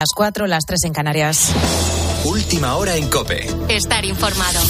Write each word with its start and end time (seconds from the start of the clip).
Las 0.00 0.10
cuatro, 0.14 0.46
las 0.46 0.64
tres 0.64 0.84
en 0.84 0.92
Canarias. 0.92 1.50
Última 2.24 2.76
hora 2.76 2.94
en 2.94 3.10
Cope. 3.10 3.48
Estar 3.68 4.04
informado. 4.04 4.60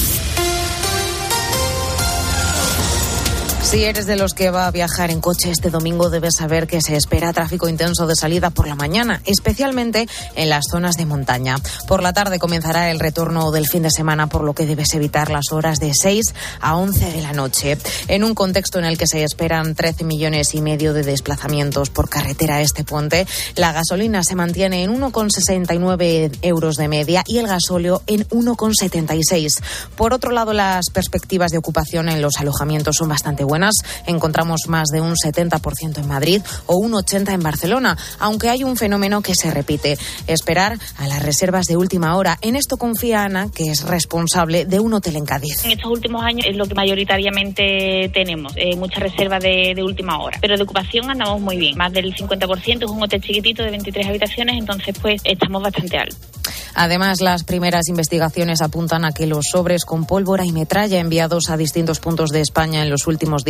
Si 3.68 3.84
eres 3.84 4.06
de 4.06 4.16
los 4.16 4.32
que 4.32 4.50
va 4.50 4.66
a 4.66 4.70
viajar 4.70 5.10
en 5.10 5.20
coche 5.20 5.50
este 5.50 5.68
domingo, 5.68 6.08
debes 6.08 6.36
saber 6.38 6.66
que 6.66 6.80
se 6.80 6.96
espera 6.96 7.34
tráfico 7.34 7.68
intenso 7.68 8.06
de 8.06 8.16
salida 8.16 8.48
por 8.48 8.66
la 8.66 8.74
mañana, 8.74 9.20
especialmente 9.26 10.08
en 10.36 10.48
las 10.48 10.64
zonas 10.70 10.96
de 10.96 11.04
montaña. 11.04 11.56
Por 11.86 12.02
la 12.02 12.14
tarde 12.14 12.38
comenzará 12.38 12.90
el 12.90 12.98
retorno 12.98 13.50
del 13.50 13.66
fin 13.66 13.82
de 13.82 13.90
semana, 13.90 14.26
por 14.26 14.42
lo 14.42 14.54
que 14.54 14.64
debes 14.64 14.94
evitar 14.94 15.30
las 15.30 15.52
horas 15.52 15.80
de 15.80 15.92
6 15.92 16.34
a 16.62 16.76
11 16.76 17.12
de 17.12 17.20
la 17.20 17.34
noche. 17.34 17.76
En 18.08 18.24
un 18.24 18.34
contexto 18.34 18.78
en 18.78 18.86
el 18.86 18.96
que 18.96 19.06
se 19.06 19.22
esperan 19.22 19.74
13 19.74 20.02
millones 20.02 20.54
y 20.54 20.62
medio 20.62 20.94
de 20.94 21.02
desplazamientos 21.02 21.90
por 21.90 22.08
carretera 22.08 22.56
a 22.56 22.62
este 22.62 22.84
puente, 22.84 23.26
la 23.54 23.72
gasolina 23.72 24.24
se 24.24 24.34
mantiene 24.34 24.82
en 24.82 24.98
1,69 24.98 26.38
euros 26.40 26.76
de 26.76 26.88
media 26.88 27.22
y 27.26 27.36
el 27.36 27.46
gasóleo 27.46 28.02
en 28.06 28.26
1,76. 28.28 29.62
Por 29.94 30.14
otro 30.14 30.30
lado, 30.30 30.54
las 30.54 30.88
perspectivas 30.88 31.50
de 31.50 31.58
ocupación 31.58 32.08
en 32.08 32.22
los 32.22 32.38
alojamientos 32.38 32.96
son 32.96 33.10
bastante 33.10 33.44
buenas 33.44 33.57
encontramos 34.06 34.62
más 34.68 34.88
de 34.92 35.00
un 35.00 35.14
70% 35.14 35.98
en 35.98 36.08
Madrid 36.08 36.42
o 36.66 36.76
un 36.76 36.92
80% 36.92 37.32
en 37.32 37.40
Barcelona, 37.40 37.96
aunque 38.18 38.48
hay 38.48 38.64
un 38.64 38.76
fenómeno 38.76 39.22
que 39.22 39.34
se 39.34 39.50
repite, 39.50 39.98
esperar 40.26 40.78
a 40.96 41.06
las 41.08 41.22
reservas 41.22 41.66
de 41.66 41.76
última 41.76 42.16
hora. 42.16 42.38
En 42.40 42.56
esto 42.56 42.76
confía 42.76 43.24
Ana, 43.24 43.50
que 43.54 43.70
es 43.70 43.82
responsable 43.82 44.64
de 44.64 44.80
un 44.80 44.94
hotel 44.94 45.16
en 45.16 45.24
Cádiz. 45.24 45.64
En 45.64 45.72
estos 45.72 45.90
últimos 45.90 46.22
años 46.22 46.46
es 46.48 46.56
lo 46.56 46.66
que 46.66 46.74
mayoritariamente 46.74 48.10
tenemos, 48.12 48.52
eh, 48.56 48.76
muchas 48.76 49.02
reservas 49.02 49.42
de, 49.42 49.72
de, 49.74 49.82
última 49.82 50.18
hora, 50.18 50.38
pero 50.40 50.56
de 50.56 50.62
ocupación 50.62 51.10
andamos 51.10 51.40
muy 51.40 51.56
bien, 51.56 51.76
más 51.76 51.92
del 51.92 52.14
50%, 52.14 52.84
es 52.84 52.90
un 52.90 53.02
hotel 53.02 53.20
chiquitito 53.20 53.62
de 53.62 53.70
23 53.70 54.06
habitaciones, 54.06 54.56
entonces 54.58 54.94
pues 55.00 55.20
estamos 55.24 55.62
bastante 55.62 55.98
altos. 55.98 56.18
Además, 56.80 57.20
las 57.20 57.42
primeras 57.42 57.88
investigaciones 57.88 58.62
apuntan 58.62 59.04
a 59.04 59.10
que 59.10 59.26
los 59.26 59.46
sobres 59.50 59.84
con 59.84 60.04
pólvora 60.04 60.44
y 60.44 60.52
metralla 60.52 61.00
enviados 61.00 61.50
a 61.50 61.56
distintos 61.56 61.98
puntos 61.98 62.30
de 62.30 62.40
España 62.40 62.82
en 62.82 62.90
los 62.90 63.08
últimos 63.08 63.42
días 63.42 63.47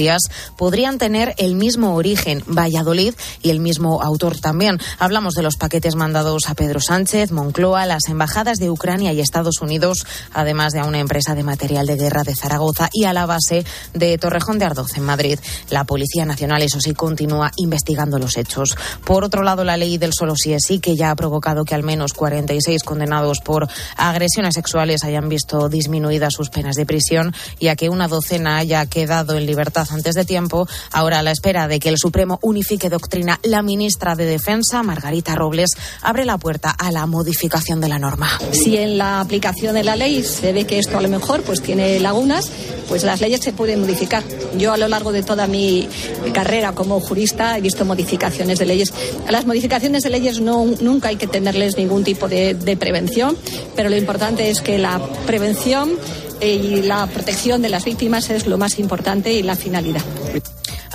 podrían 0.56 0.98
tener 0.98 1.34
el 1.38 1.54
mismo 1.54 1.94
origen, 1.94 2.42
Valladolid, 2.46 3.14
y 3.42 3.50
el 3.50 3.60
mismo 3.60 4.02
autor 4.02 4.38
también. 4.38 4.78
Hablamos 4.98 5.34
de 5.34 5.42
los 5.42 5.56
paquetes 5.56 5.94
mandados 5.94 6.48
a 6.48 6.54
Pedro 6.54 6.80
Sánchez, 6.80 7.30
Moncloa, 7.32 7.86
las 7.86 8.08
embajadas 8.08 8.58
de 8.58 8.70
Ucrania 8.70 9.12
y 9.12 9.20
Estados 9.20 9.60
Unidos, 9.60 10.06
además 10.32 10.72
de 10.72 10.80
a 10.80 10.84
una 10.84 10.98
empresa 10.98 11.34
de 11.34 11.42
material 11.42 11.86
de 11.86 11.96
guerra 11.96 12.24
de 12.24 12.34
Zaragoza 12.34 12.88
y 12.92 13.04
a 13.04 13.12
la 13.12 13.26
base 13.26 13.64
de 13.94 14.18
Torrejón 14.18 14.58
de 14.58 14.66
Ardoz 14.66 14.96
en 14.96 15.04
Madrid. 15.04 15.38
La 15.70 15.84
Policía 15.84 16.24
Nacional, 16.24 16.62
eso 16.62 16.80
sí, 16.80 16.94
continúa 16.94 17.50
investigando 17.56 18.18
los 18.18 18.36
hechos. 18.36 18.76
Por 19.04 19.24
otro 19.24 19.42
lado, 19.42 19.64
la 19.64 19.76
ley 19.76 19.98
del 19.98 20.12
solo 20.12 20.34
sí 20.36 20.52
es 20.52 20.64
sí, 20.66 20.78
que 20.78 20.96
ya 20.96 21.10
ha 21.10 21.16
provocado 21.16 21.64
que 21.64 21.74
al 21.74 21.82
menos 21.82 22.12
46 22.12 22.82
condenados 22.82 23.40
por 23.40 23.68
agresiones 23.96 24.54
sexuales 24.54 25.04
hayan 25.04 25.28
visto 25.28 25.68
disminuidas 25.68 26.34
sus 26.34 26.50
penas 26.50 26.76
de 26.76 26.86
prisión 26.86 27.34
y 27.58 27.68
a 27.68 27.76
que 27.76 27.88
una 27.88 28.08
docena 28.08 28.58
haya 28.58 28.84
quedado 28.86 29.36
en 29.36 29.46
libertad 29.46 29.87
antes 29.92 30.14
de 30.14 30.24
tiempo. 30.24 30.68
Ahora, 30.92 31.20
a 31.20 31.22
la 31.22 31.32
espera 31.32 31.68
de 31.68 31.78
que 31.78 31.88
el 31.88 31.98
Supremo 31.98 32.38
unifique 32.42 32.88
doctrina, 32.88 33.40
la 33.42 33.62
ministra 33.62 34.14
de 34.14 34.24
Defensa, 34.24 34.82
Margarita 34.82 35.34
Robles, 35.34 35.70
abre 36.02 36.24
la 36.24 36.38
puerta 36.38 36.70
a 36.70 36.90
la 36.90 37.06
modificación 37.06 37.80
de 37.80 37.88
la 37.88 37.98
norma. 37.98 38.30
Si 38.52 38.76
en 38.76 38.98
la 38.98 39.20
aplicación 39.20 39.74
de 39.74 39.84
la 39.84 39.96
ley 39.96 40.22
se 40.22 40.52
ve 40.52 40.66
que 40.66 40.78
esto 40.78 40.98
a 40.98 41.00
lo 41.00 41.08
mejor 41.08 41.42
pues 41.42 41.62
tiene 41.62 41.98
lagunas, 42.00 42.50
pues 42.88 43.04
las 43.04 43.20
leyes 43.20 43.40
se 43.42 43.52
pueden 43.52 43.80
modificar. 43.80 44.22
Yo 44.56 44.72
a 44.72 44.76
lo 44.76 44.88
largo 44.88 45.12
de 45.12 45.22
toda 45.22 45.46
mi 45.46 45.88
carrera 46.32 46.72
como 46.72 47.00
jurista 47.00 47.56
he 47.58 47.60
visto 47.60 47.84
modificaciones 47.84 48.58
de 48.58 48.66
leyes. 48.66 48.92
A 49.26 49.32
las 49.32 49.46
modificaciones 49.46 50.02
de 50.02 50.10
leyes 50.10 50.40
no, 50.40 50.64
nunca 50.80 51.08
hay 51.08 51.16
que 51.16 51.26
tenerles 51.26 51.76
ningún 51.76 52.04
tipo 52.04 52.28
de, 52.28 52.54
de 52.54 52.76
prevención, 52.76 53.36
pero 53.76 53.90
lo 53.90 53.96
importante 53.96 54.50
es 54.50 54.60
que 54.60 54.78
la 54.78 55.00
prevención 55.26 55.90
y 56.40 56.82
la 56.82 57.06
protección 57.06 57.62
de 57.62 57.68
las 57.68 57.84
víctimas 57.84 58.30
es 58.30 58.46
lo 58.46 58.58
más 58.58 58.78
importante 58.78 59.32
y 59.32 59.42
la 59.42 59.56
finalidad. 59.56 60.02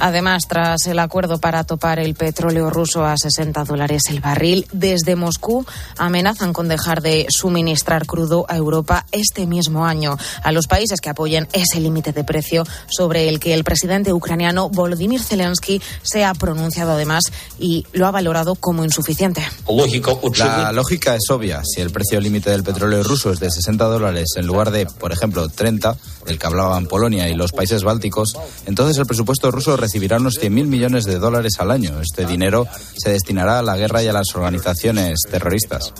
Además, 0.05 0.49
tras 0.49 0.85
el 0.87 0.99
acuerdo 0.99 1.37
para 1.37 1.63
topar 1.63 1.97
el 1.97 2.13
petróleo 2.13 2.69
ruso 2.69 3.05
a 3.05 3.15
60 3.15 3.63
dólares 3.63 4.01
el 4.09 4.19
barril, 4.19 4.67
desde 4.73 5.15
Moscú 5.15 5.65
amenazan 5.97 6.51
con 6.51 6.67
dejar 6.67 7.01
de 7.01 7.25
suministrar 7.29 8.05
crudo 8.05 8.45
a 8.49 8.57
Europa 8.57 9.05
este 9.13 9.47
mismo 9.47 9.85
año 9.85 10.17
a 10.43 10.51
los 10.51 10.67
países 10.67 10.99
que 10.99 11.09
apoyen 11.09 11.47
ese 11.53 11.79
límite 11.79 12.11
de 12.11 12.25
precio 12.25 12.65
sobre 12.87 13.29
el 13.29 13.39
que 13.39 13.53
el 13.53 13.63
presidente 13.63 14.11
ucraniano 14.11 14.67
Volodymyr 14.67 15.21
Zelensky 15.21 15.81
se 16.01 16.25
ha 16.25 16.33
pronunciado 16.33 16.91
además 16.91 17.23
y 17.57 17.85
lo 17.93 18.05
ha 18.05 18.11
valorado 18.11 18.55
como 18.55 18.83
insuficiente. 18.83 19.41
La 20.63 20.73
lógica 20.73 21.15
es 21.15 21.29
obvia. 21.29 21.61
Si 21.63 21.79
el 21.79 21.91
precio 21.91 22.19
límite 22.19 22.49
del 22.49 22.63
petróleo 22.63 23.03
ruso 23.03 23.31
es 23.31 23.39
de 23.39 23.49
60 23.49 23.85
dólares 23.85 24.33
en 24.35 24.47
lugar 24.47 24.71
de, 24.71 24.85
por 24.85 25.13
ejemplo, 25.13 25.47
30, 25.47 25.95
del 26.25 26.39
que 26.39 26.45
hablaban 26.45 26.87
Polonia 26.87 27.29
y 27.29 27.35
los 27.35 27.53
países 27.53 27.83
bálticos, 27.83 28.35
entonces 28.65 28.97
el 28.97 29.05
presupuesto 29.05 29.49
ruso 29.49 29.77
recibirá 29.93 30.17
unos 30.17 30.39
100.000 30.41 30.49
millones 30.65 31.03
de 31.03 31.19
dólares 31.19 31.53
al 31.59 31.69
año. 31.69 32.01
Este 32.01 32.25
dinero 32.25 32.65
se 32.97 33.11
destinará 33.11 33.59
a 33.59 33.61
la 33.61 33.77
guerra 33.77 34.01
y 34.01 34.07
a 34.07 34.13
las 34.13 34.33
organizaciones 34.33 35.19
terroristas. 35.29 35.93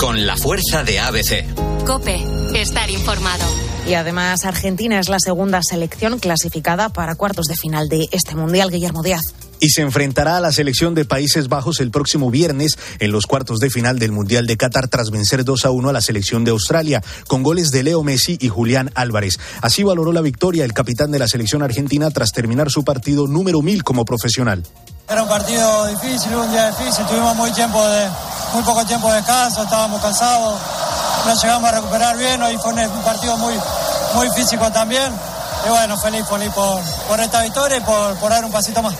Con 0.00 0.26
la 0.26 0.36
fuerza 0.36 0.82
de 0.82 0.98
ABC. 0.98 1.44
Cope, 1.86 2.24
estar 2.60 2.90
informado. 2.90 3.44
Y 3.86 3.94
además 3.94 4.44
Argentina 4.46 4.98
es 4.98 5.08
la 5.08 5.20
segunda 5.20 5.60
selección 5.62 6.18
clasificada 6.18 6.88
para 6.88 7.14
cuartos 7.14 7.46
de 7.46 7.54
final 7.54 7.88
de 7.88 8.08
este 8.10 8.34
Mundial, 8.34 8.72
Guillermo 8.72 9.04
Díaz 9.04 9.32
y 9.60 9.70
se 9.70 9.82
enfrentará 9.82 10.36
a 10.36 10.40
la 10.40 10.52
selección 10.52 10.94
de 10.94 11.04
Países 11.04 11.48
Bajos 11.48 11.80
el 11.80 11.90
próximo 11.90 12.30
viernes 12.30 12.78
en 12.98 13.12
los 13.12 13.26
cuartos 13.26 13.58
de 13.58 13.70
final 13.70 13.98
del 13.98 14.12
Mundial 14.12 14.46
de 14.46 14.56
Qatar 14.56 14.88
tras 14.88 15.10
vencer 15.10 15.44
2 15.44 15.64
a 15.64 15.70
1 15.70 15.88
a 15.88 15.92
la 15.92 16.00
selección 16.00 16.44
de 16.44 16.50
Australia 16.50 17.02
con 17.26 17.42
goles 17.42 17.70
de 17.70 17.82
Leo 17.82 18.02
Messi 18.02 18.38
y 18.40 18.48
Julián 18.48 18.90
Álvarez. 18.94 19.38
Así 19.62 19.82
valoró 19.82 20.12
la 20.12 20.20
victoria 20.20 20.64
el 20.64 20.72
capitán 20.72 21.10
de 21.10 21.18
la 21.18 21.28
selección 21.28 21.62
argentina 21.62 22.10
tras 22.10 22.32
terminar 22.32 22.70
su 22.70 22.84
partido 22.84 23.26
número 23.26 23.62
1000 23.62 23.84
como 23.84 24.04
profesional. 24.04 24.62
Era 25.08 25.22
un 25.22 25.28
partido 25.28 25.86
difícil, 25.86 26.34
un 26.34 26.50
día 26.50 26.70
difícil, 26.70 27.06
tuvimos 27.06 27.34
muy, 27.36 27.50
tiempo 27.52 27.82
de, 27.88 28.08
muy 28.52 28.62
poco 28.62 28.84
tiempo 28.84 29.08
de 29.08 29.16
descanso, 29.16 29.62
estábamos 29.62 30.02
cansados, 30.02 30.60
no 31.24 31.34
llegamos 31.34 31.70
a 31.70 31.76
recuperar 31.76 32.18
bien, 32.18 32.42
hoy 32.42 32.56
fue 32.58 32.72
un 32.74 33.02
partido 33.02 33.36
muy, 33.38 33.54
muy 34.14 34.28
físico 34.36 34.70
también. 34.70 35.10
Y 35.66 35.70
bueno, 35.70 35.96
feliz, 35.96 36.24
feliz 36.28 36.52
por, 36.52 36.80
por 37.08 37.20
esta 37.20 37.42
victoria 37.42 37.78
y 37.78 37.80
por, 37.80 38.16
por 38.18 38.30
dar 38.30 38.44
un 38.44 38.52
pasito 38.52 38.82
más. 38.82 38.94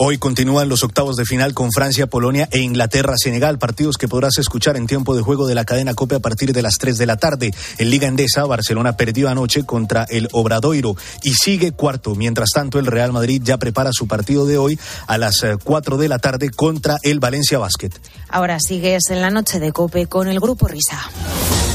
Hoy 0.00 0.16
continúan 0.16 0.68
los 0.68 0.84
octavos 0.84 1.16
de 1.16 1.24
final 1.24 1.54
con 1.54 1.72
Francia, 1.72 2.06
Polonia 2.06 2.48
e 2.52 2.60
Inglaterra-Senegal, 2.60 3.58
partidos 3.58 3.96
que 3.96 4.06
podrás 4.06 4.38
escuchar 4.38 4.76
en 4.76 4.86
tiempo 4.86 5.16
de 5.16 5.22
juego 5.22 5.48
de 5.48 5.56
la 5.56 5.64
cadena 5.64 5.94
COPE 5.94 6.14
a 6.14 6.20
partir 6.20 6.52
de 6.52 6.62
las 6.62 6.74
3 6.78 6.98
de 6.98 7.06
la 7.06 7.16
tarde. 7.16 7.50
En 7.78 7.90
Liga 7.90 8.06
Endesa, 8.06 8.44
Barcelona 8.44 8.96
perdió 8.96 9.28
anoche 9.28 9.64
contra 9.66 10.04
el 10.04 10.28
Obradoiro 10.30 10.94
y 11.24 11.34
sigue 11.34 11.72
cuarto. 11.72 12.14
Mientras 12.14 12.50
tanto, 12.54 12.78
el 12.78 12.86
Real 12.86 13.12
Madrid 13.12 13.42
ya 13.44 13.58
prepara 13.58 13.90
su 13.92 14.06
partido 14.06 14.46
de 14.46 14.56
hoy 14.56 14.78
a 15.08 15.18
las 15.18 15.44
4 15.64 15.96
de 15.96 16.08
la 16.08 16.20
tarde 16.20 16.50
contra 16.50 16.98
el 17.02 17.18
Valencia 17.18 17.58
Basket. 17.58 17.90
Ahora 18.28 18.60
sigues 18.60 19.10
en 19.10 19.20
la 19.20 19.30
noche 19.30 19.58
de 19.58 19.72
COPE 19.72 20.06
con 20.06 20.28
el 20.28 20.38
Grupo 20.38 20.68
Risa. 20.68 21.10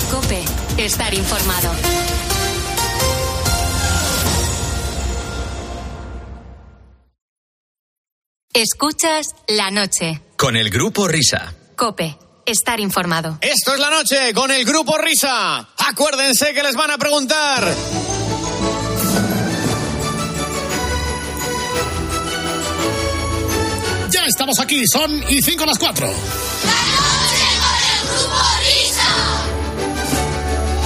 COPE, 0.09 0.45
estar 0.77 1.13
informado. 1.13 1.71
Escuchas 8.53 9.29
la 9.47 9.71
noche. 9.71 10.21
Con 10.37 10.55
el 10.55 10.69
grupo 10.69 11.07
Risa. 11.07 11.55
Cope. 11.75 12.15
Estar 12.45 12.79
informado. 12.79 13.39
Esto 13.41 13.73
es 13.73 13.79
la 13.79 13.89
noche 13.89 14.31
con 14.35 14.51
el 14.51 14.63
grupo 14.63 14.95
Risa. 14.95 15.67
Acuérdense 15.75 16.53
que 16.53 16.61
les 16.61 16.75
van 16.75 16.91
a 16.91 16.99
preguntar. 16.99 17.73
Ya 24.11 24.25
estamos 24.27 24.59
aquí, 24.59 24.85
son 24.85 25.23
y 25.29 25.41
cinco 25.41 25.65
las 25.65 25.79
cuatro. 25.79 26.05
La 26.05 26.13
noche 26.13 27.47
con 27.63 27.75
el 27.89 28.01
grupo 28.13 28.37
Risa. 28.61 29.11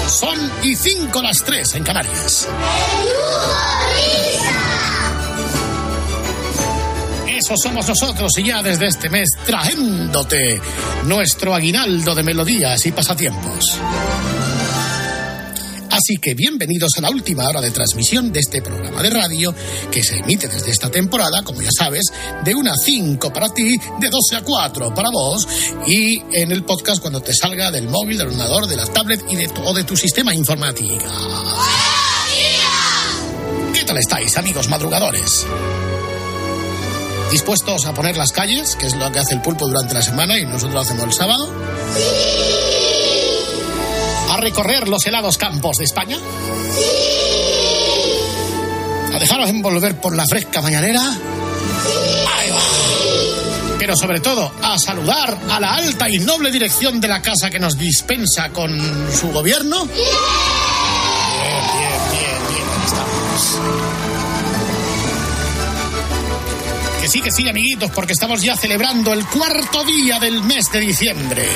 Son 0.09 0.51
y 0.63 0.73
cinco 0.75 1.21
las 1.21 1.43
tres 1.43 1.75
en 1.75 1.83
Canarias. 1.83 2.47
El 3.01 3.76
Eso 7.47 7.55
somos 7.63 7.87
nosotros 7.87 8.29
y 8.39 8.43
ya 8.43 8.61
desde 8.61 8.87
este 8.87 9.09
mes 9.09 9.29
trayéndote 9.45 10.59
nuestro 11.05 11.55
aguinaldo 11.55 12.13
de 12.13 12.21
melodías 12.21 12.85
y 12.85 12.91
pasatiempos. 12.91 13.79
Así 15.89 16.17
que 16.21 16.33
bienvenidos 16.33 16.91
a 16.97 17.01
la 17.03 17.09
última 17.09 17.47
hora 17.47 17.61
de 17.61 17.71
transmisión 17.71 18.33
de 18.33 18.41
este 18.41 18.61
programa 18.61 19.01
de 19.01 19.11
radio 19.11 19.55
que 19.89 20.03
se 20.03 20.17
emite 20.17 20.49
desde 20.49 20.71
esta 20.71 20.91
temporada, 20.91 21.41
como 21.43 21.61
ya 21.61 21.69
sabes, 21.71 22.11
de 22.43 22.53
1 22.53 22.69
a 22.69 22.75
5 22.75 23.31
para 23.31 23.47
ti, 23.53 23.79
de 23.97 24.09
12 24.09 24.35
a 24.35 24.41
4 24.43 24.93
para 24.93 25.09
vos 25.09 25.47
y 25.87 26.21
en 26.33 26.51
el 26.51 26.65
podcast 26.65 26.99
cuando 26.99 27.21
te 27.21 27.33
salga 27.33 27.71
del 27.71 27.87
móvil, 27.87 28.17
del 28.17 28.27
ordenador, 28.27 28.67
de 28.67 28.75
la 28.75 28.87
tablet 28.87 29.23
y 29.29 29.37
de 29.37 29.47
tu, 29.47 29.61
o 29.63 29.73
de 29.73 29.85
tu 29.85 29.95
sistema 29.95 30.35
informático. 30.35 31.05
¿Qué 33.73 33.85
tal 33.85 33.97
estáis, 33.99 34.35
amigos 34.35 34.67
madrugadores? 34.67 35.45
¿Dispuestos 37.31 37.85
a 37.85 37.93
poner 37.93 38.15
las 38.15 38.31
calles, 38.31 38.75
que 38.77 38.87
es 38.87 38.95
lo 38.95 39.11
que 39.11 39.19
hace 39.19 39.33
el 39.33 39.41
pulpo 39.41 39.67
durante 39.67 39.93
la 39.93 40.01
semana 40.01 40.37
y 40.37 40.45
nosotros 40.45 40.73
lo 40.73 40.79
hacemos 40.79 41.03
el 41.03 41.13
sábado? 41.13 41.49
¿A 44.31 44.37
recorrer 44.37 44.87
los 44.87 45.05
helados 45.05 45.37
campos 45.37 45.77
de 45.77 45.83
España? 45.85 46.17
¿A 49.13 49.19
dejaros 49.19 49.49
envolver 49.49 49.99
por 49.99 50.15
la 50.15 50.25
fresca 50.25 50.61
mañanera? 50.61 51.01
Ahí 51.01 52.49
va. 52.49 52.61
Pero 53.77 53.95
sobre 53.95 54.21
todo, 54.21 54.51
a 54.63 54.79
saludar 54.79 55.37
a 55.49 55.59
la 55.59 55.75
alta 55.75 56.09
y 56.09 56.19
noble 56.19 56.49
dirección 56.49 57.01
de 57.01 57.09
la 57.09 57.21
casa 57.21 57.49
que 57.49 57.59
nos 57.59 57.77
dispensa 57.77 58.49
con 58.49 58.71
su 59.11 59.31
gobierno. 59.31 59.85
Bien, 59.85 59.97
bien, 61.73 62.01
bien, 62.11 62.39
bien, 62.49 62.67
ahí 62.69 62.85
estamos. 62.85 64.06
Sí, 67.07 67.21
que 67.21 67.31
sí, 67.31 67.47
amiguitos, 67.47 67.89
porque 67.91 68.11
estamos 68.11 68.41
ya 68.41 68.57
celebrando 68.57 69.13
el 69.13 69.25
cuarto 69.25 69.85
día 69.85 70.19
del 70.19 70.43
mes 70.43 70.69
de 70.73 70.79
diciembre. 70.81 71.47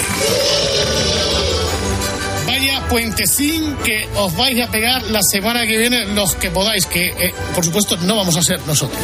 Vaya 2.47 2.87
puentecín 2.87 3.75
que 3.83 4.07
os 4.15 4.33
vais 4.37 4.61
a 4.61 4.71
pegar 4.71 5.03
la 5.03 5.19
semana 5.21 5.67
que 5.67 5.77
viene 5.77 6.05
los 6.05 6.35
que 6.35 6.51
podáis, 6.51 6.85
que 6.85 7.07
eh, 7.07 7.33
por 7.53 7.65
supuesto 7.65 7.97
no 7.97 8.15
vamos 8.15 8.37
a 8.37 8.41
ser 8.41 8.65
nosotros. 8.65 8.97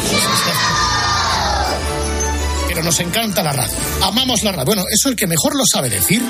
Pero 2.66 2.82
nos 2.82 2.98
encanta 3.00 3.42
la 3.42 3.52
radio. 3.52 3.74
Amamos 4.04 4.42
la 4.42 4.52
radio. 4.52 4.64
Bueno, 4.64 4.84
eso 4.90 5.10
el 5.10 5.16
que 5.16 5.26
mejor 5.26 5.54
lo 5.54 5.64
sabe 5.70 5.90
decir, 5.90 6.22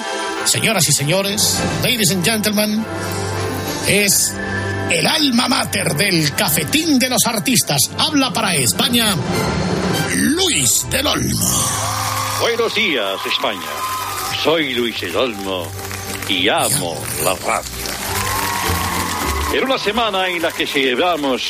señoras 0.46 0.88
y 0.88 0.92
señores, 0.92 1.58
ladies 1.84 2.10
and 2.10 2.24
gentlemen, 2.24 2.84
es 3.86 4.34
el 4.90 5.06
alma 5.06 5.46
mater 5.46 5.94
del 5.94 6.34
cafetín 6.34 6.98
de 6.98 7.08
los 7.08 7.24
artistas. 7.26 7.82
Habla 7.98 8.32
para 8.32 8.56
España, 8.56 9.14
Luis 10.38 10.88
del 10.88 11.04
Olmo. 11.04 11.46
Buenos 12.40 12.72
días, 12.72 13.26
España. 13.26 13.72
Soy 14.40 14.72
Luis 14.72 15.02
el 15.02 15.16
Olmo 15.16 15.66
y 16.28 16.48
amo 16.48 16.96
la 17.24 17.34
radio. 17.34 17.68
En 19.52 19.64
una 19.64 19.78
semana 19.78 20.28
en 20.28 20.40
la 20.40 20.52
que 20.52 20.64
celebramos 20.64 21.42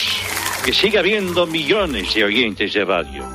que 0.64 0.73
sigue 0.73 0.99
habiendo 0.99 1.46
millones 1.46 2.14
de 2.14 2.25
oyentes 2.25 2.73
de 2.73 2.85
radio. 2.87 3.26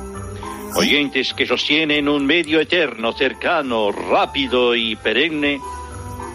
Oyentes 0.74 1.32
que 1.34 1.46
sostienen 1.46 2.08
un 2.08 2.26
medio 2.26 2.58
eterno, 2.58 3.12
cercano, 3.12 3.92
rápido 3.92 4.74
y 4.74 4.96
perenne, 4.96 5.60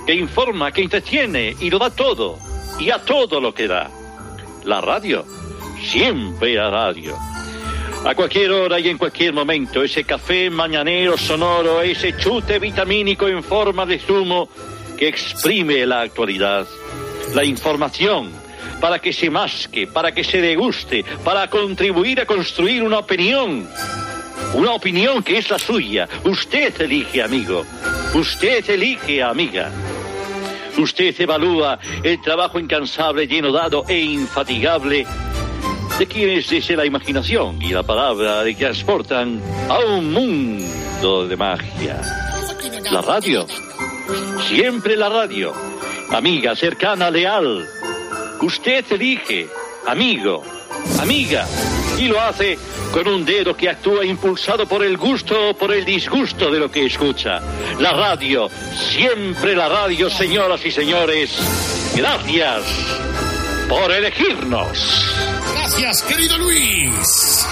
que 0.06 0.16
informa, 0.16 0.72
que 0.72 0.84
entretiene 0.84 1.58
y 1.60 1.70
lo 1.70 1.78
da 1.78 1.90
todo, 1.90 2.40
y 2.80 2.90
a 2.90 3.04
todo 3.04 3.42
lo 3.42 3.54
que 3.54 3.68
da. 3.68 3.92
La 4.64 4.80
radio, 4.80 5.26
siempre 5.82 6.56
la 6.56 6.70
radio. 6.70 7.29
A 8.06 8.16
cualquier 8.16 8.52
hora 8.52 8.80
y 8.80 8.88
en 8.88 8.98
cualquier 8.98 9.34
momento, 9.34 9.84
ese 9.84 10.06
café 10.06 10.50
mañanero 10.50 11.18
sonoro, 11.18 11.82
ese 11.82 12.16
chute 12.16 12.58
vitamínico 12.58 13.28
en 13.28 13.44
forma 13.44 13.86
de 13.86 14.00
zumo 14.00 14.50
que 14.98 15.10
exprime 15.10 15.86
la 15.86 16.02
actualidad, 16.02 16.66
la 17.36 17.44
información, 17.44 18.32
para 18.80 19.00
que 19.00 19.12
se 19.12 19.30
masque, 19.30 19.86
para 19.88 20.14
que 20.14 20.24
se 20.24 20.42
deguste, 20.42 21.04
para 21.26 21.50
contribuir 21.50 22.22
a 22.22 22.26
construir 22.26 22.84
una 22.84 23.00
opinión. 23.00 23.68
Una 24.54 24.72
opinión 24.72 25.22
que 25.22 25.38
es 25.38 25.50
la 25.50 25.60
suya. 25.60 26.08
Usted 26.24 26.82
elige, 26.82 27.22
amigo. 27.22 27.66
Usted 28.14 28.68
elige, 28.70 29.22
amiga. 29.22 29.70
Usted 30.78 31.14
evalúa 31.20 31.78
el 32.02 32.22
trabajo 32.22 32.60
incansable, 32.60 33.28
lleno 33.28 33.52
dado 33.52 33.84
e 33.90 34.00
infatigable 34.00 35.06
de 36.00 36.08
quienes 36.08 36.50
desde 36.50 36.78
la 36.78 36.86
imaginación 36.86 37.62
y 37.62 37.74
la 37.74 37.84
palabra 37.84 38.42
le 38.42 38.56
transportan 38.56 39.42
a 39.68 39.80
un 39.80 40.14
mundo 40.14 41.28
de 41.28 41.36
magia. 41.36 42.00
La 42.90 43.02
radio. 43.02 43.46
Siempre 44.48 44.96
la 44.96 45.10
radio. 45.10 45.54
Amiga, 46.12 46.56
cercana, 46.56 47.12
leal. 47.12 47.68
Usted 48.42 48.86
elige, 48.92 49.50
amigo, 49.88 50.42
amiga, 51.02 51.46
y 51.98 52.08
lo 52.08 52.22
hace 52.22 52.58
con 52.94 53.06
un 53.06 53.26
dedo 53.26 53.58
que 53.58 53.68
actúa 53.68 54.06
impulsado 54.06 54.66
por 54.66 54.86
el 54.86 54.96
gusto 54.96 55.50
o 55.50 55.54
por 55.54 55.74
el 55.74 55.84
disgusto 55.84 56.50
de 56.50 56.60
lo 56.60 56.72
que 56.72 56.86
escucha. 56.86 57.42
La 57.78 57.92
radio, 57.92 58.50
siempre 58.74 59.54
la 59.54 59.68
radio, 59.68 60.10
señoras 60.10 60.66
y 60.66 60.72
señores. 60.72 61.38
Gracias 61.94 63.29
por 63.70 63.92
elegirnos. 63.92 65.06
Gracias, 65.54 66.02
querido 66.04 66.38
Luis. 66.40 67.46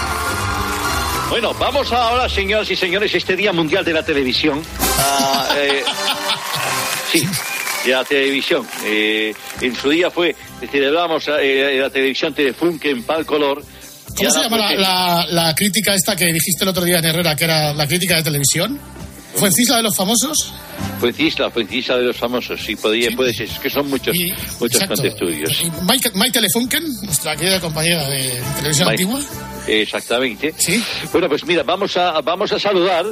Bueno, 1.30 1.54
vamos 1.54 1.92
ahora, 1.92 2.28
señoras 2.28 2.70
y 2.70 2.76
señores, 2.76 3.14
este 3.14 3.36
Día 3.36 3.52
Mundial 3.52 3.84
de 3.84 3.92
la 3.92 4.02
Televisión. 4.02 4.62
Ah, 4.98 5.48
eh, 5.56 5.82
sí, 7.12 7.26
de 7.84 7.92
la 7.92 8.04
televisión. 8.04 8.66
Eh, 8.84 9.34
en 9.60 9.76
su 9.76 9.90
día 9.90 10.10
fue, 10.10 10.34
celebramos 10.70 11.24
eh, 11.40 11.78
la 11.80 11.90
televisión 11.90 12.34
Telefunken 12.34 13.04
Pal 13.04 13.24
Color. 13.24 13.62
¿Cómo 14.16 14.30
se 14.30 14.40
llama 14.42 14.56
la, 14.58 14.74
la- 14.74 15.26
la 15.30 15.54
crítica 15.54 15.94
esta 15.94 16.16
que 16.16 16.24
dijiste 16.26 16.64
el 16.64 16.68
otro 16.70 16.82
día 16.84 16.98
en 16.98 17.04
Herrera, 17.04 17.36
que 17.36 17.44
era 17.44 17.72
la 17.74 17.86
crítica 17.86 18.16
de 18.16 18.22
televisión? 18.24 18.80
¿Fue 19.34 19.50
Cisla 19.52 19.76
de 19.78 19.82
los 19.84 19.96
famosos? 19.96 20.52
Fuencisla, 21.00 21.50
Fuencisla 21.50 21.96
de 21.96 22.04
los 22.04 22.16
famosos, 22.16 22.60
sí, 22.60 22.74
podría, 22.74 23.10
puede 23.12 23.32
ser, 23.32 23.46
es 23.48 23.58
que 23.58 23.70
son 23.70 23.88
muchos, 23.88 24.16
muchos 24.58 24.80
Exacto. 24.82 24.94
contestudios. 24.94 25.60
Y 25.62 25.70
Mike, 25.88 26.10
Mike 26.14 26.32
Telefunken, 26.32 26.84
nuestra 27.04 27.36
querida 27.36 27.60
compañera 27.60 28.08
de 28.08 28.40
televisión 28.56 28.88
Mike. 28.88 29.02
antigua. 29.04 29.20
Exactamente. 29.68 30.54
Bueno, 31.12 31.28
pues 31.28 31.44
mira, 31.44 31.62
vamos 31.62 31.96
a, 31.96 32.20
vamos 32.20 32.50
a 32.52 32.58
saludar. 32.58 33.06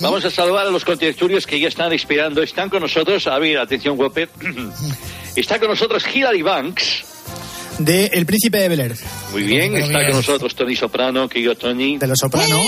Vamos 0.00 0.24
a 0.24 0.30
saludar 0.30 0.68
a 0.68 0.70
los 0.70 0.84
contertulios 0.84 1.44
que 1.44 1.58
ya 1.58 1.66
están 1.68 1.92
esperando. 1.92 2.40
Están 2.40 2.68
con 2.70 2.80
nosotros, 2.80 3.26
a 3.26 3.36
ver, 3.40 3.58
atención, 3.58 3.98
Whopper. 3.98 4.28
Está 5.36 5.58
con 5.58 5.68
nosotros 5.68 6.04
Hilary 6.14 6.42
Banks. 6.42 7.04
De 7.78 8.06
El 8.06 8.24
Príncipe 8.24 8.58
de 8.58 8.68
Bel 8.68 8.80
Air. 8.80 8.96
Muy 9.32 9.42
bien, 9.42 9.76
está 9.76 10.04
con 10.06 10.16
nosotros 10.16 10.52
Tony 10.54 10.74
Soprano, 10.74 11.28
que 11.28 11.40
yo 11.40 11.56
Tony. 11.56 11.96
De 11.98 12.08
los 12.08 12.18
Soprano. 12.18 12.60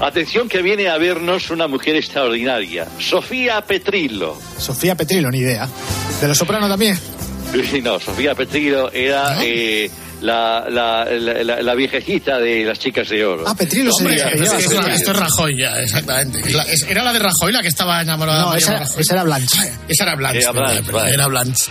Atención 0.00 0.48
que 0.48 0.62
viene 0.62 0.88
a 0.88 0.96
vernos 0.96 1.50
una 1.50 1.66
mujer 1.66 1.96
extraordinaria, 1.96 2.86
Sofía 3.00 3.60
Petrillo. 3.62 4.36
Sofía 4.58 4.94
Petrillo, 4.94 5.28
ni 5.30 5.38
idea. 5.38 5.68
De 6.20 6.28
los 6.28 6.38
Soprano 6.38 6.68
también. 6.68 6.98
No, 7.82 7.98
Sofía 7.98 8.34
Petrillo 8.34 8.92
era 8.92 9.38
eh, 9.42 9.90
la, 10.20 10.66
la, 10.68 11.04
la, 11.06 11.42
la- 11.42 11.62
la 11.62 11.74
viejecita 11.74 12.38
de 12.38 12.62
las 12.64 12.78
chicas 12.78 13.08
de 13.08 13.24
oro. 13.24 13.44
Ah, 13.46 13.54
Petrillo 13.56 13.88
es 13.90 13.96
sí. 13.96 14.06
esto, 14.94 15.10
es 15.12 15.16
Rajoy 15.18 15.56
ya, 15.58 15.80
exactamente. 15.80 16.40
Es 16.46 16.54
la- 16.54 16.62
es- 16.64 16.82
era 16.88 17.02
la 17.02 17.12
de 17.12 17.18
Rajoy 17.20 17.52
la 17.52 17.62
que 17.62 17.68
estaba 17.68 18.00
enamorada 18.02 18.42
No, 18.42 18.52
de 18.52 18.58
esa, 18.58 18.78
Rajoy. 18.78 19.00
esa 19.02 19.14
era 19.14 19.22
Blanche. 19.24 19.72
Esa 19.88 20.04
era 20.04 20.14
Blanche. 20.14 20.38
Era 20.40 20.52
¿verdad? 20.52 20.72
Blanche, 20.74 20.92
vale. 20.92 21.14
Era 21.14 21.26
Blanche. 21.26 21.64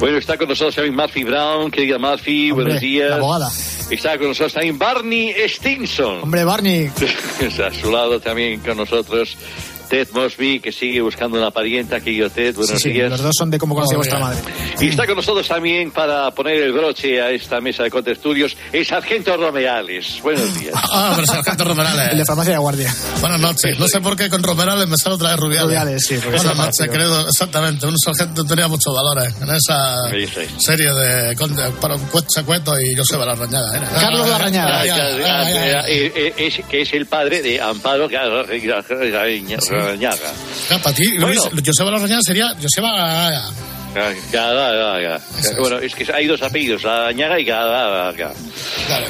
Bueno, 0.00 0.16
está 0.18 0.36
con 0.36 0.48
nosotros 0.48 0.74
también 0.74 0.96
Murphy 0.96 1.24
Brown, 1.24 1.70
querida 1.70 1.98
Murphy, 1.98 2.50
Hombre, 2.50 2.64
buenos 2.64 2.80
días. 2.80 3.10
la 3.10 3.16
abogada. 3.16 3.50
Está 3.92 4.16
con 4.16 4.28
nosotros 4.28 4.54
también 4.54 4.78
Barney 4.78 5.34
Stinson. 5.48 6.22
Hombre, 6.22 6.44
Barney. 6.44 6.90
A 7.62 7.70
su 7.74 7.92
lado 7.92 8.20
también 8.20 8.60
con 8.60 8.78
nosotros 8.78 9.36
Ted 9.92 10.08
Mosby, 10.14 10.58
que 10.60 10.72
sigue 10.72 11.02
buscando 11.02 11.36
una 11.36 11.50
parienta, 11.50 12.00
querido 12.00 12.30
Ted, 12.30 12.52
Sí, 12.54 12.56
buenos 12.56 12.80
sí, 12.82 12.90
días. 12.92 13.10
los 13.10 13.20
dos 13.22 13.34
son 13.36 13.50
de 13.50 13.58
cómo 13.58 13.74
conocí 13.74 13.92
a 13.92 13.98
vuestra 13.98 14.18
madre. 14.18 14.38
Y 14.80 14.88
está 14.88 15.06
con 15.06 15.16
nosotros 15.16 15.46
también 15.46 15.90
para 15.90 16.30
poner 16.30 16.62
el 16.62 16.72
broche 16.72 17.20
a 17.20 17.30
esta 17.30 17.60
mesa 17.60 17.82
de 17.82 17.90
contestudios 17.90 18.56
el 18.72 18.86
sargento 18.86 19.36
Romeales. 19.36 20.18
Buenos 20.22 20.58
días. 20.58 20.72
Ah, 20.94 21.12
pero 21.14 21.26
Sargento 21.26 21.64
Romerales. 21.64 22.08
El 22.12 22.18
de 22.18 22.24
farmacia 22.24 22.52
de 22.52 22.58
guardia. 22.58 22.94
Buenas 23.20 23.40
noches. 23.40 23.78
No 23.78 23.86
sé 23.88 24.00
por 24.00 24.16
qué 24.16 24.28
con 24.30 24.42
Romerales 24.42 24.86
me 24.88 24.96
sale 24.96 25.14
otra 25.16 25.30
vez 25.30 25.40
Rubiales. 25.40 25.64
Rubiales, 25.66 26.06
sí, 26.06 26.14
porque 26.22 26.36
Buenas 26.38 26.56
noches, 26.56 26.88
querido. 26.88 27.28
Exactamente. 27.28 27.86
Un 27.86 27.98
sargento 27.98 28.44
tenía 28.46 28.68
muchos 28.68 28.94
valores 28.94 29.34
en 29.42 29.50
esa 29.50 30.10
Sí, 30.10 30.26
sí. 30.26 30.54
serie 30.58 30.92
de 30.92 31.34
conde, 31.36 31.62
para 31.80 31.96
un 31.96 32.02
secuesto 32.28 32.72
y 32.80 32.94
Joseba 32.96 33.24
Larrañaga. 33.26 33.76
¿eh? 33.76 33.80
Carlos 34.00 34.26
ya. 34.52 34.84
eh, 35.88 36.12
eh, 36.14 36.34
es- 36.38 36.60
que 36.68 36.82
es 36.82 36.92
el 36.94 37.06
padre 37.06 37.42
de 37.42 37.60
Amparo 37.60 38.08
Garrañaga. 39.84 40.32
Ah, 40.70 40.78
para 40.82 40.94
ti, 40.94 41.04
Luis, 41.18 41.38
Bueno. 41.40 41.62
Joseba 41.64 41.90
Larrañaga 41.90 42.20
sería 42.24 42.54
Joseba... 42.60 43.42
Garrañaga. 44.32 45.20
Bueno, 45.58 45.78
es 45.78 45.94
que 45.94 46.10
hay 46.12 46.26
dos 46.26 46.40
apellidos, 46.42 46.82
Garrañaga 46.82 47.38
y 47.38 47.44
Garrañaga. 47.44 48.32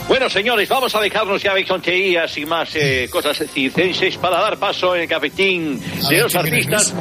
Bueno, 0.08 0.28
señores, 0.28 0.68
vamos 0.68 0.94
a 0.94 1.00
dejarnos 1.00 1.42
ya 1.42 1.54
de 1.54 1.64
tonterías 1.64 2.36
y 2.36 2.44
más 2.46 2.70
eh, 2.74 3.08
cosas 3.10 3.38
circenses 3.52 4.16
para 4.16 4.40
dar 4.40 4.58
paso 4.58 4.94
en 4.96 5.02
el 5.02 5.08
cafetín 5.08 5.80
A 6.04 6.08
de 6.08 6.14
ver, 6.16 6.22
los 6.24 6.32
¿quién 6.32 6.44
viene, 6.44 6.58
artistas 6.58 6.94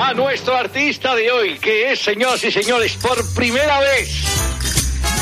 a 0.00 0.14
nuestro 0.14 0.56
artista 0.56 1.14
de 1.16 1.30
hoy, 1.32 1.58
que 1.58 1.90
es, 1.92 1.98
señoras 1.98 2.42
y 2.44 2.52
señores, 2.52 2.94
por 3.02 3.34
primera 3.34 3.80
vez, 3.80 4.08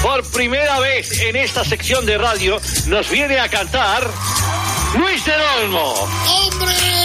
por 0.02 0.22
primera 0.32 0.78
vez 0.80 1.18
en 1.22 1.34
esta 1.36 1.64
sección 1.64 2.04
de 2.04 2.18
radio, 2.18 2.60
nos 2.88 3.08
viene 3.08 3.38
a 3.38 3.48
cantar 3.48 4.06
Luis 4.98 5.24
del 5.24 5.40
Olmo. 5.62 5.94
¡Hombre! 6.28 6.95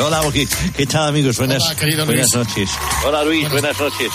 Hola, 0.00 0.22
¿qué, 0.32 0.46
qué 0.76 0.86
tal 0.86 1.08
amigos? 1.08 1.36
Buenas, 1.38 1.62
Hola, 1.64 1.76
querido 1.76 2.06
buenas 2.06 2.32
Luis. 2.34 2.46
noches. 2.48 2.70
Hola 3.04 3.24
Luis, 3.24 3.50
buenas 3.50 3.78
noches. 3.78 4.10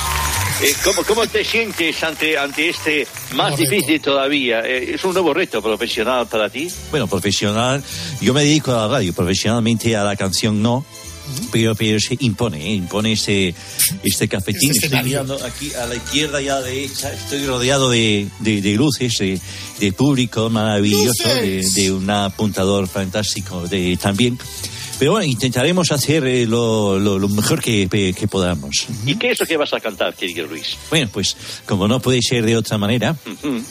Eh, 0.62 0.74
¿cómo, 0.84 1.04
¿Cómo 1.04 1.28
te 1.28 1.44
sientes 1.44 2.02
ante, 2.04 2.38
ante 2.38 2.70
este 2.70 3.08
más 3.36 3.56
difícil 3.58 4.02
todavía? 4.02 4.62
Eh, 4.62 4.96
¿Es 4.96 5.04
un 5.04 5.14
nuevo 5.14 5.34
reto 5.34 5.62
profesional 5.62 6.26
para 6.28 6.50
ti? 6.50 6.72
Bueno, 6.90 7.06
profesional, 7.08 7.84
yo 8.22 8.34
me 8.34 8.42
dedico 8.44 8.72
a 8.74 8.84
la 8.84 8.88
radio, 8.88 9.14
profesionalmente 9.14 9.96
a 9.96 10.04
la 10.04 10.16
canción 10.16 10.62
no. 10.64 10.84
Pero, 11.52 11.76
pero 11.76 12.00
se 12.00 12.18
impone, 12.20 12.66
¿eh? 12.66 12.74
impone 12.74 13.14
este, 13.14 13.54
este 14.04 14.28
cafetín. 14.28 14.72
Este 14.72 14.88
estoy 14.88 15.04
mirando 15.04 15.44
aquí 15.44 15.74
a 15.74 15.86
la 15.86 15.96
izquierda 15.96 16.42
y 16.42 16.50
a 16.50 16.56
la 16.56 16.62
derecha, 16.62 17.14
estoy 17.14 17.46
rodeado 17.46 17.90
de, 17.90 18.28
de, 18.40 18.62
de 18.62 18.74
luces, 18.76 19.18
de, 19.20 19.40
de 19.80 19.92
público 19.94 20.50
maravilloso, 20.50 21.28
de, 21.28 21.92
un 21.92 22.10
apuntador 22.10 22.88
fantástico 22.88 23.68
de, 23.68 23.98
también. 23.98 24.38
Pero 25.00 25.12
bueno, 25.12 25.26
intentaremos 25.26 25.92
hacer 25.92 26.26
eh, 26.26 26.48
lo, 26.48 26.98
lo, 26.98 27.20
lo 27.20 27.30
mejor 27.30 27.62
que, 27.62 27.88
que 27.88 28.28
podamos. 28.28 28.88
¿Y 29.06 29.16
qué 29.16 29.32
es 29.32 29.40
lo 29.40 29.46
que 29.46 29.56
vas 29.56 29.72
a 29.74 29.80
cantar, 29.80 30.16
querido 30.16 30.48
Luis? 30.48 30.76
Bueno, 30.90 31.08
pues 31.14 31.38
como 31.68 31.88
no 31.88 32.00
puede 32.00 32.22
ser 32.22 32.44
de 32.46 32.58
otra 32.58 32.80
manera, 32.80 33.16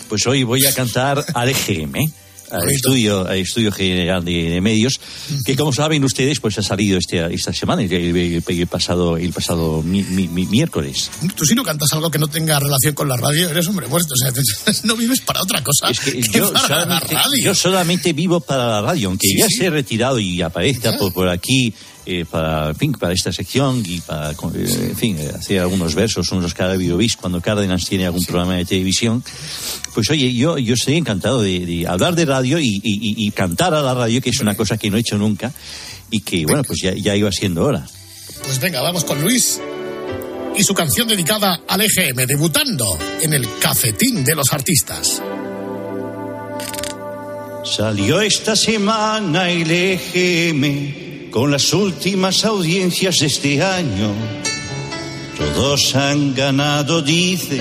pues 0.08 0.26
hoy 0.26 0.44
voy 0.44 0.64
a 0.66 0.72
cantar 0.72 1.24
al 1.34 1.48
EGM, 1.48 1.96
¿eh? 1.96 2.10
Al 2.50 2.70
estudio, 2.70 3.26
al 3.26 3.38
estudio 3.38 3.72
general 3.72 4.24
de, 4.24 4.50
de 4.50 4.60
medios, 4.60 5.00
que 5.44 5.56
como 5.56 5.72
saben 5.72 6.04
ustedes, 6.04 6.40
pues 6.40 6.58
ha 6.58 6.62
salido 6.62 6.98
este, 6.98 7.24
esta 7.34 7.52
semana, 7.52 7.82
el, 7.82 7.92
el- 7.92 8.42
el 8.46 8.66
pasado, 8.66 9.16
el 9.16 9.32
pasado 9.32 9.82
mi- 9.82 10.02
mi- 10.04 10.28
mi- 10.28 10.46
miércoles. 10.46 11.10
Tú 11.34 11.44
si 11.44 11.54
no 11.54 11.62
cantas 11.64 11.92
algo 11.92 12.10
que 12.10 12.18
no 12.18 12.28
tenga 12.28 12.58
relación 12.58 12.94
con 12.94 13.08
la 13.08 13.16
radio, 13.16 13.50
eres 13.50 13.66
hombre 13.68 13.86
muerto. 13.86 14.14
O 14.14 14.16
sea, 14.16 14.74
no 14.84 14.96
vives 14.96 15.20
para 15.20 15.42
otra 15.42 15.62
cosa 15.62 15.90
Es 15.90 16.00
que 16.00 16.20
yo 16.20 16.52
para 16.52 16.62
la 16.62 16.68
solamente, 16.68 17.14
radio. 17.14 17.44
yo 17.44 17.54
solamente 17.54 18.12
vivo 18.12 18.40
para 18.40 18.66
la 18.68 18.80
radio, 18.82 19.08
aunque 19.08 19.26
Sí, 19.28 19.36
ya 19.38 19.46
sí. 19.48 19.54
se 19.54 19.66
he 19.66 19.70
retirado 19.70 20.18
y 20.18 20.42
aparezca 20.42 20.96
por, 20.96 21.12
por 21.12 21.28
aquí 21.28 21.74
eh, 22.06 22.24
para, 22.24 22.68
en 22.70 22.76
fin, 22.76 22.92
para 22.92 23.12
esta 23.12 23.32
sección 23.32 23.82
y 23.84 24.00
para, 24.00 24.30
eh, 24.30 24.36
en 24.90 24.96
fin, 24.96 25.18
eh, 25.18 25.32
hacer 25.36 25.60
algunos 25.60 25.94
versos, 25.94 26.30
unos 26.32 26.54
cada 26.54 26.76
bis 26.76 27.16
cuando 27.16 27.40
Cárdenas 27.40 27.84
tiene 27.84 28.06
algún 28.06 28.24
programa 28.24 28.54
de 28.56 28.64
televisión. 28.64 29.22
Pues 29.94 30.08
oye, 30.10 30.32
yo, 30.34 30.56
yo 30.58 30.74
estoy 30.74 30.94
encantado 30.96 31.42
de, 31.42 31.66
de 31.66 31.86
hablar 31.86 32.14
de 32.14 32.24
radio 32.24 32.58
y, 32.58 32.66
y- 32.68 32.80
y- 32.84 33.26
y 33.26 33.30
cantar 33.32 33.74
a 33.74 33.82
la 33.82 33.92
radio, 33.94 34.20
que 34.22 34.30
es 34.30 34.40
una 34.40 34.54
cosa 34.56 34.78
que 34.78 34.88
no 34.90 34.96
he 34.96 35.00
hecho 35.00 35.18
nunca 35.18 35.52
y 36.10 36.20
que, 36.20 36.46
bueno, 36.46 36.62
pues 36.64 36.78
ya, 36.82 36.94
ya 36.94 37.14
iba 37.16 37.30
siendo 37.32 37.64
hora. 37.64 37.86
Pues 38.44 38.60
venga, 38.60 38.80
vamos 38.80 39.04
con 39.04 39.20
Luis 39.22 39.60
y 40.56 40.62
su 40.62 40.72
canción 40.74 41.08
dedicada 41.08 41.60
al 41.68 41.80
EGM, 41.82 42.24
debutando 42.26 42.96
en 43.20 43.32
el 43.34 43.46
Cafetín 43.60 44.24
de 44.24 44.34
los 44.34 44.52
Artistas. 44.52 45.20
Salió 47.64 48.20
esta 48.20 48.54
semana 48.54 49.50
el 49.50 49.70
EGM 49.70 51.05
con 51.36 51.50
las 51.50 51.74
últimas 51.74 52.46
audiencias 52.46 53.16
de 53.16 53.26
este 53.26 53.62
año. 53.62 54.10
Todos 55.36 55.94
han 55.94 56.34
ganado, 56.34 57.02
dice. 57.02 57.60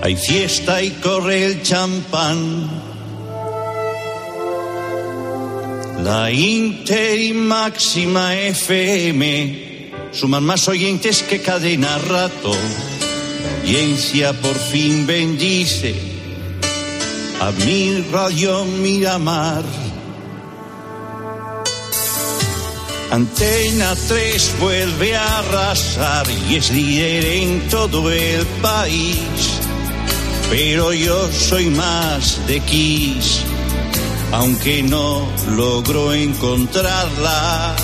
Hay 0.00 0.16
fiesta 0.16 0.82
y 0.82 0.92
corre 0.92 1.44
el 1.44 1.62
champán. 1.62 2.70
La 6.02 6.32
Inter 6.32 7.20
y 7.20 7.34
Máxima 7.34 8.34
FM 8.34 9.92
suman 10.10 10.42
más 10.42 10.68
oyentes 10.68 11.22
que 11.22 11.42
cadena 11.42 11.98
rato. 11.98 12.50
La 12.50 13.60
audiencia 13.60 14.32
por 14.32 14.54
fin 14.54 15.06
bendice 15.06 15.94
a 17.42 17.50
mi 17.50 18.00
radio 18.10 18.64
Miramar. 18.64 19.85
Antena 23.16 23.96
3 24.08 24.56
vuelve 24.60 25.16
a 25.16 25.38
arrasar 25.38 26.26
y 26.50 26.56
es 26.56 26.70
líder 26.70 27.24
en 27.24 27.66
todo 27.70 28.12
el 28.12 28.44
país. 28.60 29.58
Pero 30.50 30.92
yo 30.92 31.32
soy 31.32 31.70
más 31.70 32.46
de 32.46 32.60
Kiss, 32.60 33.40
aunque 34.32 34.82
no 34.82 35.26
logro 35.56 36.12
encontrarla. 36.12 37.74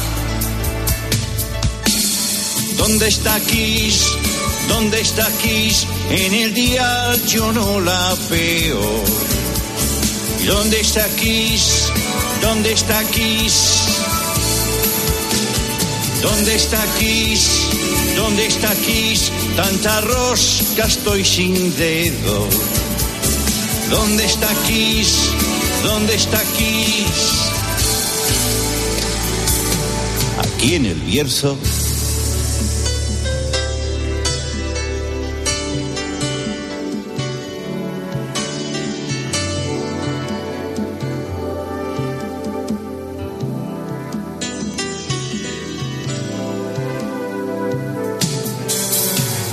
¿Dónde 2.77 3.09
está 3.09 3.41
Kiss? 3.41 4.05
¿Dónde 4.69 5.01
está 5.01 5.27
Kiss? 5.41 5.87
En 6.11 6.35
el 6.35 6.53
día 6.53 7.17
yo 7.27 7.51
no 7.55 7.81
la 7.81 8.15
veo. 8.29 8.83
¿Y 10.43 10.45
dónde 10.45 10.79
está 10.79 11.09
Kiss? 11.17 11.91
¿Dónde 12.43 12.75
está 12.75 13.03
Kiss? 13.05 13.82
¿Dónde 16.23 16.55
está 16.55 16.83
Kiss? 16.99 17.69
¿Dónde 18.17 18.47
está 18.47 18.73
Kiss? 18.77 19.33
Tanta 19.57 20.01
rosca 20.03 20.85
estoy 20.87 21.25
sin 21.25 21.77
dedo. 21.77 22.49
¿Dónde 23.91 24.25
está 24.25 24.49
Kiss? 24.67 25.31
¿Dónde 25.83 26.15
está 26.15 26.41
Kiss? 26.57 27.51
Aquí 30.39 30.77
en 30.77 30.87
el 30.87 31.01
Bierzo. 31.01 31.59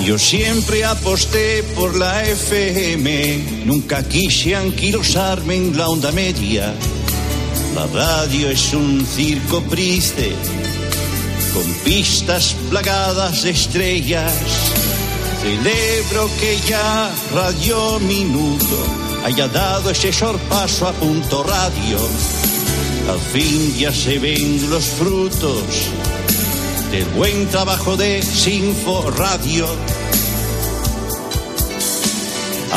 Yo 0.09 0.17
siempre 0.17 0.83
aposté 0.83 1.61
por 1.75 1.95
la 1.95 2.23
FM, 2.23 3.63
nunca 3.65 4.01
quise 4.01 4.55
anquilosarme 4.55 5.55
en 5.55 5.77
la 5.77 5.87
onda 5.87 6.11
media. 6.11 6.73
La 7.75 7.85
radio 7.85 8.49
es 8.49 8.73
un 8.73 9.05
circo 9.05 9.61
triste, 9.69 10.31
con 11.53 11.63
pistas 11.85 12.55
plagadas 12.71 13.43
de 13.43 13.51
estrellas. 13.51 14.33
Celebro 15.43 16.27
que 16.39 16.57
ya 16.67 17.11
Radio 17.31 17.99
Minuto 17.99 18.77
haya 19.23 19.47
dado 19.47 19.91
ese 19.91 20.11
sorpaso 20.11 20.87
a 20.87 20.93
punto 20.93 21.43
radio. 21.43 21.99
Al 23.11 23.19
fin 23.19 23.77
ya 23.77 23.93
se 23.93 24.17
ven 24.17 24.71
los 24.71 24.85
frutos 24.85 25.61
del 26.89 27.05
buen 27.09 27.47
trabajo 27.49 27.95
de 27.95 28.23
Sinfo 28.23 29.11
Radio. 29.11 29.67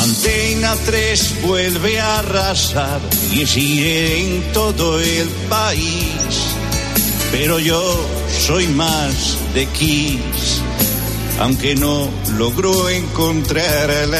Antena 0.02 0.74
3 0.84 1.42
vuelve 1.42 2.00
a 2.00 2.18
arrasar 2.18 3.00
y 3.30 3.46
sigue 3.46 4.18
en 4.18 4.52
todo 4.52 4.98
el 4.98 5.28
país. 5.48 6.56
Pero 7.30 7.60
yo 7.60 7.80
soy 8.28 8.66
más 8.66 9.38
de 9.54 9.66
Kiss, 9.66 10.60
aunque 11.38 11.76
no 11.76 12.08
logro 12.36 12.88
encontrarla. 12.88 14.18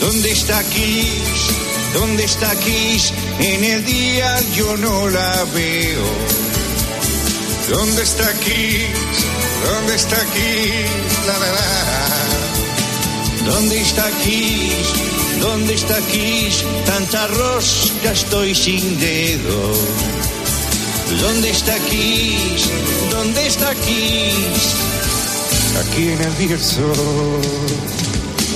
¿Dónde 0.00 0.32
está 0.32 0.62
Kiss? 0.64 1.50
¿Dónde 1.92 2.24
está 2.24 2.54
Kiss? 2.60 3.12
En 3.38 3.64
el 3.64 3.84
día 3.84 4.40
yo 4.54 4.78
no 4.78 5.10
la 5.10 5.44
veo. 5.52 6.06
¿Dónde 7.68 8.02
está 8.02 8.32
Kiss? 8.40 9.26
¿Dónde 9.62 9.94
está 9.94 10.16
Kiss? 10.32 11.26
La, 11.26 11.38
la, 11.38 11.52
la. 11.52 12.05
¿Dónde 13.46 13.80
está 13.80 14.10
Kiss? 14.24 14.88
¿Dónde 15.40 15.74
está 15.74 15.98
Kiss? 16.12 16.64
Tanta 16.84 17.26
rosca 17.28 18.12
estoy 18.12 18.54
sin 18.54 18.98
dedo. 18.98 19.72
¿Dónde 21.20 21.50
está 21.50 21.78
Kiss? 21.88 22.68
¿Dónde 23.10 23.46
está 23.46 23.72
Kiss? 23.74 24.74
Aquí 25.80 26.08
en 26.08 26.20
el 26.20 26.32
Bierzo. 26.32 26.92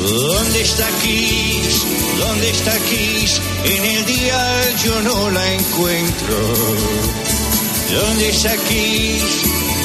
¿Dónde 0.00 0.60
está 0.60 0.88
Kiss? 1.02 1.84
¿Dónde 2.18 2.50
está 2.50 2.76
Kiss? 2.90 3.40
En 3.64 3.84
el 3.84 4.06
día 4.06 4.74
yo 4.84 5.00
no 5.02 5.30
la 5.30 5.52
encuentro. 5.52 6.36
¿Dónde 7.92 8.28
está 8.30 8.56
Kiss? 8.68 9.22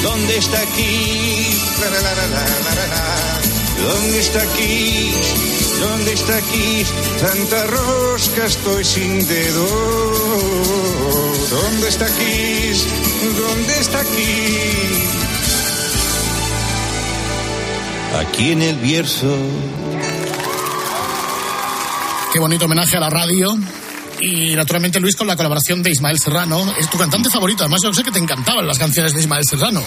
¿Dónde 0.02 0.36
está 0.38 0.60
Kiss? 0.76 1.60
La, 1.80 1.90
la, 1.90 2.00
la. 2.26 3.35
¿Dónde 3.82 4.20
está 4.20 4.40
Kiss? 4.56 5.80
¿Dónde 5.80 6.12
está 6.12 6.40
Kiss? 6.42 6.92
Tanta 7.20 7.66
rosca 7.66 8.46
estoy 8.46 8.84
sin 8.84 9.26
dedo. 9.26 9.66
¿Dónde 11.50 11.88
está 11.88 12.06
Kiss? 12.06 12.86
¿Dónde 13.38 13.80
está 13.80 14.02
Kiss? 14.04 15.06
Aquí 18.20 18.52
en 18.52 18.62
el 18.62 18.76
Bierzo. 18.76 19.36
Qué 22.32 22.40
bonito 22.40 22.64
homenaje 22.64 22.96
a 22.96 23.00
la 23.00 23.10
radio 23.10 23.56
Y 24.26 24.54
naturalmente 24.56 24.98
Luis 25.00 25.14
con 25.16 25.26
la 25.26 25.36
colaboración 25.36 25.82
de 25.82 25.90
Ismael 25.90 26.18
Serrano. 26.18 26.74
Es 26.78 26.90
tu 26.90 26.98
cantante 26.98 27.30
favorito. 27.30 27.62
Además 27.62 27.80
yo 27.84 27.92
sé 27.94 28.02
que 28.02 28.10
te 28.10 28.18
encantaban 28.18 28.66
las 28.66 28.78
canciones 28.78 29.12
de 29.14 29.20
Ismael 29.20 29.44
Serrano. 29.48 29.82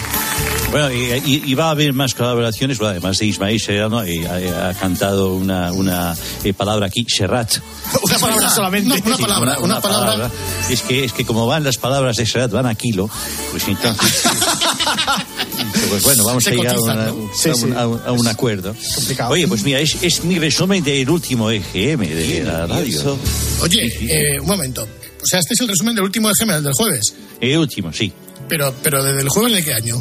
Bueno, 0.70 0.90
y, 0.92 0.96
y- 1.24 1.42
y 1.46 1.54
va 1.54 1.66
a 1.66 1.70
haber 1.70 1.92
más 1.92 2.14
colaboraciones. 2.14 2.78
Bueno, 2.78 2.92
además 2.92 3.18
de 3.18 3.26
Ismael 3.26 3.60
Serrano, 3.60 4.02
eh, 4.04 4.26
ha, 4.26 4.68
ha 4.68 4.74
cantado 4.74 5.34
una, 5.34 5.72
una 5.72 6.14
eh, 6.44 6.52
palabra 6.52 6.86
aquí, 6.86 7.04
Serrat. 7.08 7.56
Una 8.02 8.18
palabra 8.18 8.48
solamente. 8.50 9.02
Una, 9.04 9.16
una 9.16 9.16
palabra, 9.18 9.58
una, 9.58 9.80
palabra. 9.80 10.30
Es 10.68 10.82
que, 10.82 11.04
es 11.04 11.12
que 11.12 11.24
como 11.26 11.46
van 11.46 11.64
las 11.64 11.76
palabras 11.76 12.16
de 12.16 12.24
Serrat, 12.26 12.52
van 12.52 12.66
a 12.66 12.74
kilo, 12.76 13.10
pues 13.50 13.66
entonces... 13.66 14.22
pues 15.90 16.02
bueno, 16.02 16.24
vamos 16.24 16.44
Se 16.44 16.50
a 16.50 16.54
llegar 16.54 16.76
a, 16.76 16.80
una- 16.80 16.94
¿no? 16.94 17.30
a 17.30 17.36
Sí, 17.36 17.50
sí. 17.54 17.64
un, 17.64 17.76
a 17.76 17.86
un- 17.86 18.00
a 18.06 18.12
un 18.12 18.26
acuerdo. 18.28 18.74
Oye, 19.28 19.46
pues 19.48 19.62
mira, 19.62 19.80
es, 19.80 19.96
es 20.02 20.24
mi 20.24 20.38
resumen 20.38 20.82
del 20.84 21.08
último 21.10 21.50
EGM 21.50 22.00
de 22.00 22.42
la 22.44 22.66
radio. 22.66 23.18
Oye, 23.62 23.86
eh, 24.00 24.40
un 24.40 24.46
momento. 24.46 24.82
O 24.82 25.26
sea, 25.26 25.40
este 25.40 25.54
es 25.54 25.60
el 25.60 25.68
resumen 25.68 25.94
del 25.94 26.04
último 26.04 26.30
EGM, 26.30 26.50
el 26.50 26.62
del 26.64 26.72
jueves. 26.72 27.14
El 27.40 27.58
último, 27.58 27.92
sí. 27.92 28.12
Pero, 28.48 28.74
pero 28.82 29.02
desde 29.04 29.20
el 29.20 29.28
jueves 29.28 29.52
de 29.52 29.64
qué 29.64 29.74
año? 29.74 29.96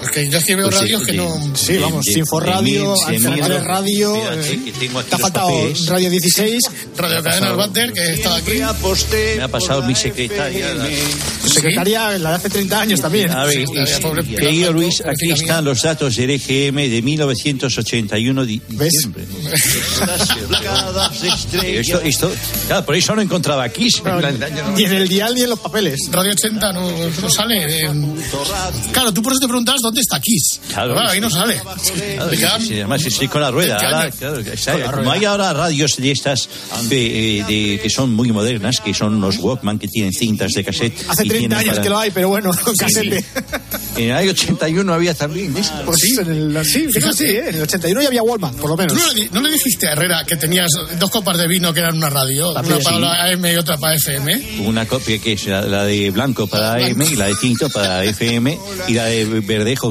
Porque 0.00 0.28
yo 0.30 0.42
que 0.42 0.56
veo 0.56 0.66
Pues 0.68 0.76
sí, 0.78 0.82
radios 0.84 1.02
que 1.02 1.12
no. 1.12 1.56
Sí, 1.56 1.76
vamos, 1.78 2.06
mil- 2.06 2.14
de 2.84 2.88
Antena 3.28 3.60
Radio. 3.60 4.16
Eh, 4.16 4.60
que 4.64 4.72
tengo 4.72 4.98
aquí 5.00 5.08
Te 5.10 5.16
ha 5.16 5.18
faltado 5.18 5.48
papeles. 5.48 5.86
Radio 5.86 6.10
16. 6.10 6.62
Radio 6.96 7.22
Cadena 7.22 7.48
Albater, 7.48 7.92
que 7.92 8.12
estaba 8.14 8.36
aquí. 8.36 8.52
Me 9.36 9.42
ha 9.42 9.48
pasado 9.48 9.82
mi 9.82 9.94
secretaria. 9.94 10.74
la- 10.74 10.88
Tu 11.42 11.48
secretaria, 11.48 12.18
la 12.18 12.30
de 12.30 12.36
hace 12.36 12.50
30 12.50 12.80
años 12.80 13.00
también. 13.00 13.30
A 13.30 13.44
ver, 13.44 13.66
Sí, 13.66 14.34
querido 14.36 14.72
Luis, 14.72 15.02
aquí 15.04 15.32
están 15.32 15.64
los 15.64 15.82
datos 15.82 16.16
del 16.16 16.30
EGM 16.30 16.88
de 16.88 17.02
1981 17.02 18.44
di- 18.44 18.60
¿Ves? 18.68 18.92
diciembre. 18.92 19.24
Esto, 21.78 22.00
esto, 22.00 22.32
claro, 22.66 22.84
por 22.86 22.96
eso 22.96 23.14
no 23.14 23.22
encontraba 23.22 23.64
aquí. 23.64 23.88
Ni 24.76 24.84
en 24.84 24.92
el 24.92 25.08
dial 25.08 25.34
ni 25.34 25.42
en 25.42 25.50
los 25.50 25.58
papeles. 25.58 26.00
Radio 26.10 26.32
80 26.32 26.72
no, 26.72 26.90
no 27.22 27.30
sale. 27.30 27.84
eh. 27.84 27.90
Claro, 28.92 29.12
tú 29.12 29.22
por 29.22 29.32
eso 29.32 29.40
te 29.40 29.46
preguntabas 29.48 29.80
dónde 29.88 30.00
está 30.00 30.20
Kiss. 30.20 30.60
Claro. 30.72 30.98
ahí 31.08 31.20
no 31.20 31.30
sale. 31.30 31.60
Claro, 31.60 32.30
quedan- 32.30 32.62
sí, 32.62 32.74
además 32.74 33.04
estoy 33.04 33.28
con 33.28 33.40
la 33.42 33.50
rueda. 33.50 33.78
20 33.78 33.86
Ahora, 33.96 34.10
claro, 34.10 34.38
está- 34.40 34.92
como 34.92 35.10
hay 35.10 35.24
ahora 35.24 35.52
radios 35.52 35.96
de 35.96 36.10
estas 36.10 36.48
de, 36.88 37.38
eh, 37.40 37.44
de- 37.46 37.80
que 37.82 37.90
son 37.90 38.14
muy 38.14 38.30
modernas, 38.32 38.80
que 38.80 38.94
son 38.94 39.14
unos 39.14 39.36
Walkman 39.38 39.78
que 39.78 39.88
tienen 39.88 40.12
cintas 40.12 40.52
de 40.52 40.64
cassette. 40.64 40.94
Hace 41.08 41.24
y 41.24 41.28
30 41.28 41.38
tienen 41.38 41.52
años 41.58 41.70
para- 41.70 41.82
que 41.82 41.88
lo 41.88 41.98
hay, 41.98 42.10
pero 42.10 42.28
bueno, 42.28 42.50
con 42.64 42.74
casete. 42.76 43.24
En 43.96 44.10
el 44.10 44.16
año 44.16 44.30
81 44.30 44.92
había 44.94 45.14
también 45.14 45.52
de. 45.54 45.62
Pues 45.84 46.18
en 46.18 46.30
el, 46.56 46.64
sí, 46.64 46.86
fíjate, 46.92 47.16
sí, 47.16 47.24
¿eh? 47.24 47.48
en 47.48 47.54
el 47.56 47.62
81 47.62 48.00
ya 48.02 48.08
había 48.08 48.22
Wallman, 48.22 48.54
por 48.54 48.70
lo 48.70 48.76
¿Tú 48.76 48.82
menos. 48.82 48.94
no, 48.96 49.12
le, 49.14 49.28
no 49.30 49.40
le 49.40 49.50
dijiste 49.50 49.88
a 49.88 49.92
Herrera 49.92 50.24
que 50.24 50.36
tenías 50.36 50.68
dos 50.98 51.10
copas 51.10 51.36
de 51.38 51.48
vino 51.48 51.72
que 51.72 51.80
eran 51.80 51.96
una 51.96 52.08
radio? 52.10 52.50
Una 52.50 52.62
para 52.62 52.78
sí. 52.80 53.00
la 53.00 53.24
AM 53.24 53.44
y 53.52 53.56
otra 53.56 53.76
para 53.78 53.94
FM. 53.96 54.60
Una 54.66 54.86
copia 54.86 55.18
que 55.18 55.32
es 55.32 55.46
la, 55.46 55.62
la 55.62 55.84
de 55.84 56.10
blanco 56.10 56.46
para 56.46 56.74
AM 56.74 57.02
y 57.02 57.16
la 57.16 57.26
de 57.26 57.34
tinto 57.36 57.68
para 57.70 58.04
FM 58.04 58.56
y 58.86 58.92
la 58.94 59.06
de 59.06 59.24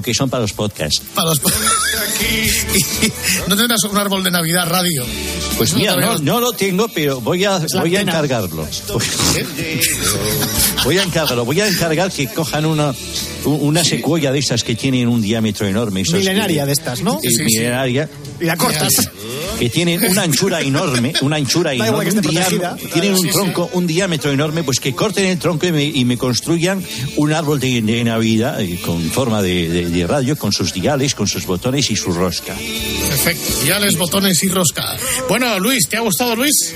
que 0.03 0.13
son 0.13 0.29
para 0.29 0.41
los 0.41 0.53
podcasts. 0.53 1.01
Para 1.13 1.29
los... 1.29 1.41
¿No 3.48 3.56
tendrás 3.56 3.84
un 3.89 3.98
árbol 3.98 4.24
de 4.24 4.32
Navidad 4.32 4.67
radio? 4.67 5.06
Pues 5.58 5.74
mira, 5.74 5.96
no, 5.96 6.17
no 6.20 6.39
lo 6.39 6.51
tengo, 6.53 6.88
pero 6.89 7.20
voy 7.22 7.44
a, 7.46 7.60
voy 7.79 7.96
a 7.96 8.01
encargarlo. 8.01 8.67
Voy 10.84 10.98
a 11.00 11.03
encargarlo, 11.03 11.44
voy 11.44 11.60
a 11.60 11.67
encargar 11.67 12.12
que 12.12 12.27
cojan 12.27 12.65
una, 12.65 12.94
una 13.46 13.84
secuoya 13.84 14.32
de 14.32 14.39
estas 14.39 14.63
que 14.63 14.75
tienen 14.75 15.08
un 15.10 15.22
diámetro 15.22 15.67
enorme. 15.67 16.03
Milenaria 16.03 16.62
que- 16.62 16.65
de 16.67 16.72
estas, 16.72 17.01
¿no? 17.01 17.20
Sí, 17.22 17.44
milenaria. 17.44 18.10
Y 18.39 18.46
la 18.46 18.56
cortas. 18.56 18.94
Que 19.60 19.70
tienen 19.70 20.03
una 20.06 20.24
anchura 20.24 20.62
enorme, 20.62 21.13
una 21.22 21.36
anchura 21.38 21.74
enorme, 21.74 22.10
un 22.12 22.22
tienen 22.94 23.13
un 23.13 23.29
tronco, 23.29 23.70
un 23.74 23.88
diámetro 23.88 24.32
enorme, 24.32 24.63
pues 24.63 24.79
que 24.79 24.94
corten 24.94 25.25
el 25.25 25.39
tronco 25.39 25.65
y 25.67 25.72
me, 25.72 25.84
y 25.86 26.06
me 26.06 26.17
construyan 26.17 26.84
un 27.17 27.34
árbol 27.34 27.60
de, 27.60 27.82
de 27.82 28.03
Navidad 28.03 28.60
eh, 28.62 28.79
con 28.84 29.01
forma 29.10 29.41
de, 29.41 29.70
de- 29.70 29.89
de 29.89 30.08
radio, 30.08 30.38
con 30.38 30.51
sus 30.51 30.74
diales, 30.74 31.15
con 31.15 31.27
sus 31.27 31.46
botones 31.46 31.89
y 31.89 31.96
su 31.96 32.12
rosca. 32.12 32.56
Perfecto. 33.08 33.53
Ya 33.65 33.79
les 33.79 33.98
botones 33.98 34.44
y 34.44 34.50
rosca. 34.50 34.96
Bueno, 35.29 35.60
Luis, 35.60 35.88
¿te 35.89 35.98
ha 35.98 36.01
gustado, 36.01 36.36
Luis? 36.36 36.74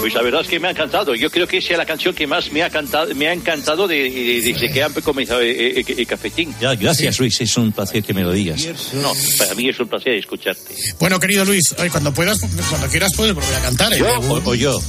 Pues 0.00 0.14
la 0.14 0.22
verdad 0.22 0.40
es 0.40 0.48
que 0.48 0.58
me 0.58 0.68
ha 0.68 0.70
encantado. 0.70 1.14
Yo 1.14 1.30
creo 1.30 1.46
que 1.46 1.58
esa 1.58 1.72
es 1.72 1.78
la 1.78 1.84
canción 1.84 2.14
que 2.14 2.26
más 2.26 2.50
me 2.52 2.62
ha 2.62 2.70
cantado, 2.70 3.14
me 3.14 3.28
ha 3.28 3.32
encantado 3.34 3.86
de- 3.86 4.10
de- 4.10 4.40
desde 4.40 4.72
que 4.72 4.82
ha 4.82 4.88
comenzado 4.88 5.40
el, 5.40 5.48
el- 5.78 5.84
el 5.98 6.06
cafetín. 6.06 6.54
gracias, 6.58 7.18
Luis. 7.18 7.40
Es 7.40 7.56
un 7.58 7.70
placer 7.72 8.02
que 8.02 8.14
me 8.14 8.22
lo 8.22 8.32
digas. 8.32 8.66
No, 8.94 9.12
para 9.38 9.54
mí 9.54 9.68
es 9.68 9.78
un 9.78 9.88
placer 9.88 10.14
escucharte. 10.14 10.74
Bueno, 10.98 11.20
querido 11.20 11.44
Luis, 11.44 11.74
cuando 11.92 12.12
puedas, 12.14 12.38
cuando 12.68 12.88
quieras 12.88 13.12
puedes 13.16 13.34
volver 13.34 13.54
a 13.54 13.60
cantar. 13.60 13.92
¿eh? 13.92 13.98
¿Yo 13.98 14.06
o, 14.20 14.50
o 14.50 14.54
yo? 14.54 14.80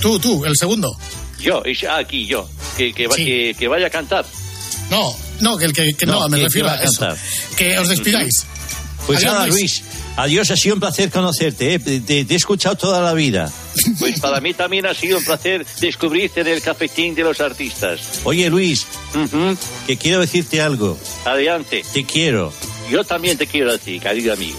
Tú, 0.00 0.18
tú, 0.20 0.44
el 0.44 0.56
segundo. 0.56 0.96
Yo, 1.40 1.62
es- 1.64 1.84
aquí 1.84 2.26
yo. 2.26 2.48
Que, 2.76 2.92
que, 2.92 3.08
va- 3.08 3.16
Sí. 3.16 3.24
que, 3.24 3.56
que 3.58 3.68
vaya 3.68 3.88
a 3.88 3.90
cantar. 3.90 4.24
No, 4.90 5.14
no, 5.40 5.58
que 5.58 5.64
el 5.66 5.72
que, 5.72 5.94
que 5.94 6.06
no, 6.06 6.20
No, 6.20 6.28
me 6.28 6.38
que- 6.38 6.44
refiero 6.44 6.68
a 6.68 6.74
a 6.74 6.82
eso. 6.84 7.06
Que 7.56 7.76
os 7.78 7.88
despidáis. 7.88 8.46
Pues 9.06 9.18
Adiós, 9.18 9.32
nada, 9.32 9.46
Luis. 9.48 9.58
Luis. 9.60 9.82
Adiós, 10.18 10.50
ha 10.50 10.56
sido 10.56 10.74
un 10.74 10.80
placer 10.80 11.10
conocerte. 11.10 11.74
¿eh? 11.74 11.78
Te, 11.78 12.26
he 12.28 12.34
escuchado 12.34 12.74
toda 12.74 13.00
la 13.00 13.14
vida. 13.14 13.52
Pues 14.00 14.18
para 14.18 14.40
mí 14.40 14.52
también 14.52 14.84
ha 14.86 14.92
sido 14.92 15.18
un 15.18 15.24
placer 15.24 15.64
descubrirte 15.80 16.40
en 16.40 16.48
el 16.48 16.60
cafetín 16.60 17.14
de 17.14 17.22
los 17.22 17.40
artistas. 17.40 18.00
Oye, 18.24 18.50
Luis, 18.50 18.88
que 19.86 19.96
quiero 19.96 20.20
decirte 20.20 20.60
algo. 20.60 20.98
Adelante. 21.24 21.84
Te 21.92 22.04
quiero. 22.04 22.52
Yo 22.90 23.04
también 23.04 23.38
te 23.38 23.46
quiero 23.46 23.70
a 23.70 23.78
ti, 23.78 24.00
querido 24.00 24.32
amigo. 24.32 24.58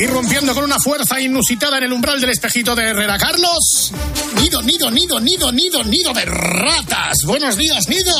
Irrumpiendo 0.00 0.54
con 0.54 0.64
una 0.64 0.78
fuerza 0.78 1.20
inusitada 1.20 1.76
en 1.76 1.84
el 1.84 1.92
umbral 1.92 2.18
del 2.18 2.30
espejito 2.30 2.74
de 2.74 2.84
Herrera 2.84 3.18
Carlos. 3.18 3.92
Nido, 4.40 4.62
nido, 4.62 4.90
nido, 4.90 5.20
nido, 5.20 5.52
nido, 5.52 5.84
nido 5.84 6.14
de 6.14 6.24
ratas. 6.24 7.18
Buenos 7.26 7.58
días, 7.58 7.86
nido. 7.86 8.14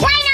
¡Buenos 0.00 0.33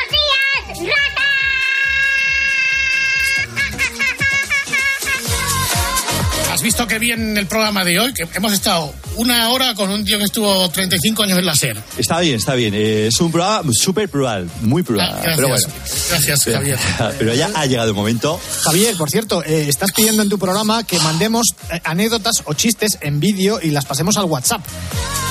¿Has 6.61 6.64
visto 6.64 6.87
qué 6.87 6.99
bien 6.99 7.38
el 7.38 7.46
programa 7.46 7.87
de 7.87 7.99
hoy? 7.99 8.12
Que 8.12 8.29
hemos 8.35 8.53
estado 8.53 8.92
una 9.16 9.49
hora 9.49 9.75
con 9.75 9.88
un 9.88 10.05
tío 10.05 10.18
que 10.18 10.25
estuvo 10.25 10.68
35 10.68 11.23
años 11.23 11.38
en 11.38 11.46
la 11.46 11.55
SER. 11.55 11.83
Está 11.96 12.20
bien, 12.20 12.37
está 12.37 12.55
bien. 12.55 12.75
Eh, 12.75 13.07
es 13.07 13.18
un 13.18 13.33
programa 13.33 13.73
súper 13.73 14.11
plural, 14.11 14.46
muy 14.61 14.83
plural. 14.83 15.09
Ah, 15.11 15.20
gracias, 15.23 15.37
pero 15.37 15.49
bueno. 15.49 15.68
gracias, 16.11 16.44
Javier. 16.44 16.79
Pero 17.18 17.35
ya 17.35 17.51
ha 17.55 17.64
llegado 17.64 17.88
el 17.88 17.94
momento. 17.94 18.38
Javier, 18.64 18.94
por 18.99 19.09
cierto, 19.09 19.42
eh, 19.42 19.70
estás 19.70 19.92
pidiendo 19.92 20.23
en 20.23 20.29
tu 20.29 20.38
programa 20.38 20.85
que 20.85 20.99
mandemos 20.99 21.55
eh, 21.73 21.81
anécdotas 21.83 22.42
o 22.44 22.53
chistes 22.53 22.99
en 23.01 23.20
vídeo 23.20 23.59
y 23.62 23.70
las 23.70 23.87
pasemos 23.87 24.18
al 24.18 24.27
WhatsApp. 24.27 24.61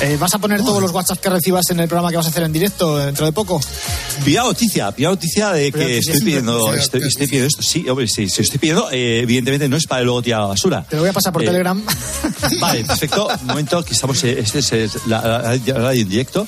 Eh, 0.02 0.16
¿Vas 0.18 0.34
a 0.34 0.40
poner 0.40 0.64
todos 0.64 0.82
los 0.82 0.92
WhatsApp 0.92 1.20
que 1.20 1.30
recibas 1.30 1.70
en 1.72 1.80
el 1.82 1.88
programa 1.90 2.10
que 2.10 2.16
vas 2.16 2.26
a 2.26 2.30
hacer 2.30 2.44
en 2.44 2.54
directo 2.54 2.98
dentro 2.98 3.26
de 3.26 3.34
poco? 3.34 3.60
Pida 4.24 4.44
noticia, 4.44 4.92
pida 4.94 5.10
noticia 5.10 5.52
de 5.52 5.74
que 5.74 5.78
noticia. 5.78 6.00
estoy 6.00 6.22
pidiendo, 6.22 6.74
estoy, 6.74 7.02
estoy 7.04 7.28
pidiendo 7.28 7.48
esto. 7.48 7.62
Sí, 7.62 7.88
hombre, 7.90 8.08
sí, 8.08 8.30
sí, 8.30 8.42
estoy 8.42 8.60
pidiendo. 8.60 8.90
eh, 8.92 9.20
evidentemente 9.22 9.68
no 9.68 9.76
es 9.76 9.86
para 9.88 10.02
luego 10.04 10.22
tirar 10.22 10.40
a 10.40 10.44
la 10.44 10.50
basura. 10.50 10.86
Te 10.90 10.96
lo 10.96 11.02
voy 11.02 11.10
a 11.10 11.14
pasar 11.20 11.34
por 11.34 11.44
Eh, 11.44 11.46
Telegram. 11.46 11.82
Vale, 12.62 12.84
perfecto. 12.86 13.28
Un 13.42 13.48
momento, 13.48 13.84
que 13.84 13.94
estamos. 13.94 14.24
eh, 14.24 14.40
Este 14.40 14.60
es 14.60 15.06
la, 15.08 15.22
radio 15.22 16.02
en 16.02 16.10
directo. 16.10 16.48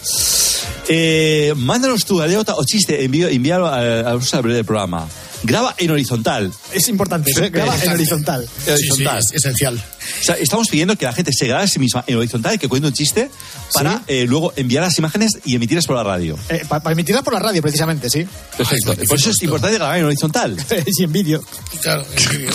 Eh, 0.88 1.54
mándanos 1.56 2.06
tu 2.06 2.22
anécdota 2.22 2.56
o 2.56 2.64
chiste, 2.64 3.04
envíalo 3.04 3.68
a, 3.68 3.78
a 3.78 4.14
la 4.16 4.42
breve 4.42 4.56
del 4.56 4.66
programa. 4.66 5.08
Graba 5.44 5.74
en 5.78 5.90
horizontal. 5.92 6.52
Es 6.72 6.88
importante, 6.90 7.32
¿eh? 7.32 7.50
graba 7.50 7.76
en 7.84 7.90
horizontal. 7.92 8.48
En 8.68 8.74
horizontal. 8.74 9.20
es 9.20 9.32
esencial. 9.34 9.76
O 9.76 10.24
sea, 10.24 10.36
estamos 10.36 10.68
pidiendo 10.70 10.96
que 10.96 11.06
la 11.06 11.14
gente 11.14 11.32
se 11.34 11.48
grabe 11.48 11.64
a 11.64 11.68
sí 11.68 11.80
misma 11.80 12.04
en 12.08 12.18
horizontal, 12.18 12.60
que 12.60 12.68
cuente 12.68 12.88
un 12.88 12.94
chiste, 12.94 13.30
para 13.74 14.04
eh, 14.08 14.26
luego 14.28 14.54
enviar 14.56 14.84
las 14.84 14.98
imágenes 15.00 15.40
y 15.46 15.56
emitirlas 15.56 15.86
por 15.88 15.96
la 15.96 16.04
radio. 16.04 16.38
Eh, 16.50 16.64
pa- 16.68 16.80
para 16.82 16.94
emitirla 16.94 17.22
por 17.24 17.34
la 17.34 17.40
radio, 17.40 17.62
precisamente, 17.62 18.10
sí. 18.10 18.26
Perfecto. 18.58 18.94
Por 19.08 19.18
eso 19.18 19.32
es 19.32 19.42
importante 19.42 19.78
grabar 19.78 19.98
en 19.98 20.06
horizontal. 20.06 20.58
y 20.98 21.04
en 21.04 21.12
vídeo. 21.12 21.44
Claro, 21.82 22.06
en 22.18 22.30
vídeo. 22.38 22.52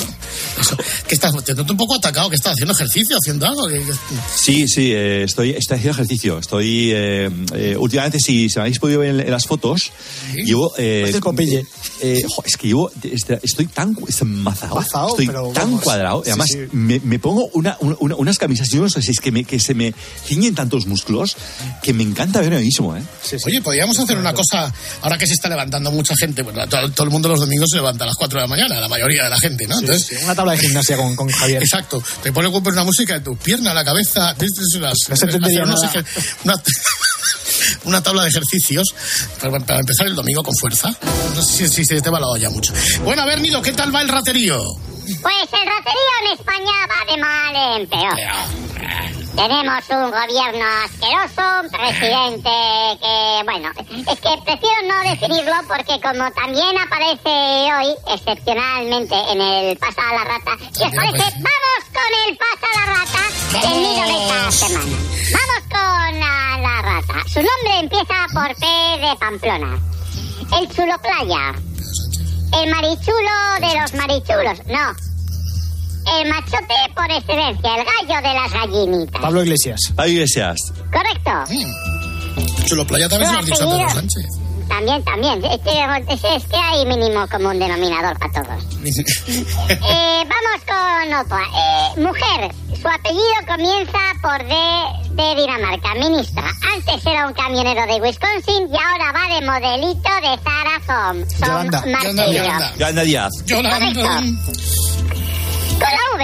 Que 1.09 1.15
estás, 1.15 1.33
te 1.45 1.55
noto 1.55 1.73
un 1.73 1.77
poco 1.79 1.95
atacado, 1.97 2.29
que 2.31 2.37
estás 2.37 2.53
haciendo 2.53 2.73
ejercicio, 2.75 3.17
haciendo 3.17 3.47
algo. 3.47 3.67
que- 3.69 3.83
Sí, 4.35 4.69
sí, 4.69 4.93
eh, 4.93 5.25
estoy, 5.25 5.51
estoy 5.51 5.77
haciendo 5.79 5.93
ejercicio. 5.93 6.39
Estoy, 6.39 6.93
eh, 6.95 7.31
eh, 7.55 7.77
últimamente, 7.79 8.19
si, 8.21 8.49
si 8.49 8.57
me 8.57 8.63
habéis 8.63 8.79
podido 8.79 9.01
ver 9.01 9.11
en, 9.11 9.21
en 9.21 9.31
las 9.31 9.47
fotos, 9.47 9.91
llevo... 10.35 10.73
Eh, 10.79 11.01
Parece 11.03 11.17
el 11.19 11.23
Popeye. 11.23 11.67
eh, 12.03 12.23
jo, 12.29 12.43
es 12.47 12.57
que 12.57 12.67
llevo, 12.69 12.76
este- 13.03 13.41
estoy 13.43 13.67
tan 13.67 13.95
cu- 13.95 14.07
mazao, 14.27 14.75
Mazao, 14.77 15.09
estoy 15.11 15.27
pero 15.27 15.51
tan 15.53 15.65
vamos. 15.65 15.83
cuadrado, 15.83 16.23
y 16.25 16.29
además 16.31 16.49
sí. 16.51 16.59
Me, 16.73 17.01
me 17.01 17.19
pongo 17.19 17.49
una, 17.55 17.77
una- 17.81 18.15
unas 18.17 18.39
camisas 18.39 18.73
y 18.73 18.79
unos 18.79 18.97
es 18.97 19.21
que, 19.21 19.33
me, 19.33 19.45
que 19.45 19.59
se 19.59 19.75
me 19.75 19.95
ciñen 20.27 20.55
tantos 20.55 20.87
músculos 20.87 21.37
que 21.83 21.93
me 21.93 22.03
encanta 22.03 22.41
ver 22.41 22.55
a 22.55 22.59
mí 22.59 22.65
mismo, 22.65 22.97
¿eh? 22.97 23.03
Oye, 23.47 23.61
podríamos 23.63 23.99
hacer 23.99 24.17
una 24.19 24.33
cosa, 24.33 24.73
ahora 25.03 25.17
que 25.19 25.27
se 25.27 25.35
está 25.35 25.49
levantando 25.49 25.91
mucha 25.93 26.15
gente, 26.17 26.43
bueno, 26.43 26.67
todo, 26.69 26.91
todo 26.91 27.05
el 27.05 27.11
mundo 27.11 27.29
los 27.29 27.41
domingos 27.41 27.69
se 27.71 27.77
levanta 27.77 28.05
a 28.05 28.09
las 28.09 28.17
4 28.17 28.39
de 28.39 28.43
la 28.45 28.49
mañana, 28.49 28.81
la 28.81 28.89
mayoría 28.89 29.25
de 29.25 29.31
la 29.31 29.39
gente, 29.39 29.67
¿no? 29.67 29.79
Entonces, 29.79 30.07
Sí, 30.07 30.25
una 30.25 30.35
tabla 30.35 30.53
de 30.53 30.59
gimnasia 30.59 30.97
con, 30.97 31.15
con 31.17 31.29
Javier. 31.31 31.63
Exacto, 31.63 32.03
te 32.23 32.33
pone 32.33 32.49
una 32.49 32.85
música 32.85 33.15
de 33.15 33.21
tus 33.21 33.39
piernas, 33.39 33.75
la 33.75 33.85
cabeza, 33.85 34.35
tienes 34.35 34.53
unas- 34.77 34.95
No 35.09 35.17
se 35.17 35.25
entendería 35.27 35.65
nada. 35.65 36.05
una, 36.45 36.63
una 37.85 38.03
tabla 38.03 38.23
de 38.23 38.29
ejercicios 38.29 38.95
para, 39.41 39.59
para 39.61 39.81
empezar 39.81 40.07
el 40.07 40.15
domingo 40.15 40.43
con 40.43 40.55
fuerza. 40.61 40.95
No 41.35 41.43
sé 41.43 41.69
si, 41.69 41.75
si 41.77 41.85
se 41.85 42.01
te 42.01 42.11
va 42.11 42.21
la 42.21 42.29
olla 42.29 42.51
mucho. 42.51 42.73
Bueno, 43.05 43.23
a 43.23 43.27
ver, 43.27 43.41
Nido, 43.41 43.63
¿qué 43.63 43.73
tal 43.73 43.95
va 43.95 44.03
el 44.03 44.09
raterío? 44.09 44.59
Pues 45.23 45.49
el 45.53 45.67
raterío 45.69 46.13
en 46.25 46.39
España 46.39 46.73
va 46.91 47.13
de 47.13 47.21
mal 47.21 47.81
en 47.81 47.89
peor. 47.89 49.06
Tenemos 49.37 49.85
un 49.91 50.11
gobierno 50.11 50.65
asqueroso, 50.85 51.43
un 51.63 51.71
presidente 51.71 52.51
que, 53.03 53.43
bueno, 53.45 53.71
es 54.11 54.21
que 54.21 54.43
prefiero 54.45 54.83
no 54.89 55.11
definirlo 55.11 55.53
porque 55.69 56.01
como 56.01 56.31
también 56.33 56.79
aparece 56.79 57.29
hoy, 57.29 57.95
excepcionalmente, 58.15 59.15
en 59.31 59.41
el 59.41 59.77
Pasa 59.77 60.09
a 60.09 60.15
la 60.15 60.25
Rata, 60.25 60.57
si 60.73 60.85
os 60.85 60.95
parece, 60.95 61.19
vamos 61.19 61.83
con 61.93 62.29
el 62.29 62.39
Pasa 62.39 62.67
a 62.73 62.81
la 62.81 62.87
Rata 62.95 63.37
del 63.53 63.81
nido 63.83 64.07
de 64.07 64.25
esta 64.25 64.51
semana. 64.53 64.97
Vamos 65.33 65.63
con 65.71 66.21
la 66.21 66.83
rata. 66.83 67.29
Su 67.29 67.41
nombre 67.41 67.81
empieza 67.81 68.27
por 68.33 68.55
P 68.55 68.67
de 69.07 69.17
Pamplona. 69.19 69.79
El 70.59 70.69
chulo 70.75 70.95
playa. 71.03 71.55
El 72.59 72.71
marichulo 72.71 73.31
de 73.61 73.81
los 73.81 73.95
marichulos. 73.95 74.67
No. 74.67 75.16
El 76.07 76.29
machote 76.29 76.75
por 76.95 77.11
excelencia, 77.11 77.71
el 77.77 77.85
gallo 77.85 78.29
de 78.29 78.35
las 78.35 78.53
gallinitas. 78.53 79.21
Pablo 79.21 79.43
Iglesias. 79.43 79.81
Pablo 79.95 80.13
Iglesias. 80.13 80.73
Correcto. 80.93 81.31
Chulo 82.67 82.87
Playa 82.87 83.09
también 83.09 83.31
se 83.31 83.35
lo 83.35 83.41
has 83.41 83.47
dicho 83.47 83.65
a 83.65 83.71
Pedro 83.71 83.91
Sánchez. 83.91 84.27
También, 84.69 85.05
también. 85.05 85.45
Es 85.45 85.61
que, 85.61 86.13
es, 86.13 86.25
es 86.25 86.45
que 86.45 86.57
hay 86.57 86.85
mínimo 86.87 87.27
común 87.29 87.59
denominador 87.59 88.19
para 88.19 88.33
todos. 88.33 88.65
Eh, 89.69 90.25
vamos 90.29 90.63
con 90.67 91.15
otra. 91.15 91.43
Eh, 91.43 92.01
mujer. 92.01 92.55
Su 92.81 92.89
apellido 92.89 93.37
comienza 93.49 93.99
por 94.23 94.39
D 94.47 94.55
de 95.11 95.35
Dinamarca. 95.41 95.95
Ministra. 95.95 96.45
Antes 96.75 97.05
era 97.07 97.27
un 97.27 97.33
camionero 97.35 97.87
de 97.87 98.01
Wisconsin 98.01 98.69
y 98.71 98.77
ahora 98.77 99.13
va 99.13 99.35
de 99.35 99.47
modelito 99.47 100.11
de 100.23 100.39
Zara 100.43 101.11
Home. 101.11 101.27
Son 101.31 101.49
Yolanda. 101.49 102.73
Yolanda 102.77 103.03
Díaz. 103.03 103.33
Correcto. 103.49 103.55
Con 103.55 103.63
la 103.63 104.21
V. 106.17 106.23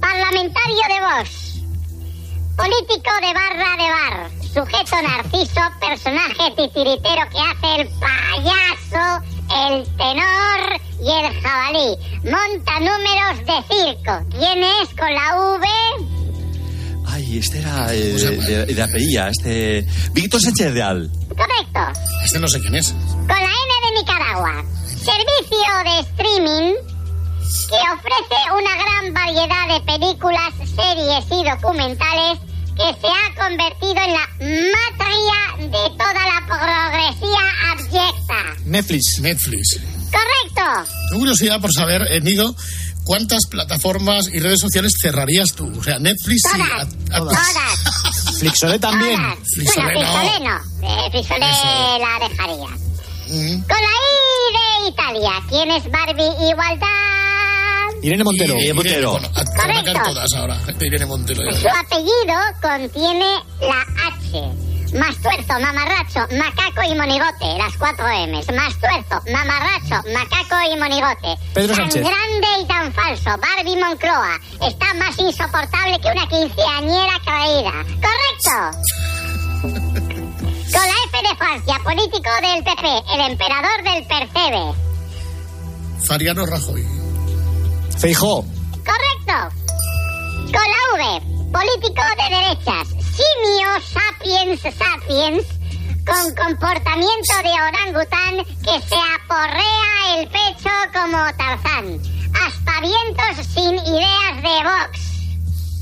Parlamentario 0.00 0.82
de 0.88 0.98
Vox. 1.00 1.30
Político 2.56 3.10
de 3.20 3.32
barra 3.32 3.76
de 3.76 3.88
bar. 3.88 4.30
Sujeto 4.42 4.96
narciso, 5.00 5.60
personaje 5.80 6.50
titiritero 6.56 7.22
que 7.30 7.38
hace 7.38 7.82
el 7.82 7.88
payaso, 8.00 9.24
el 9.54 9.84
tenor 9.96 10.80
y 11.00 11.08
el 11.08 11.40
jabalí. 11.40 11.96
Monta 12.24 12.80
números 12.80 13.38
de 13.46 13.62
circo. 13.70 14.12
¿Quién 14.30 14.62
es 14.64 14.88
con 14.98 15.14
la 15.14 15.36
V? 15.36 15.68
Ay, 17.06 17.38
este 17.38 17.60
era 17.60 17.94
eh, 17.94 17.98
de, 17.98 18.36
de, 18.38 18.74
de 18.74 18.82
apellida, 18.82 19.28
este... 19.28 19.86
Víctor 20.12 20.40
Sánchez 20.40 20.72
Real. 20.72 21.10
Correcto. 21.28 22.00
Este 22.24 22.40
no 22.40 22.48
sé 22.48 22.60
quién 22.60 22.74
es. 22.74 22.92
Con 22.92 23.28
la 23.28 23.34
N 23.36 23.72
de 23.84 24.00
Nicaragua. 24.00 24.64
Servicio 24.84 25.74
de 25.84 26.00
streaming 26.00 26.93
que 27.68 27.76
ofrece 27.92 28.52
una 28.52 28.74
gran 28.76 29.14
variedad 29.14 29.68
de 29.68 29.80
películas, 29.84 30.52
series 30.58 31.24
y 31.30 31.44
documentales 31.48 32.38
que 32.76 33.00
se 33.00 33.06
ha 33.06 33.34
convertido 33.40 34.02
en 34.02 34.12
la 34.12 34.28
matria 34.72 35.68
de 35.68 35.90
toda 35.96 36.12
la 36.14 36.46
progresía 36.46 37.72
abyecta. 37.72 38.62
Netflix. 38.64 39.18
Netflix. 39.20 39.80
Correcto. 40.10 40.90
Tengo 41.10 41.20
curiosidad 41.20 41.60
por 41.60 41.72
saber, 41.72 42.02
eh, 42.10 42.20
Nido, 42.20 42.54
cuántas 43.04 43.46
plataformas 43.50 44.28
y 44.32 44.40
redes 44.40 44.60
sociales 44.60 44.92
cerrarías 45.00 45.52
tú. 45.54 45.70
O 45.78 45.82
sea, 45.82 45.98
Netflix 45.98 46.42
sí. 46.52 46.60
a- 46.60 46.82
a- 47.16 47.18
Todas. 47.18 48.38
Flixolé 48.38 48.78
también. 48.80 49.20
Todas. 49.22 49.38
Flixolé 49.54 49.94
bueno, 49.94 50.00
no. 50.02 50.18
Flixolé 50.20 50.40
no. 50.80 50.88
Eh, 50.88 51.10
Flixolé 51.12 51.50
Eso. 51.50 51.98
la 51.98 52.28
dejaría. 52.28 52.68
Mm. 53.26 53.62
Con 53.62 53.76
la 53.78 53.94
I 54.04 54.84
de 54.84 54.88
Italia. 54.90 55.32
¿Quién 55.48 55.70
es 55.70 55.90
Barbie 55.90 56.50
Igualdad? 56.50 57.23
Irene 58.04 58.22
Montero. 58.22 58.54
Irene 58.58 58.74
Montero. 58.74 59.12
Correcto. 59.12 60.02
todas 60.04 60.32
ahora. 60.34 60.60
Irene 60.80 61.06
Montero. 61.06 61.40
Su 61.52 61.68
apellido 61.68 62.36
contiene 62.60 63.24
la 63.60 63.80
H. 64.08 64.94
Mastuerzo, 64.94 65.54
mamarracho, 65.58 66.20
macaco 66.36 66.82
y 66.86 66.94
monigote. 66.94 67.46
Las 67.56 67.74
cuatro 67.78 68.04
M's. 68.06 68.46
Mastuerzo, 68.54 69.22
mamarracho, 69.32 70.06
macaco 70.12 70.56
y 70.70 70.76
monigote. 70.78 71.34
Pedro 71.54 71.74
tan 71.74 71.90
Sánchez. 71.90 72.02
grande 72.02 72.46
y 72.62 72.66
tan 72.66 72.92
falso. 72.92 73.30
Barbie 73.40 73.76
Moncloa. 73.80 74.38
Está 74.68 74.92
más 74.94 75.18
insoportable 75.18 75.98
que 75.98 76.08
una 76.08 76.28
quinceañera 76.28 77.18
creída. 77.24 77.72
Correcto. 78.04 78.78
Con 80.74 80.82
la 80.82 80.98
F 81.08 81.28
de 81.28 81.36
Francia, 81.38 81.80
político 81.82 82.30
del 82.42 82.62
PP, 82.64 83.02
el 83.14 83.30
emperador 83.32 83.82
del 83.82 84.06
Percebe. 84.06 84.74
Fariano 86.06 86.44
Rajoy. 86.44 87.03
Feijó. 87.98 88.44
Correcto. 88.84 89.56
Con 90.46 90.52
la 90.52 91.20
V, 91.20 91.50
político 91.52 92.02
de 92.18 92.36
derechas, 92.36 92.88
simio 92.88 93.68
sapiens 93.92 94.60
sapiens, 94.60 95.46
con 96.04 96.34
comportamiento 96.34 97.34
de 97.42 97.50
orangután 97.50 98.44
que 98.62 98.86
se 98.86 98.96
aporrea 99.16 100.18
el 100.18 100.28
pecho 100.28 100.70
como 100.92 101.18
Tarzán. 101.36 102.00
Aspavientos 102.46 103.46
sin 103.54 103.74
ideas 103.74 104.42
de 104.42 104.64
Vox. 104.64 105.14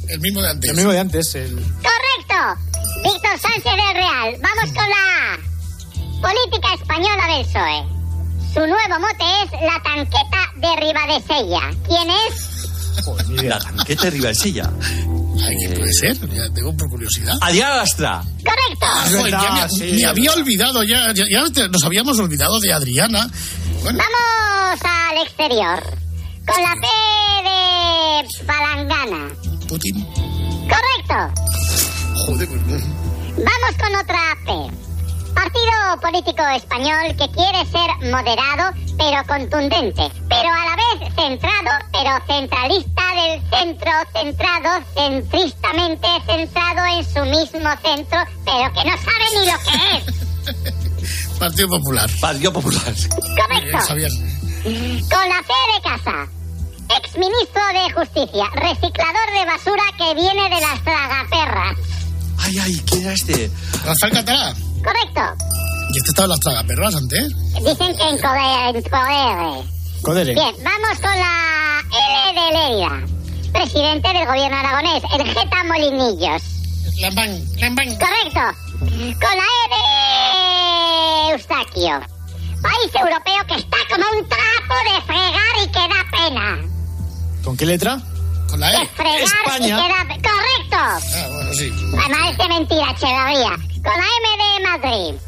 El 0.09 0.20
mismo 0.20 0.42
de 0.42 0.51
antes. 0.51 0.70
El 0.70 0.77
mismo 0.77 0.92
de 0.92 0.98
antes. 1.01 1.35
El... 1.35 1.55
Correcto. 1.57 2.61
Víctor 3.03 3.38
Sánchez 3.38 3.64
del 3.64 3.94
Real. 3.94 4.37
Vamos 4.40 4.72
con 4.72 4.88
la 4.88 5.33
A. 5.33 5.38
Política 6.20 6.75
española 6.75 7.27
del 7.29 7.46
PSOE. 7.46 7.91
Su 8.53 8.61
nuevo 8.61 9.01
mote 9.01 9.25
es 9.45 9.51
la 9.62 9.83
tanqueta 9.83 10.53
de 10.57 10.77
Ribadesella. 10.77 11.71
¿Quién 11.87 12.11
es? 12.11 13.45
La 13.45 13.59
tanqueta 13.59 14.05
de 14.05 14.11
Ribadesella. 14.11 14.71
¿quién 15.59 15.75
puede 15.75 15.93
ser? 15.93 16.17
Ya 16.31 16.55
tengo 16.55 16.77
por 16.77 16.91
curiosidad. 16.91 17.35
Adriana 17.41 17.77
Lastra. 17.77 18.23
Correcto. 18.45 18.87
Ah, 18.87 19.05
joder, 19.11 19.31
ya 19.31 19.53
me, 19.53 19.69
sí. 19.69 19.93
me 19.97 20.05
había 20.05 20.33
olvidado, 20.33 20.83
ya, 20.85 21.12
ya, 21.12 21.69
nos 21.69 21.85
habíamos 21.85 22.19
olvidado 22.19 22.61
de 22.61 22.73
Adriana. 22.73 23.29
Bueno, 23.83 23.99
Vamos 23.99 24.81
al 24.85 25.27
exterior. 25.27 25.83
Con 26.47 26.62
la 26.62 26.75
P 26.75 26.87
de 27.49 28.45
Palangana. 28.47 29.35
Putin. 29.69 30.05
Correcto. 30.69 31.43
Joder, 32.27 32.49
pues, 32.49 32.62
no. 32.67 32.77
Vamos 33.37 33.77
con 33.81 33.97
otra 33.97 34.21
P. 34.45 34.91
Partido 35.35 36.01
político 36.01 36.42
español 36.55 37.16
que 37.18 37.29
quiere 37.31 37.64
ser 37.66 38.11
moderado 38.11 38.73
pero 38.99 39.25
contundente, 39.27 40.11
pero 40.29 40.49
a 40.49 40.64
la 40.64 40.77
vez 40.77 41.14
centrado 41.14 41.71
pero 41.92 42.11
centralista 42.27 43.03
del 43.14 43.42
centro, 43.51 43.92
centrado, 44.12 44.85
centristamente 44.95 46.09
centrado 46.27 46.85
en 46.87 47.05
su 47.05 47.25
mismo 47.25 47.71
centro, 47.83 48.18
pero 48.45 48.73
que 48.73 48.85
no 48.85 48.97
sabe 48.99 49.27
ni 49.35 49.47
lo 49.47 49.59
que 49.59 49.97
es. 49.97 50.83
Partido 51.38 51.68
Popular. 51.68 52.11
Partido 52.21 52.53
Popular. 52.53 52.83
Correcto. 52.83 53.79
Con 55.11 55.29
la 55.29 55.42
C 55.42 55.53
de 55.75 55.83
casa. 55.83 56.29
Exministro 56.99 57.62
de 57.73 57.92
Justicia, 57.95 58.45
reciclador 58.55 59.33
de 59.33 59.45
basura 59.47 59.83
que 59.97 60.14
viene 60.14 60.42
de 60.45 60.61
las 60.61 60.85
tragaperras. 60.85 61.79
Ay, 62.38 62.59
ay, 62.59 62.83
¿quién 62.87 63.03
era 63.03 63.12
este? 63.14 63.51
Rafael 63.85 64.12
Catalá. 64.12 64.55
Correcto. 64.83 65.45
Y 65.95 65.99
este 65.99 66.11
estaba 66.11 66.25
en 66.27 66.31
las 66.31 66.40
tragaperras 66.40 66.95
antes. 66.97 67.29
Dicen 67.55 67.97
que 67.97 68.09
en 68.09 68.18
Coder. 68.18 68.77
En 68.77 68.83
Coder. 68.83 69.64
Codere. 70.03 70.35
Bien, 70.35 70.55
vamos 70.64 70.99
con 71.01 71.11
la 71.18 71.81
L 72.31 72.40
de 72.40 72.47
Lérida. 72.59 73.07
Presidente 73.53 74.12
del 74.12 74.27
gobierno 74.27 74.57
aragonés, 74.57 75.03
el 75.14 75.25
Geta 75.27 75.64
Molinillos. 75.64 76.42
Lambán. 77.01 77.40
Lambán. 77.59 77.87
Correcto. 77.97 78.40
Con 78.81 79.37
la 79.37 79.45
E 79.45 79.68
de 81.29 81.33
Eustaquio. 81.33 82.01
País 82.62 82.95
europeo 82.95 83.47
que 83.49 83.55
está 83.57 83.77
como 83.90 84.05
un 84.18 84.29
trapo 84.29 84.75
de 84.88 85.03
fregar 85.07 85.55
y 85.62 85.66
que 85.66 85.79
da 85.79 86.05
pena. 86.11 86.59
¿Con 87.45 87.57
qué 87.57 87.66
letra? 87.66 87.99
Con 88.49 88.61
la 88.61 88.71
De 88.71 88.77
E. 88.83 88.87
fregar 88.88 89.21
España. 89.21 89.66
y 89.66 89.83
que 89.83 89.88
da 89.88 90.31
Correcto. 90.33 90.77
Ah, 90.77 91.29
bueno, 91.33 91.53
sí. 91.55 91.73
Además 91.99 92.35
es 92.38 92.49
mentira, 92.49 92.90
Echeverría. 92.92 93.57
Con 93.83 93.92
la 93.92 94.07
M 94.18 94.29
de 94.38 94.68
Madrid. 94.68 95.21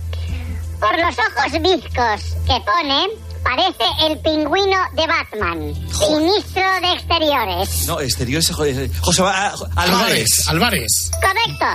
Por 0.79 0.99
los 0.99 1.14
ojos 1.19 1.53
bizcos 1.61 2.37
que 2.47 2.61
pone, 2.61 3.09
parece 3.43 3.85
el 4.07 4.19
pingüino 4.21 4.79
de 4.93 5.07
Batman. 5.07 5.59
Ministro 5.59 6.62
de 6.81 6.93
Exteriores. 6.93 7.87
No, 7.88 8.01
exteriores 8.01 8.51
José 8.51 8.90
José 9.01 9.23
ah, 9.25 9.55
Álvarez. 9.75 10.29
Álvarez. 10.47 11.11
Correcto. 11.21 11.67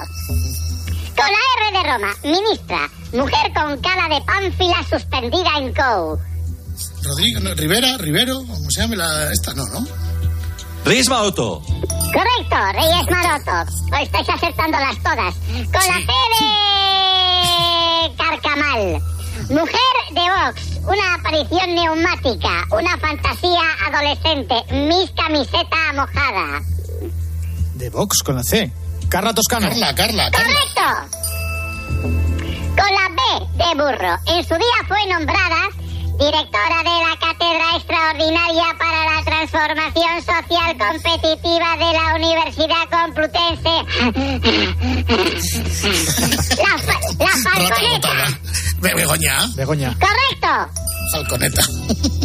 Con 1.16 1.26
la 1.26 1.70
R 1.70 1.78
de 1.78 1.92
Roma, 1.92 2.16
ministra. 2.24 2.90
Mujer 3.12 3.52
con 3.54 3.78
cara 3.82 4.08
de 4.08 4.22
pánfila 4.22 4.86
suspendida 4.90 5.50
en 5.58 5.74
COU. 5.74 6.18
Rodrigo, 7.04 7.40
no, 7.42 7.54
Rivera, 7.56 7.98
Rivero, 7.98 8.38
¿cómo 8.38 8.72
se 8.72 8.82
llama 8.82 8.96
la, 8.96 9.34
esta? 9.34 9.54
No, 9.54 9.66
¿no? 9.68 9.86
Reyes 10.86 11.10
Maroto. 11.10 11.62
Correcto, 11.62 12.56
Reyes 12.74 13.10
Maroto. 13.10 13.72
Pues 13.90 14.04
estáis 14.04 14.30
acertando 14.30 14.78
las 14.80 14.98
todas. 15.04 15.36
Con 15.36 15.88
la 15.88 16.00
C 16.00 16.12
de 16.40 18.16
Carcamal. 18.16 19.02
Mujer 19.50 19.96
de 20.12 20.22
Vox. 20.22 20.80
una 20.86 21.16
aparición 21.16 21.76
neumática, 21.76 22.66
una 22.72 22.98
fantasía 22.98 23.62
adolescente, 23.88 24.56
mis 24.74 25.12
camiseta 25.12 25.94
mojada. 25.94 26.62
De 27.76 27.90
Vox 27.90 28.20
con 28.24 28.36
la 28.36 28.44
C. 28.44 28.72
Carla 29.10 29.34
Toscano. 29.34 29.68
Carla, 29.70 29.96
Carla, 29.96 30.32
Carla. 30.32 30.54
¡Correcto! 30.54 31.18
Con 32.76 32.94
la 32.94 33.10
B 33.10 33.20
de 33.58 33.76
burro. 33.76 34.18
En 34.28 34.44
su 34.48 34.56
día 34.56 34.88
fue 34.88 35.06
nombrada 35.08 35.70
directora 36.20 36.78
de 36.84 36.96
la 37.08 37.16
Cátedra 37.20 37.76
Extraordinaria 37.78 38.64
para 38.78 39.16
la 39.16 39.24
Transformación 39.24 40.22
Social 40.22 40.78
Competitiva 40.78 41.78
de 41.78 41.94
la 41.94 42.06
Universidad 42.16 42.86
Complutense. 42.92 43.74
La, 46.60 46.78
fa- 46.78 47.00
la 47.20 47.34
Falconeta. 47.52 48.10
Be- 48.82 48.94
Begoña. 48.96 49.36
Begoña. 49.56 49.96
Correcto. 50.00 50.72
Falconeta. 51.14 51.62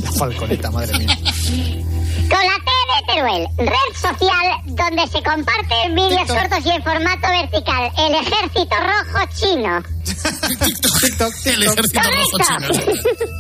La 0.03 0.13
falconeta, 0.13 0.71
madre 0.71 0.99
mía. 0.99 1.17
Con 1.17 2.41
la 2.41 2.57
T 2.59 2.71
de 2.91 3.15
Teruel, 3.15 3.47
red 3.59 3.91
social 4.01 4.47
donde 4.67 5.07
se 5.09 5.23
comparten 5.23 5.95
vídeos 5.95 6.27
cortos 6.29 6.65
y 6.67 6.71
en 6.71 6.83
formato 6.83 7.29
vertical. 7.29 7.91
El 7.99 8.15
ejército 8.15 8.77
rojo 8.77 9.25
chino. 9.35 9.83
TikTok, 11.01 11.33
El 11.47 11.63
ejército 11.63 12.01
rojo 12.03 12.39
chino. 12.47 12.69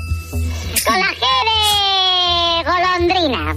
Con 0.87 0.99
la 0.99 1.07
G 1.14 1.25
de 1.49 2.70
golondrina. 2.70 3.57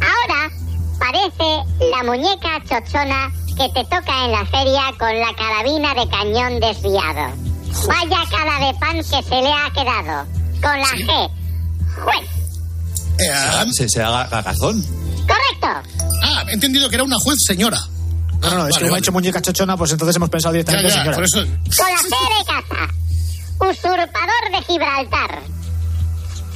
Ahora 0.00 0.50
parece 0.98 1.88
la 1.90 2.02
muñeca 2.04 2.60
chochona 2.68 3.30
que 3.56 3.68
te 3.74 3.84
toca 3.84 4.24
en 4.24 4.32
la 4.32 4.46
feria 4.46 4.82
con 4.98 5.18
la 5.18 5.34
carabina 5.36 5.94
de 5.94 6.08
cañón 6.08 6.60
desviado. 6.60 7.34
Vaya 7.86 8.24
cara 8.30 8.66
de 8.66 8.74
pan 8.78 8.96
que 8.96 9.02
se 9.22 9.42
le 9.42 9.52
ha 9.52 9.70
quedado. 9.74 10.26
Con 10.62 10.78
la 10.78 10.88
G. 10.88 11.30
Juez. 12.04 12.28
Eh, 13.18 13.72
Se, 13.72 13.88
se 13.88 14.02
haga 14.02 14.28
cagazón. 14.28 14.82
Correcto. 15.26 15.90
ah, 16.22 16.44
he 16.48 16.52
entendido 16.54 16.88
que 16.88 16.94
era 16.96 17.04
una 17.04 17.16
juez 17.18 17.36
señora. 17.46 17.78
No, 18.40 18.50
no, 18.50 18.56
no, 18.58 18.68
es 18.68 18.68
que 18.68 18.72
Vale, 18.72 18.72
como 18.72 18.86
ha 18.86 18.90
vale. 18.92 18.98
hecho 19.00 19.12
muñeca 19.12 19.42
chochona, 19.42 19.76
pues 19.76 19.92
entonces 19.92 20.16
hemos 20.16 20.30
pensado 20.30 20.54
Ya, 20.54 20.62
directamente 20.62 20.88
ya, 20.88 20.94
señora. 20.94 21.16
por 21.16 21.24
eso. 21.24 21.40
Con 21.40 21.90
la 21.92 21.98
C 21.98 22.08
de 22.08 22.44
casa. 22.46 22.92
Usurpador 23.58 24.50
de 24.52 24.62
Gibraltar. 24.66 25.42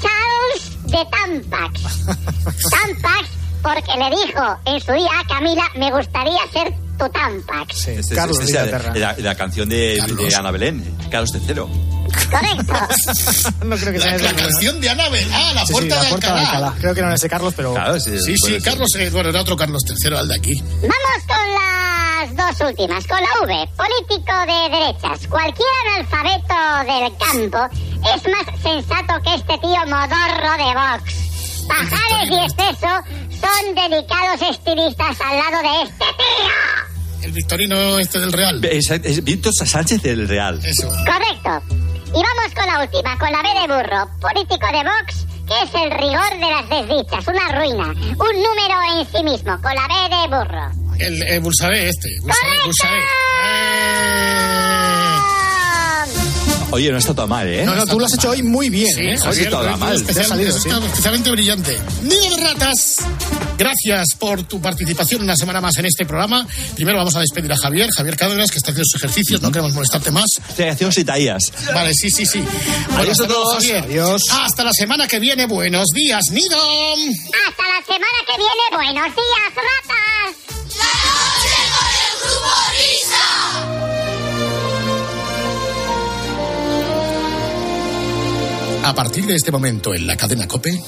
Charles 0.00 0.83
de 0.85 0.98
Tampax. 1.11 1.80
Tampax 2.70 3.28
porque 3.62 3.92
le 3.98 4.11
dijo 4.26 4.59
en 4.66 4.80
su 4.80 4.92
día 4.92 5.09
a 5.20 5.26
Camila, 5.26 5.64
me 5.76 5.90
gustaría 5.90 6.38
ser 6.52 6.72
tu 6.98 7.09
Tampax. 7.09 7.76
Sí, 7.76 7.90
Es- 7.92 8.11
es- 8.11 8.14
Carlos 8.14 8.38
es- 8.40 8.52
de 8.52 8.61
es- 8.64 8.96
la, 9.00 9.14
la 9.18 9.35
canción 9.35 9.68
de, 9.68 10.00
de 10.28 10.35
Ana 10.37 10.50
Belén, 10.50 10.96
Carlos 11.11 11.30
III. 11.35 11.54
Correcto. 12.30 12.72
no 13.64 13.76
creo 13.76 13.92
que 13.92 13.98
sea 14.00 14.11
La, 14.11 14.16
esa, 14.16 14.24
la 14.24 14.30
pero- 14.37 14.48
canción 14.48 14.80
de 14.80 14.88
Anabel. 14.90 15.28
Ah, 15.33 15.52
la 15.54 15.61
Sí, 15.62 15.66
sí, 15.66 15.72
puerta, 15.72 15.94
la 15.96 16.02
de, 16.02 16.09
puerta 16.11 16.26
de 16.35 16.40
Alcalá. 16.40 16.57
Alcalá. 16.66 16.80
Creo 16.80 16.94
que 16.94 17.00
no 17.00 17.07
era 17.09 17.16
ese 17.16 17.28
Carlos, 17.28 17.54
pero. 17.57 17.72
Claro, 17.74 17.98
sí, 18.00 18.18
Sí, 18.20 18.37
sí. 18.37 18.59
Carlos, 18.62 18.88
eh, 18.98 19.11
bueno, 19.11 19.30
era 19.30 19.40
otro 19.40 19.57
Carlos 19.57 19.83
III, 19.88 20.16
al 20.16 20.28
de 20.28 20.35
aquí. 20.37 20.62
Vamos 20.83 21.24
con 21.26 21.54
las 22.24 22.58
dos 22.58 22.68
últimas. 22.68 23.06
Con 23.06 23.18
la 23.18 23.28
V, 23.42 23.68
político 23.76 24.32
de 24.46 24.78
derechas. 24.78 25.26
Cualquier 25.28 25.68
analfabeto 25.94 26.54
del 26.92 27.16
campo 27.18 27.76
es 28.14 28.28
más 28.28 28.62
sensato 28.62 29.20
que 29.22 29.34
este 29.34 29.58
tío 29.58 29.80
modorro 29.87 30.52
de 30.56 30.74
Vox. 30.74 31.66
Pajares 31.68 32.30
y 32.30 32.34
exceso 32.34 32.88
son 33.40 33.74
dedicados 33.74 34.42
estilistas 34.50 35.20
al 35.20 35.37
lado 35.37 35.62
de 35.62 35.82
este 35.82 36.04
tío. 36.04 37.22
El 37.22 37.32
victorino 37.32 37.98
este 37.98 38.20
del 38.20 38.32
Real. 38.32 38.64
Es, 38.64 38.90
es 38.90 39.24
Víctor 39.24 39.52
Sánchez 39.52 40.02
del 40.02 40.28
Real. 40.28 40.60
Eso. 40.64 40.88
Correcto. 40.88 41.76
Y 42.08 42.22
vamos 42.22 42.54
con 42.54 42.66
la 42.66 42.80
última, 42.82 43.18
con 43.18 43.32
la 43.32 43.42
B 43.42 43.48
de 43.60 43.66
burro. 43.66 44.08
Político 44.20 44.66
de 44.66 44.84
Vox, 44.84 45.26
que 45.46 45.62
es 45.62 45.74
el 45.74 45.90
rigor 45.90 46.30
de 46.38 46.50
las 46.50 46.68
desdichas, 46.68 47.26
una 47.26 47.58
ruina, 47.58 47.87
un 47.88 48.42
número 48.42 48.98
en 48.98 49.06
sí 49.10 49.22
mismo, 49.24 49.60
con 49.60 49.74
la 49.74 49.88
B 49.88 50.16
de 50.16 50.37
burro. 50.37 50.83
El, 50.98 51.22
el 51.22 51.40
Bulsaré 51.40 51.88
este. 51.88 52.09
¡Ah! 54.74 56.07
Oye, 56.70 56.90
no 56.90 56.98
está 56.98 57.14
todo 57.14 57.28
mal, 57.28 57.46
¿eh? 57.46 57.64
No, 57.64 57.74
no, 57.76 57.87
tú 57.87 58.00
lo 58.00 58.07
has 58.07 58.14
hecho 58.14 58.30
hoy 58.30 58.42
muy 58.42 58.68
bien, 58.68 58.92
Sí, 58.92 59.02
¿eh? 59.02 59.16
Javier, 59.16 59.48
todo 59.50 59.62
pero 59.62 59.76
mal. 59.78 59.94
especial- 59.94 60.26
salido, 60.26 60.50
sí. 60.59 60.68
está 60.68 60.85
especialmente 60.85 61.30
brillante. 61.30 61.78
Nido 62.02 62.37
de 62.37 62.42
ratas, 62.42 62.96
gracias 63.57 64.07
por 64.18 64.42
tu 64.42 64.61
participación 64.61 65.22
una 65.22 65.37
semana 65.37 65.61
más 65.61 65.76
en 65.78 65.87
este 65.87 66.04
programa. 66.04 66.44
Primero 66.74 66.98
vamos 66.98 67.14
a 67.14 67.20
despedir 67.20 67.52
a 67.52 67.57
Javier, 67.57 67.88
Javier 67.96 68.16
Cárdenas, 68.16 68.50
que 68.50 68.59
está 68.59 68.72
haciendo 68.72 68.87
sus 68.90 69.00
ejercicios, 69.00 69.40
no 69.40 69.52
queremos 69.52 69.72
molestarte 69.72 70.11
más. 70.11 70.26
Hacemos 70.68 70.98
Itaías. 70.98 71.42
Vale, 71.72 71.94
sí, 71.94 72.11
sí, 72.11 72.26
sí. 72.26 72.40
Bueno, 72.40 73.02
Adiós 73.02 73.20
hasta 73.20 73.24
a 73.24 73.28
todos. 73.28 73.54
Javier. 73.54 73.85
Adiós. 73.85 74.22
Hasta 74.33 74.64
la 74.64 74.72
semana 74.72 75.07
que 75.07 75.20
viene. 75.20 75.46
Buenos 75.46 75.87
días, 75.94 76.24
Nido. 76.33 76.59
Hasta 76.59 77.62
la 77.68 77.85
semana 77.87 78.18
que 78.26 78.37
viene, 78.37 78.92
buenos 78.92 79.14
días, 79.14 79.54
ratas. 79.54 80.43
A 88.84 88.92
partir 88.94 89.24
de 89.26 89.34
este 89.34 89.50
momento 89.50 89.94
en 89.94 90.06
la 90.06 90.14
cadena 90.14 90.46
Cope. 90.46 90.78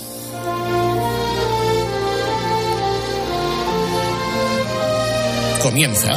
Comienza. 5.62 6.14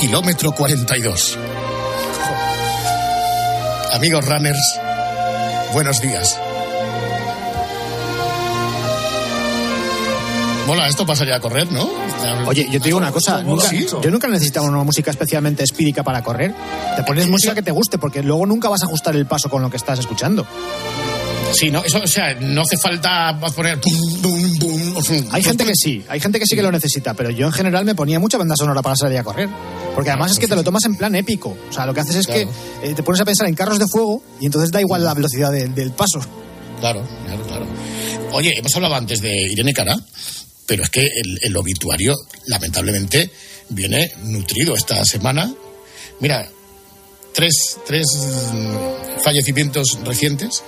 Kilómetro 0.00 0.52
42. 0.52 1.38
Amigos 3.92 4.24
runners, 4.26 4.80
buenos 5.72 6.00
días. 6.00 6.38
Mola, 10.66 10.88
esto 10.88 11.04
pasaría 11.04 11.36
a 11.36 11.40
correr, 11.40 11.70
¿no? 11.70 11.88
Oye, 12.46 12.66
yo 12.70 12.80
te 12.80 12.86
digo 12.86 12.96
una 12.98 13.12
cosa, 13.12 13.42
nunca- 13.42 13.70
yo 13.70 14.10
nunca 14.10 14.28
he 14.28 14.30
necesitado 14.30 14.66
una 14.66 14.82
música 14.82 15.10
especialmente 15.10 15.62
espírica 15.62 16.02
para 16.02 16.22
correr. 16.22 16.54
Te 16.96 17.02
pones 17.02 17.28
música 17.28 17.54
que 17.54 17.62
te 17.62 17.70
guste, 17.70 17.98
porque 17.98 18.22
luego 18.22 18.46
nunca 18.46 18.68
vas 18.70 18.82
a 18.82 18.86
ajustar 18.86 19.14
el 19.14 19.26
paso 19.26 19.50
con 19.50 19.60
lo 19.60 19.68
que 19.70 19.76
estás 19.76 19.98
escuchando. 19.98 20.46
Sí, 21.52 21.70
no, 21.70 21.84
eso, 21.84 22.00
o 22.02 22.06
sea, 22.06 22.34
no 22.40 22.62
hace 22.62 22.78
falta 22.78 23.38
poner. 23.54 23.78
Hay 25.30 25.42
gente 25.42 25.64
que 25.66 25.72
sí, 25.74 26.02
hay 26.08 26.18
gente 26.18 26.40
que 26.40 26.46
sí 26.46 26.56
que 26.56 26.62
lo 26.62 26.72
necesita, 26.72 27.12
pero 27.14 27.30
yo 27.30 27.46
en 27.46 27.52
general 27.52 27.84
me 27.84 27.94
ponía 27.94 28.18
mucha 28.18 28.38
banda 28.38 28.56
sonora 28.56 28.80
para 28.82 28.96
salir 28.96 29.18
a 29.18 29.22
correr. 29.22 29.48
Porque 29.94 30.10
además 30.10 30.32
es 30.32 30.38
que 30.38 30.48
te 30.48 30.56
lo 30.56 30.64
tomas 30.64 30.84
en 30.86 30.96
plan 30.96 31.14
épico. 31.14 31.56
O 31.68 31.72
sea, 31.72 31.84
lo 31.86 31.92
que 31.94 32.00
haces 32.00 32.16
es 32.16 32.26
Claro. 32.26 32.48
que 32.82 32.88
eh, 32.90 32.94
te 32.94 33.02
pones 33.02 33.20
a 33.20 33.24
pensar 33.24 33.46
en 33.46 33.54
carros 33.54 33.78
de 33.78 33.86
fuego 33.86 34.22
y 34.40 34.46
entonces 34.46 34.72
da 34.72 34.80
igual 34.80 35.04
la 35.04 35.14
velocidad 35.14 35.52
de- 35.52 35.68
del 35.68 35.92
paso. 35.92 36.20
Claro, 36.80 37.02
claro, 37.26 37.42
claro. 37.46 37.66
Oye, 38.32 38.52
hemos 38.58 38.74
hablado 38.74 38.96
antes 38.96 39.20
de 39.20 39.32
Irene 39.52 39.72
Cara, 39.72 39.96
pero 40.66 40.82
es 40.82 40.90
que 40.90 41.00
el, 41.00 41.38
el 41.42 41.56
obituario, 41.56 42.14
lamentablemente, 42.46 43.30
viene 43.68 44.12
nutrido 44.22 44.74
esta 44.74 45.04
semana. 45.04 45.52
Mira, 46.20 46.48
tres, 47.34 47.78
tres 47.86 48.06
mm, 48.52 49.22
fallecimientos 49.22 49.98
recientes. 50.04 50.62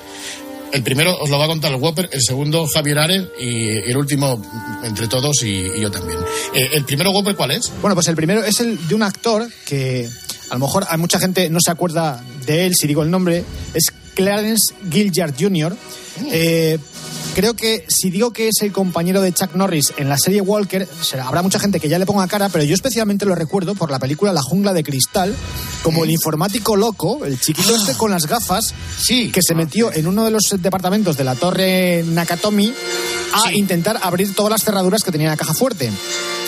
El 0.73 0.83
primero 0.83 1.17
os 1.19 1.31
lo 1.31 1.39
va 1.39 1.45
a 1.45 1.49
contar 1.49 1.73
el 1.73 1.81
Whopper, 1.81 2.11
el 2.13 2.21
segundo 2.21 2.67
Javier 2.67 2.99
Ares 2.99 3.25
y 3.39 3.69
el 3.69 3.97
último 3.97 4.43
entre 4.83 5.07
todos 5.07 5.43
y, 5.43 5.61
y 5.61 5.81
yo 5.81 5.91
también. 5.91 6.19
Eh, 6.55 6.71
¿El 6.73 6.85
primero 6.85 7.13
Whopper 7.13 7.37
cuál 7.37 7.53
es? 7.53 7.73
Bueno, 7.81 7.95
pues 7.95 8.09
el 8.09 8.17
primero 8.17 8.45
es 8.45 8.61
el 8.61 8.87
de 8.89 8.95
un 8.95 9.03
actor 9.03 9.49
que 9.65 10.09
a 10.51 10.55
lo 10.55 10.61
mejor 10.61 10.85
a 10.89 10.97
mucha 10.97 11.19
gente 11.19 11.49
no 11.51 11.61
se 11.65 11.71
acuerda 11.71 12.23
de 12.45 12.67
él, 12.67 12.75
si 12.75 12.87
digo 12.87 13.03
el 13.03 13.11
nombre, 13.11 13.45
es 13.75 13.93
Clarence 14.15 14.75
Gilliard 14.91 15.35
Jr. 15.39 15.77
Eh, 16.31 16.79
creo 17.37 17.55
que 17.55 17.85
si 17.89 18.09
digo 18.11 18.33
que 18.33 18.49
es 18.49 18.55
el 18.63 18.73
compañero 18.73 19.21
de 19.21 19.31
Chuck 19.33 19.55
Norris 19.55 19.93
en 19.99 20.09
la 20.09 20.17
serie 20.17 20.41
Walker, 20.41 20.89
será- 21.03 21.29
habrá 21.29 21.43
mucha 21.43 21.61
gente 21.61 21.79
que 21.79 21.89
ya 21.89 21.99
le 21.99 22.07
ponga 22.07 22.27
cara, 22.27 22.49
pero 22.49 22.65
yo 22.65 22.75
especialmente 22.75 23.27
lo 23.27 23.35
recuerdo 23.35 23.75
por 23.75 23.91
la 23.91 23.99
película 23.99 24.33
La 24.33 24.41
jungla 24.41 24.73
de 24.73 24.83
cristal, 24.83 25.35
como 25.83 26.05
el 26.05 26.11
informático 26.11 26.77
loco, 26.77 27.25
el 27.27 27.39
chiquito 27.39 27.77
este 27.77 27.95
con 27.95 28.11
las 28.11 28.27
gafas, 28.27 28.73
que 29.31 29.43
se 29.43 29.55
metió 29.55 29.93
en 29.93 30.07
uno 30.07 30.25
de 30.25 30.31
los 30.31 30.43
departamentos 30.59 31.17
de 31.19 31.25
la 31.25 31.35
torre 31.35 32.03
Nakatomi 32.07 32.73
a 33.45 33.53
intentar 33.53 33.99
abrir 34.03 34.35
todas 34.35 34.51
las 34.51 34.65
cerraduras 34.65 35.03
que 35.05 35.13
tenía 35.13 35.29
la 35.29 35.37
caja 35.37 35.53
fuerte. 35.53 35.93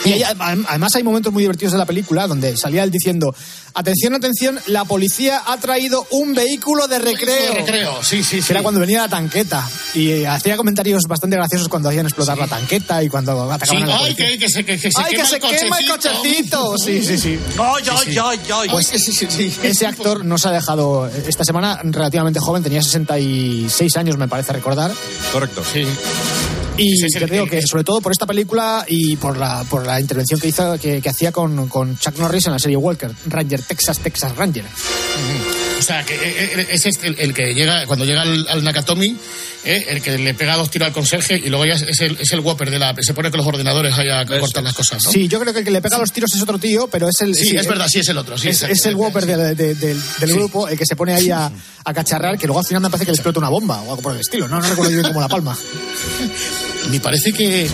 Y 0.04 0.20
adem- 0.22 0.64
además 0.68 0.94
hay 0.94 1.02
momentos 1.02 1.32
muy 1.32 1.42
divertidos 1.42 1.72
de 1.72 1.78
la 1.78 1.87
película 1.87 2.26
donde 2.26 2.56
salía 2.56 2.84
él 2.84 2.90
diciendo, 2.90 3.34
atención, 3.74 4.14
atención, 4.14 4.58
la 4.66 4.84
policía 4.84 5.42
ha 5.46 5.56
traído 5.58 6.06
un 6.11 6.34
vehículo 6.34 6.87
de 6.88 6.98
recreo. 6.98 7.52
De 7.52 7.58
recreo, 7.61 8.02
sí, 8.02 8.22
sí, 8.22 8.40
sí. 8.40 8.52
Era 8.52 8.62
cuando 8.62 8.80
venía 8.80 9.02
la 9.02 9.08
tanqueta. 9.08 9.68
Y 9.94 10.11
eh, 10.11 10.26
hacía 10.26 10.56
comentarios 10.56 11.02
bastante 11.08 11.37
graciosos 11.37 11.68
cuando 11.68 11.88
hacían 11.88 12.06
explotar 12.06 12.38
la 12.38 12.46
tanqueta 12.46 13.02
y 13.02 13.08
cuando 13.08 13.50
atacaban 13.52 13.76
Sí, 13.78 13.82
a 13.84 13.87
la 13.87 13.96
ay, 13.96 14.14
policía. 14.14 14.26
que, 14.26 14.38
que 14.38 14.48
se, 14.48 14.64
que, 14.64 14.78
que 14.78 14.90
se 14.90 15.00
¡Ay, 15.02 15.11
quema 15.12 15.22
que 15.22 15.28
se 15.28 15.37
el 15.37 15.42
quema 15.58 15.78
el 15.78 15.88
cochecito! 15.88 16.74
Sí, 16.84 17.02
sí, 17.04 17.18
sí. 17.18 17.38
¡Ay, 17.58 17.84
ay, 17.90 18.18
ay, 18.22 18.40
ay! 18.54 18.68
Pues 18.70 18.87
sí, 18.87 18.98
sí, 18.98 19.26
sí. 19.28 19.52
ese 19.62 19.87
actor 19.87 20.24
nos 20.24 20.46
ha 20.46 20.52
dejado 20.52 21.08
esta 21.08 21.44
semana 21.44 21.80
relativamente 21.82 22.40
joven, 22.40 22.62
tenía 22.62 22.82
66 22.82 23.96
años, 23.96 24.16
me 24.16 24.28
parece 24.28 24.52
recordar. 24.52 24.92
Correcto. 25.32 25.62
Sí. 25.72 25.84
Y 26.78 27.00
creo 27.12 27.46
que 27.46 27.60
sobre 27.62 27.84
todo 27.84 28.00
por 28.00 28.12
esta 28.12 28.26
película 28.26 28.84
y 28.86 29.16
por 29.16 29.36
la, 29.36 29.64
por 29.68 29.84
la 29.84 30.00
intervención 30.00 30.40
que 30.40 30.48
hizo 30.48 30.78
que, 30.78 31.02
hacía 31.04 31.32
con, 31.32 31.68
con 31.68 31.98
Chuck 31.98 32.16
Norris 32.18 32.46
en 32.46 32.52
la 32.52 32.58
serie 32.58 32.76
Walker, 32.76 33.10
Ranger, 33.26 33.62
Texas, 33.62 33.98
Texas 33.98 34.36
Ranger. 34.36 34.64
O 35.78 35.82
sea, 35.82 36.04
que 36.04 36.14
eh, 36.14 36.20
eh, 36.56 36.66
es 36.70 36.86
este 36.86 37.06
el, 37.06 37.34
que 37.34 37.54
llega, 37.54 37.86
cuando 37.86 38.04
llega 38.04 38.22
al, 38.22 38.64
Nakatomi, 38.64 39.16
eh, 39.64 39.86
el 39.88 40.02
que 40.02 40.18
le 40.18 40.34
pega 40.34 40.56
dos 40.56 40.70
tiros 40.70 40.86
al 40.88 40.92
conserje 40.92 41.36
y 41.36 41.48
luego 41.48 41.66
ya 41.66 41.74
es 41.74 42.00
el, 42.00 42.16
es 42.20 42.32
el 42.32 42.40
Whopper 42.40 42.70
de 42.70 42.78
la. 42.78 42.94
Se 43.00 43.14
pone 43.14 43.30
con 43.30 43.38
los 43.38 43.46
ordenadores 43.46 43.94
ahí 43.96 44.08
a 44.08 44.24
cortar 44.26 44.64
las 44.64 44.74
cosas, 44.74 45.04
¿no? 45.04 45.10
Sí, 45.10 45.28
yo 45.28 45.38
creo 45.40 45.52
que 45.52 45.60
el 45.60 45.64
que 45.64 45.70
le 45.70 45.80
pega 45.80 45.98
los 45.98 46.12
tiros 46.12 46.34
es 46.34 46.42
otro 46.42 46.58
tío, 46.58 46.88
pero 46.88 47.08
es 47.08 47.20
el. 47.20 47.34
Sí, 47.34 47.56
es 47.56 47.66
verdad, 47.66 47.86
sí 47.88 48.00
es 48.00 48.08
el 48.08 48.18
otro. 48.18 48.36
Sí, 48.36 48.48
es, 48.48 48.62
es 48.62 48.86
el 48.86 48.96
Whopper 48.96 49.24
del 49.24 50.32
grupo, 50.34 50.68
el 50.68 50.76
que 50.76 50.86
se 50.86 50.96
pone 50.96 51.14
ahí 51.14 51.30
a, 51.30 51.50
a, 51.84 51.94
cacharrar, 51.94 52.38
que 52.38 52.46
luego 52.46 52.60
al 52.60 52.66
final 52.66 52.82
me 52.82 52.90
parece 52.90 53.06
que 53.06 53.12
le 53.12 53.16
explota 53.16 53.38
una 53.38 53.48
bomba 53.48 53.80
o 53.82 53.90
algo 53.90 54.02
por 54.02 54.14
el 54.14 54.20
estilo, 54.20 54.48
¿no? 54.48 54.60
No 54.60 54.68
recuerdo 54.68 54.92
bien 54.92 55.02
como 55.04 55.20
la 55.20 55.28
palma. 55.28 55.56
Me 56.90 57.01
parece 57.01 57.33
que. 57.33 57.68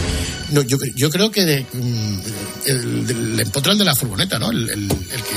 No, 0.50 0.62
yo, 0.62 0.76
yo 0.94 1.10
creo 1.10 1.30
que 1.30 1.44
de, 1.44 1.66
mm, 1.72 2.18
el, 2.66 3.10
el, 3.10 3.40
el 3.40 3.78
de 3.78 3.84
la 3.84 3.94
furgoneta, 3.94 4.38
¿no? 4.38 4.50
El, 4.50 4.68
el, 4.68 4.88
que. 4.88 5.34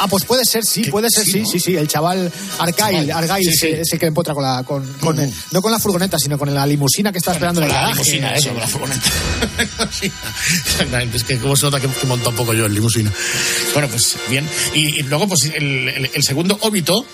Ah, 0.00 0.08
pues 0.08 0.24
puede 0.24 0.44
ser, 0.44 0.64
sí, 0.64 0.84
puede 0.84 1.08
ser, 1.10 1.24
sí, 1.24 1.44
sí, 1.50 1.60
sí. 1.60 1.76
El 1.76 1.86
chaval 1.88 2.30
Argyle, 2.58 3.12
Argyle 3.12 3.50
ese, 3.50 3.98
que 3.98 4.06
empotra 4.06 4.34
con 4.34 4.42
la. 4.42 4.62
Con, 4.64 4.84
con 4.94 5.16
mm. 5.16 5.32
no 5.52 5.62
con 5.62 5.72
la 5.72 5.78
furgoneta, 5.78 6.18
sino 6.18 6.38
con 6.38 6.52
la 6.52 6.66
limusina 6.66 7.12
que 7.12 7.18
está 7.18 7.32
esperando 7.32 7.60
en 7.60 7.66
el 7.68 7.72
garaje. 7.72 7.90
La 7.90 7.94
limusina, 7.94 8.34
eso, 8.34 8.48
con 8.50 8.58
la 8.60 8.66
furgoneta. 8.66 9.10
Exactamente, 10.66 11.16
es 11.18 11.24
que 11.24 11.38
como 11.38 11.56
se 11.56 11.66
nota 11.66 11.80
que, 11.80 11.88
que 11.88 12.06
monta 12.06 12.30
un 12.30 12.36
poco 12.36 12.54
yo 12.54 12.66
en 12.66 12.74
limusina. 12.74 13.12
Bueno, 13.74 13.88
pues 13.88 14.16
bien. 14.28 14.48
Y, 14.74 15.00
y 15.00 15.02
luego, 15.02 15.28
pues 15.28 15.44
el, 15.54 16.10
el 16.12 16.22
segundo 16.22 16.58
óbito 16.62 17.04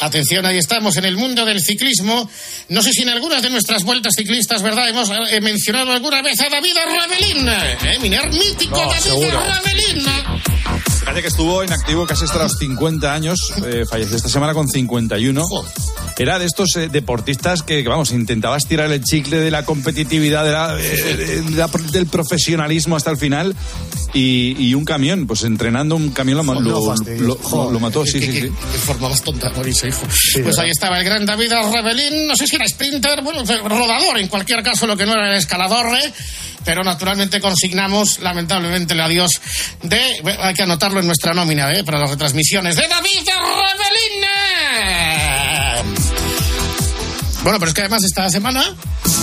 Atención, 0.00 0.46
ahí 0.46 0.58
estamos 0.58 0.96
en 0.96 1.04
el 1.04 1.16
mundo 1.16 1.44
del 1.44 1.60
ciclismo. 1.60 2.30
No 2.68 2.82
sé 2.82 2.92
si 2.92 3.02
en 3.02 3.08
algunas 3.08 3.42
de 3.42 3.50
nuestras 3.50 3.82
vueltas 3.82 4.14
ciclistas, 4.16 4.62
¿verdad? 4.62 4.88
Hemos 4.88 5.10
eh, 5.30 5.40
mencionado 5.40 5.92
alguna 5.92 6.22
vez 6.22 6.40
a 6.40 6.48
David 6.48 6.74
Ravelin. 6.86 7.48
¿eh? 7.48 7.98
Miner 8.00 8.30
mítico 8.30 8.76
David 8.76 9.32
Ravelin. 9.32 10.06
Fíjate 11.00 11.22
que 11.22 11.28
estuvo 11.28 11.64
inactivo 11.64 12.06
casi 12.06 12.24
hasta 12.24 12.38
los 12.38 12.58
50 12.58 13.12
años. 13.12 13.52
Eh, 13.66 13.84
falleció 13.88 14.16
esta 14.16 14.28
semana 14.28 14.54
con 14.54 14.68
51. 14.68 15.42
Era 16.18 16.38
de 16.38 16.44
estos 16.46 16.76
eh, 16.76 16.88
deportistas 16.88 17.62
que, 17.62 17.82
vamos, 17.82 18.12
intentabas 18.12 18.66
tirar 18.66 18.92
el 18.92 19.02
chicle 19.02 19.38
de 19.38 19.50
la 19.50 19.64
competitividad, 19.64 20.76
del 21.92 22.06
profesionalismo 22.06 22.96
hasta 22.96 23.10
el 23.10 23.16
final. 23.16 23.56
Y, 24.14 24.74
un 24.74 24.84
camión, 24.84 25.26
pues 25.26 25.44
entrenando 25.44 25.94
un 25.94 26.10
camión 26.10 26.38
lo, 26.38 26.44
lo, 26.44 27.80
mató, 27.80 28.04
sí, 28.06 28.20
sí, 28.20 28.32
sí. 28.32 28.40
De 28.40 28.78
forma 28.78 29.10
más 29.10 29.22
tonta, 29.22 29.50
hijo. 29.50 30.06
pues 30.42 30.58
ahí 30.58 30.70
estaba 30.70 30.98
el 30.98 31.04
gran 31.04 31.26
David 31.26 31.52
Rebelín, 31.72 32.26
no 32.26 32.34
sé 32.34 32.46
si 32.46 32.56
era 32.56 32.66
sprinter, 32.66 33.22
bueno, 33.22 33.44
rodador, 33.44 34.18
en 34.18 34.28
cualquier 34.28 34.62
caso 34.62 34.86
lo 34.86 34.96
que 34.96 35.04
no 35.04 35.12
era 35.12 35.30
el 35.30 35.36
escalador, 35.36 35.94
¿eh? 35.96 36.12
pero 36.64 36.82
naturalmente 36.82 37.40
consignamos 37.40 38.20
lamentablemente 38.20 38.94
el 38.94 39.00
adiós 39.00 39.30
de, 39.82 40.00
hay 40.40 40.54
que 40.54 40.62
anotarlo 40.62 41.00
en 41.00 41.06
nuestra 41.06 41.34
nómina, 41.34 41.70
¿eh? 41.72 41.84
para 41.84 41.98
las 41.98 42.10
retransmisiones, 42.10 42.76
de 42.76 42.88
David 42.88 43.26
Rebelín. 43.26 44.26
Bueno, 47.42 47.58
pero 47.58 47.68
es 47.68 47.74
que 47.74 47.80
además 47.82 48.04
esta 48.04 48.28
semana 48.30 48.64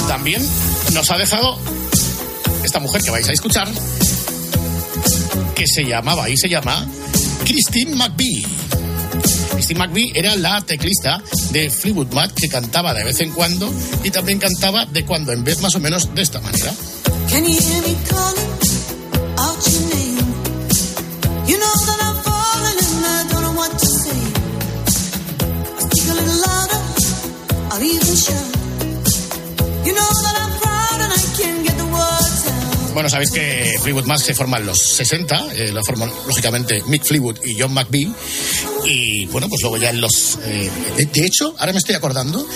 también 0.07 0.47
nos 0.93 1.09
ha 1.11 1.17
dejado 1.17 1.59
esta 2.63 2.79
mujer 2.79 3.01
que 3.01 3.11
vais 3.11 3.27
a 3.29 3.33
escuchar 3.33 3.67
que 5.55 5.65
se 5.67 5.85
llamaba 5.85 6.29
y 6.29 6.37
se 6.37 6.49
llama 6.49 6.85
Christine 7.45 7.95
McVie. 7.95 8.45
Christine 9.53 9.79
McVie 9.79 10.11
era 10.13 10.35
la 10.35 10.61
teclista 10.61 11.23
de 11.51 11.69
Fleetwood 11.69 12.13
Mac 12.13 12.33
que 12.33 12.49
cantaba 12.49 12.93
de 12.93 13.03
vez 13.05 13.19
en 13.21 13.31
cuando 13.31 13.73
y 14.03 14.11
también 14.11 14.37
cantaba 14.37 14.85
de 14.85 15.05
cuando 15.05 15.31
en 15.31 15.43
vez 15.43 15.61
más 15.61 15.73
o 15.75 15.79
menos 15.79 16.13
de 16.13 16.21
esta 16.21 16.41
manera. 16.41 16.73
Bueno, 32.95 33.09
sabéis 33.09 33.31
que 33.31 33.75
Fleetwood 33.81 34.05
Mac 34.05 34.19
se 34.19 34.33
forma 34.33 34.57
en 34.57 34.67
los 34.67 34.77
60, 34.81 35.47
eh, 35.53 35.71
lo 35.73 35.83
forman 35.83 36.09
lógicamente 36.27 36.81
Mick 36.87 37.03
Fleetwood 37.03 37.43
y 37.43 37.59
John 37.59 37.73
McVie. 37.73 38.09
Y 38.85 39.25
bueno, 39.25 39.49
pues 39.49 39.61
luego 39.63 39.75
ya 39.75 39.89
en 39.89 39.99
los. 39.99 40.39
Eh, 40.45 40.71
de, 40.95 41.25
hecho, 41.25 41.53
ahora 41.57 41.73
me 41.73 41.79
estoy 41.79 41.95
acordando 41.95 42.47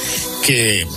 que 0.46 0.88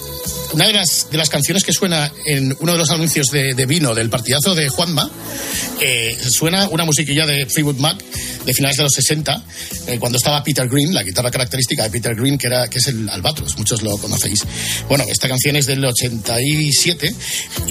una 0.52 0.68
de 0.68 0.74
las, 0.74 1.08
de 1.10 1.18
las 1.18 1.28
canciones 1.28 1.64
que 1.64 1.72
suena 1.72 2.12
en 2.24 2.56
uno 2.60 2.70
de 2.70 2.78
los 2.78 2.90
anuncios 2.90 3.32
de, 3.32 3.66
vino 3.66 3.96
del 3.96 4.10
partidazo 4.10 4.54
de 4.54 4.68
Juanma, 4.68 5.10
eh, 5.80 6.16
suena 6.24 6.68
una 6.68 6.84
musiquilla 6.84 7.26
de 7.26 7.44
Fleetwood 7.46 7.78
Mac 7.78 8.00
de 8.44 8.54
finales 8.54 8.76
de 8.76 8.84
los 8.84 8.92
60, 8.92 9.44
cuando 9.98 10.18
estaba 10.18 10.42
Peter 10.44 10.68
Green, 10.68 10.94
la 10.94 11.02
guitarra 11.02 11.32
característica 11.32 11.82
de 11.82 11.90
Peter 11.90 12.14
Green, 12.14 12.38
que, 12.38 12.46
era, 12.46 12.68
que 12.68 12.78
es 12.78 12.86
el 12.86 13.08
Albatros, 13.08 13.56
muchos 13.56 13.82
lo 13.82 13.98
conocéis. 13.98 14.44
Bueno, 14.88 15.04
esta 15.08 15.28
canción 15.28 15.56
es 15.56 15.66
del 15.66 15.84
87, 15.84 17.14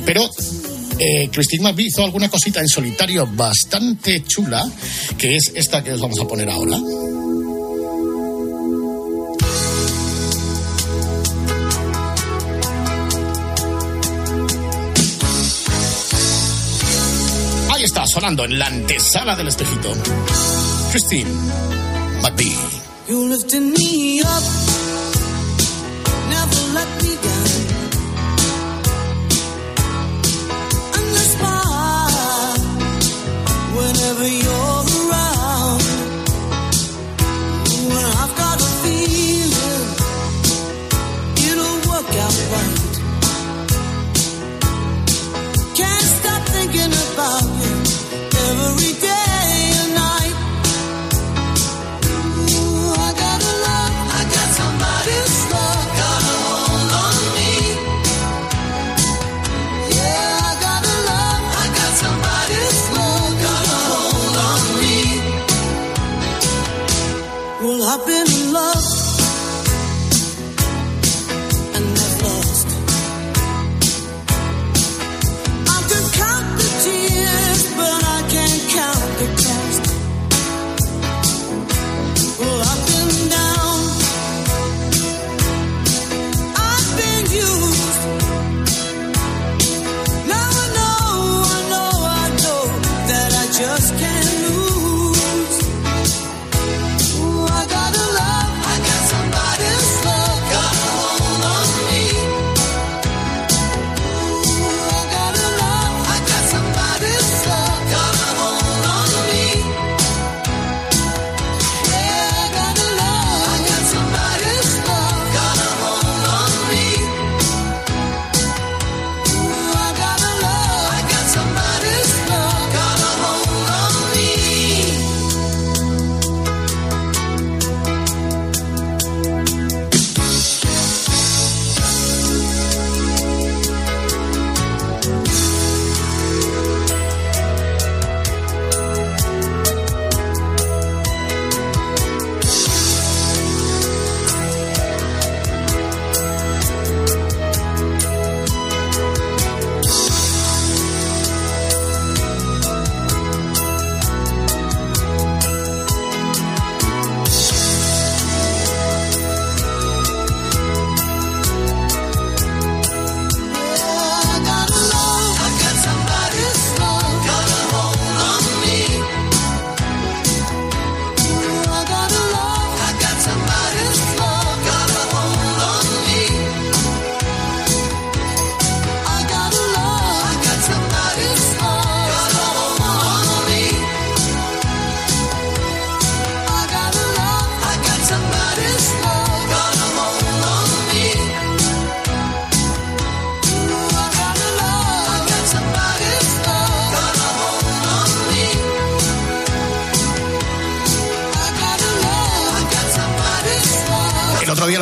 pero 0.06 0.30
eh, 1.04 1.30
Christine 1.32 1.64
McVie 1.64 1.88
hizo 1.88 2.04
alguna 2.04 2.30
cosita 2.30 2.60
en 2.60 2.68
solitario 2.68 3.26
bastante 3.26 4.24
chula, 4.24 4.64
que 5.18 5.36
es 5.36 5.52
esta 5.56 5.84
que 5.84 5.94
os 5.94 6.00
vamos 6.00 6.20
a 6.20 6.28
poner 6.28 6.48
ahora. 6.48 6.78
Ahí 17.74 17.84
está, 17.84 18.06
sonando 18.06 18.46
en 18.46 18.60
la 18.60 18.68
antesala 18.68 19.36
del 19.36 19.48
espejito. 19.48 19.94
Christine 20.92 21.32
McVie. 22.22 22.56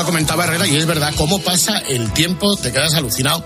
Comentaba 0.05 0.43
Herrera, 0.43 0.67
y 0.67 0.75
es 0.75 0.85
verdad, 0.85 1.13
cómo 1.15 1.39
pasa 1.39 1.79
el 1.79 2.11
tiempo, 2.11 2.55
te 2.57 2.71
quedas 2.71 2.93
alucinado. 2.95 3.43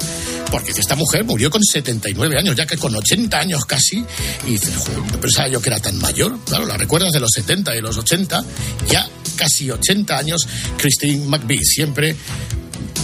Porque 0.49 0.71
esta 0.71 0.95
mujer 0.95 1.23
murió 1.25 1.49
con 1.49 1.61
79 1.63 2.37
años, 2.37 2.55
ya 2.55 2.65
que 2.65 2.77
con 2.77 2.95
80 2.95 3.37
años 3.37 3.65
casi, 3.65 4.03
y 4.47 4.51
dices, 4.51 4.75
joder, 4.77 5.19
pensaba 5.19 5.47
yo 5.47 5.61
que 5.61 5.69
era 5.69 5.79
tan 5.79 5.97
mayor. 5.99 6.37
Claro, 6.45 6.65
la 6.65 6.77
recuerdas 6.77 7.11
de 7.11 7.19
los 7.19 7.29
70 7.33 7.75
y 7.75 7.81
los 7.81 7.97
80, 7.97 8.43
ya 8.87 9.07
casi 9.35 9.69
80 9.69 10.17
años, 10.17 10.47
Christine 10.77 11.25
McVie, 11.25 11.63
siempre 11.63 12.15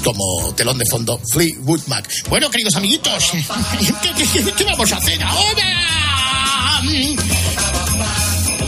como 0.04 0.54
telón 0.56 0.78
de 0.78 0.86
fondo 0.86 1.20
Fleetwood 1.32 1.82
Mac. 1.88 2.10
Bueno, 2.30 2.50
queridos 2.50 2.76
amiguitos, 2.76 3.32
¿qué, 4.02 4.14
qué, 4.26 4.54
qué 4.54 4.64
vamos 4.64 4.92
a 4.92 4.98
hacer 4.98 5.22
ahora? 5.24 5.80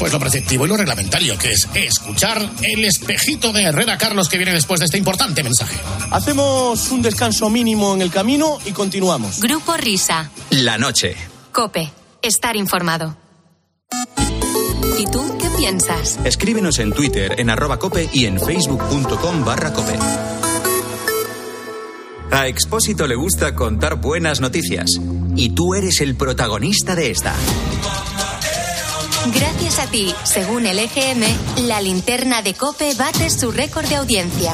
Pues 0.01 0.13
lo 0.13 0.19
preceptivo 0.19 0.65
y 0.65 0.67
lo 0.67 0.77
reglamentario, 0.77 1.37
que 1.37 1.51
es 1.51 1.69
escuchar 1.75 2.49
el 2.63 2.85
espejito 2.85 3.53
de 3.53 3.65
Herrera 3.65 3.99
Carlos 3.99 4.29
que 4.29 4.37
viene 4.37 4.51
después 4.51 4.79
de 4.79 4.87
este 4.87 4.97
importante 4.97 5.43
mensaje. 5.43 5.77
Hacemos 6.09 6.89
un 6.89 7.03
descanso 7.03 7.51
mínimo 7.51 7.93
en 7.93 8.01
el 8.01 8.09
camino 8.09 8.57
y 8.65 8.71
continuamos. 8.71 9.39
Grupo 9.39 9.77
Risa. 9.77 10.31
La 10.49 10.79
noche. 10.79 11.15
Cope. 11.51 11.91
Estar 12.23 12.55
informado. 12.55 13.15
¿Y 14.97 15.05
tú 15.05 15.37
qué 15.39 15.47
piensas? 15.55 16.17
Escríbenos 16.23 16.79
en 16.79 16.93
Twitter, 16.93 17.39
en 17.39 17.51
arroba 17.51 17.77
cope 17.77 18.09
y 18.11 18.25
en 18.25 18.39
facebook.com 18.39 19.45
barra 19.45 19.71
cope. 19.71 19.99
A 22.31 22.47
Expósito 22.47 23.05
le 23.05 23.13
gusta 23.13 23.53
contar 23.53 24.01
buenas 24.01 24.41
noticias. 24.41 24.89
Y 25.35 25.49
tú 25.49 25.75
eres 25.75 26.01
el 26.01 26.15
protagonista 26.15 26.95
de 26.95 27.11
esta. 27.11 27.35
Gracias 29.27 29.77
a 29.77 29.85
ti, 29.85 30.13
según 30.23 30.65
el 30.65 30.79
EGM, 30.79 31.67
la 31.67 31.79
linterna 31.79 32.41
de 32.41 32.55
Cope 32.55 32.95
bate 32.95 33.29
su 33.29 33.51
récord 33.51 33.85
de 33.87 33.97
audiencia. 33.97 34.51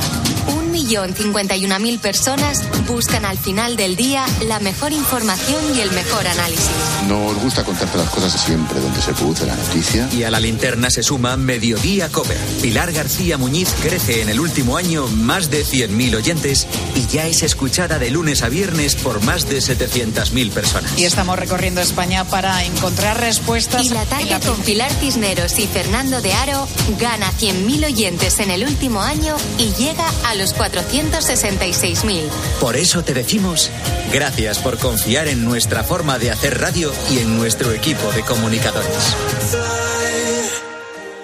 Un 0.88 0.92
millón 0.92 1.16
cincuenta 1.16 1.58
y 1.58 1.66
una 1.66 1.80
mil 1.80 2.00
personas 2.00 2.64
buscan 2.88 3.26
al 3.26 3.38
final 3.38 3.76
del 3.76 3.98
día 3.98 4.26
la 4.46 4.62
mejor 4.62 4.94
información 4.94 5.62
y 5.76 5.82
el 5.82 5.92
mejor 5.92 6.26
análisis. 6.26 6.70
Nos 7.10 7.36
gusta 7.42 7.66
contarte 7.66 7.98
las 7.98 8.10
cosas 8.10 8.42
siempre 8.42 8.80
donde 8.80 9.02
se 9.02 9.12
produce 9.12 9.46
la 9.46 9.58
noticia. 9.58 10.08
Y 10.14 10.24
a 10.24 10.32
la 10.32 10.40
linterna 10.40 10.90
se 10.90 11.04
suma 11.04 11.36
Mediodía 11.36 12.08
Cope. 12.08 12.38
Pilar 12.62 12.94
García 12.94 13.38
Muñiz 13.38 13.68
crece 13.82 14.22
en 14.22 14.30
el 14.30 14.40
último 14.40 14.78
año 14.78 15.08
más 15.08 15.52
de 15.52 15.66
100.000 15.66 16.16
oyentes 16.16 16.68
y 16.96 17.06
ya 17.08 17.28
es 17.28 17.44
escuchada 17.44 18.00
de 18.00 18.10
lunes 18.10 18.42
a 18.42 18.48
viernes 18.48 18.96
por 18.96 19.22
más 19.24 19.50
de 19.50 19.58
700.000 19.58 20.52
personas. 20.52 20.98
Y 20.98 21.04
estamos 21.04 21.38
recorriendo 21.38 21.82
España 21.82 22.24
para 22.24 22.64
encontrar 22.64 23.20
respuestas. 23.20 23.86
Y 23.86 23.90
la 23.90 24.06
tarde 24.06 24.40
con 24.46 24.56
Pilar 24.62 24.94
Cisneros 24.94 25.60
y 25.60 25.68
Fernando 25.68 26.22
de 26.22 26.32
Aro 26.34 26.66
gana 26.98 27.30
100.000 27.34 27.88
oyentes 27.88 28.40
en 28.40 28.52
el 28.52 28.64
último 28.64 29.02
año 29.02 29.36
y 29.58 29.74
llega 29.74 30.10
a 30.24 30.36
los 30.36 30.54
466.000. 30.84 32.30
Por 32.60 32.76
eso 32.76 33.04
te 33.04 33.14
decimos 33.14 33.70
gracias 34.12 34.60
por 34.60 34.78
confiar 34.78 35.28
en 35.28 35.44
nuestra 35.46 35.84
forma 35.84 36.18
de 36.20 36.32
hacer 36.32 36.60
radio 36.60 36.92
y 37.12 37.20
en 37.20 37.38
nuestro 37.38 37.72
equipo 37.72 38.12
de 38.12 38.22
comunicadores. 38.22 39.16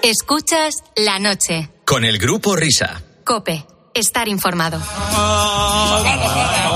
Escuchas 0.02 0.84
la 0.96 1.18
noche. 1.18 1.70
Con 1.84 2.04
el 2.04 2.18
grupo 2.18 2.56
Risa. 2.56 3.02
Cope. 3.24 3.64
Estar 3.94 4.28
informado. 4.28 4.80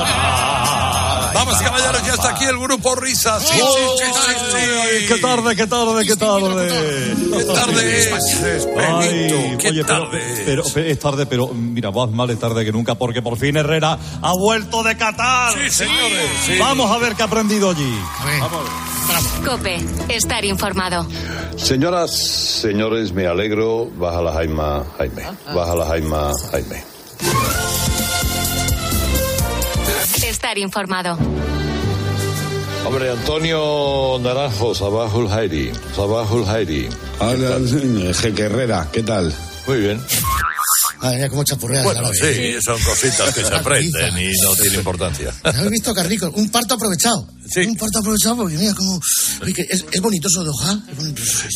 Vamos, 1.38 1.56
caballeros, 1.62 2.04
ya 2.04 2.14
está 2.14 2.30
aquí 2.30 2.44
el 2.44 2.58
grupo 2.58 2.94
Risa. 2.96 3.38
Sí, 3.38 3.46
sí, 3.46 3.60
sí, 3.98 4.04
sí, 4.04 4.58
sí. 5.00 5.06
Qué 5.06 5.18
tarde, 5.20 5.54
qué 5.54 5.66
tarde, 5.66 6.04
qué 6.04 6.16
tarde. 6.16 7.14
Qué 7.38 7.44
tarde 7.44 7.98
es, 7.98 8.66
Benito, 8.74 9.58
qué 9.58 9.84
tarde 9.84 10.18
pero, 10.44 10.62
pero 10.74 10.86
es 10.86 10.98
tarde, 10.98 11.26
pero 11.26 11.48
mira, 11.48 11.90
más 11.90 12.10
vale 12.10 12.36
tarde 12.36 12.64
que 12.64 12.72
nunca, 12.72 12.94
porque 12.94 13.22
por 13.22 13.38
fin 13.38 13.56
Herrera 13.56 13.98
ha 14.22 14.32
vuelto 14.32 14.82
de 14.82 14.96
Qatar. 14.96 15.54
Sí, 15.54 15.70
señores. 15.70 16.30
sí. 16.44 16.58
Vamos 16.58 16.90
a 16.90 16.98
ver 16.98 17.14
qué 17.14 17.22
ha 17.22 17.26
aprendido 17.26 17.70
allí. 17.70 17.98
Vamos. 18.40 18.66
Cope. 19.44 19.80
Estar 20.08 20.44
informado. 20.44 21.06
Señoras, 21.56 22.10
señores, 22.16 23.12
me 23.12 23.26
alegro. 23.26 23.86
Baja 23.96 24.20
la 24.22 24.32
Jaima, 24.32 24.84
Jaime. 24.98 25.22
Baja 25.54 25.74
la 25.74 25.86
Jaima, 25.86 26.32
Jaime. 26.50 26.84
Estar 30.48 30.58
informado. 30.60 31.18
Hombre, 32.86 33.10
Antonio 33.10 34.18
Naranjo, 34.22 34.74
Sabahul 34.74 35.30
Hairi. 35.30 35.70
Sabahul 35.94 36.48
Hairi. 36.48 36.88
Hola, 37.18 37.58
Jeque 38.14 38.42
Herrera, 38.44 38.88
¿qué 38.90 39.02
tal? 39.02 39.30
Muy 39.66 39.78
bien. 39.80 40.00
Madre 41.02 41.18
mía, 41.18 41.28
cómo 41.28 41.44
chapurreas. 41.44 41.84
Bueno, 41.84 42.00
Álvaro. 42.00 42.14
sí, 42.14 42.54
son 42.64 42.80
cositas 42.82 43.34
que 43.34 43.44
se 43.44 43.54
aprenden 43.54 44.18
y 44.18 44.32
no 44.40 44.56
tiene 44.56 44.78
importancia. 44.78 45.34
¿Habéis 45.44 45.70
visto, 45.70 45.92
Carrico? 45.94 46.30
Un 46.34 46.48
parto 46.48 46.74
aprovechado. 46.76 47.28
Un 47.66 47.76
parto 47.76 47.98
aprovechado 47.98 48.36
porque 48.38 48.56
mira 48.56 48.72
cómo... 48.74 48.98
Es, 49.68 49.84
es 49.92 50.00
bonito 50.00 50.28
eso 50.28 50.44
de 50.44 50.48
hoja. 50.48 50.80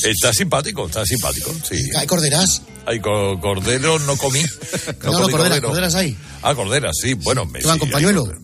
Está 0.04 0.34
simpático, 0.34 0.84
está 0.84 1.06
simpático, 1.06 1.50
sí. 1.66 1.76
Hay 1.98 2.06
corderas. 2.06 2.60
Hay 2.84 3.00
co- 3.00 3.40
cordero, 3.40 3.98
no 4.00 4.18
comí. 4.18 4.42
No, 5.02 5.12
no, 5.12 5.18
comí 5.20 5.32
corderas, 5.32 5.48
cordero. 5.60 5.68
corderas 5.68 5.94
hay. 5.94 6.16
Ah, 6.42 6.54
corderas, 6.54 6.94
sí, 7.00 7.14
bueno. 7.14 7.46
Me, 7.46 7.60
¿Que 7.60 7.66
van 7.66 7.74
sí, 7.76 7.80
con 7.80 7.88
hay 7.88 7.92
pañuelo? 7.94 8.24
corderas. 8.26 8.42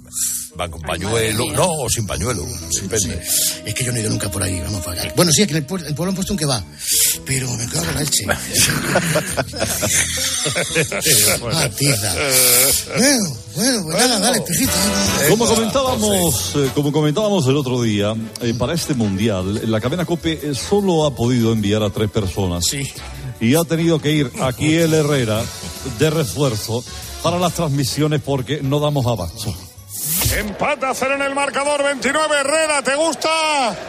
Van 0.59 0.71
con 0.73 0.83
pañuelo, 0.83 1.53
no, 1.53 1.69
o 1.69 1.89
sin 1.89 2.05
pañuelo, 2.05 2.45
depende. 2.83 3.23
Es 3.65 3.73
que 3.75 3.85
yo 3.85 3.93
no 3.93 3.99
he 3.99 4.01
ido 4.01 4.11
nunca 4.11 4.29
por 4.29 4.43
ahí, 4.43 4.59
vamos 4.59 4.85
para 4.85 5.03
allá. 5.03 5.13
Bueno, 5.15 5.31
sí, 5.31 5.43
aquí 5.43 5.53
en 5.53 5.59
el, 5.59 5.65
pueblo, 5.65 5.87
el 5.87 5.95
pueblo 5.95 6.11
han 6.11 6.17
puesto 6.17 6.33
un 6.33 6.37
que 6.37 6.47
va. 6.47 6.61
Pero 7.25 7.49
me 7.55 7.65
cago 7.69 7.85
en 7.85 7.95
la 7.95 8.01
leche. 8.01 8.27
ah, 11.53 11.69
tiza. 11.69 12.13
Bueno, 12.97 13.37
bueno, 13.55 13.83
pues 13.85 13.97
nada, 13.99 14.19
dale, 14.19 14.41
pejito. 14.41 14.73
Como 15.29 15.47
comentábamos, 15.47 16.57
eh, 16.57 16.71
como 16.75 16.91
comentábamos 16.91 17.47
el 17.47 17.57
otro 17.57 17.81
día, 17.81 18.17
eh, 18.41 18.53
para 18.59 18.75
este 18.75 18.95
mundial, 18.95 19.71
la 19.71 19.81
cadena 19.81 20.05
Cope 20.07 20.41
eh, 20.43 20.57
solo 20.57 21.07
ha 21.07 21.15
podido 21.15 21.53
enviar 21.53 21.85
a 21.85 21.91
tres 21.91 22.11
personas. 22.11 22.65
Y 23.41 23.55
ha 23.55 23.63
tenido 23.63 24.01
que 24.01 24.11
ir 24.11 24.33
aquí 24.41 24.75
el 24.75 24.93
Herrera 24.93 25.41
de 26.01 26.11
refuerzo 26.11 26.83
para 27.23 27.39
las 27.39 27.55
transmisiones 27.55 28.21
porque 28.23 28.61
no 28.61 28.81
damos 28.81 29.07
abasto. 29.07 29.55
Empata 30.37 30.93
cero 30.95 31.15
en 31.15 31.23
el 31.23 31.35
marcador 31.35 31.83
29 31.83 32.37
Herrera, 32.41 32.83
¿te 32.83 32.95
gusta 32.95 33.29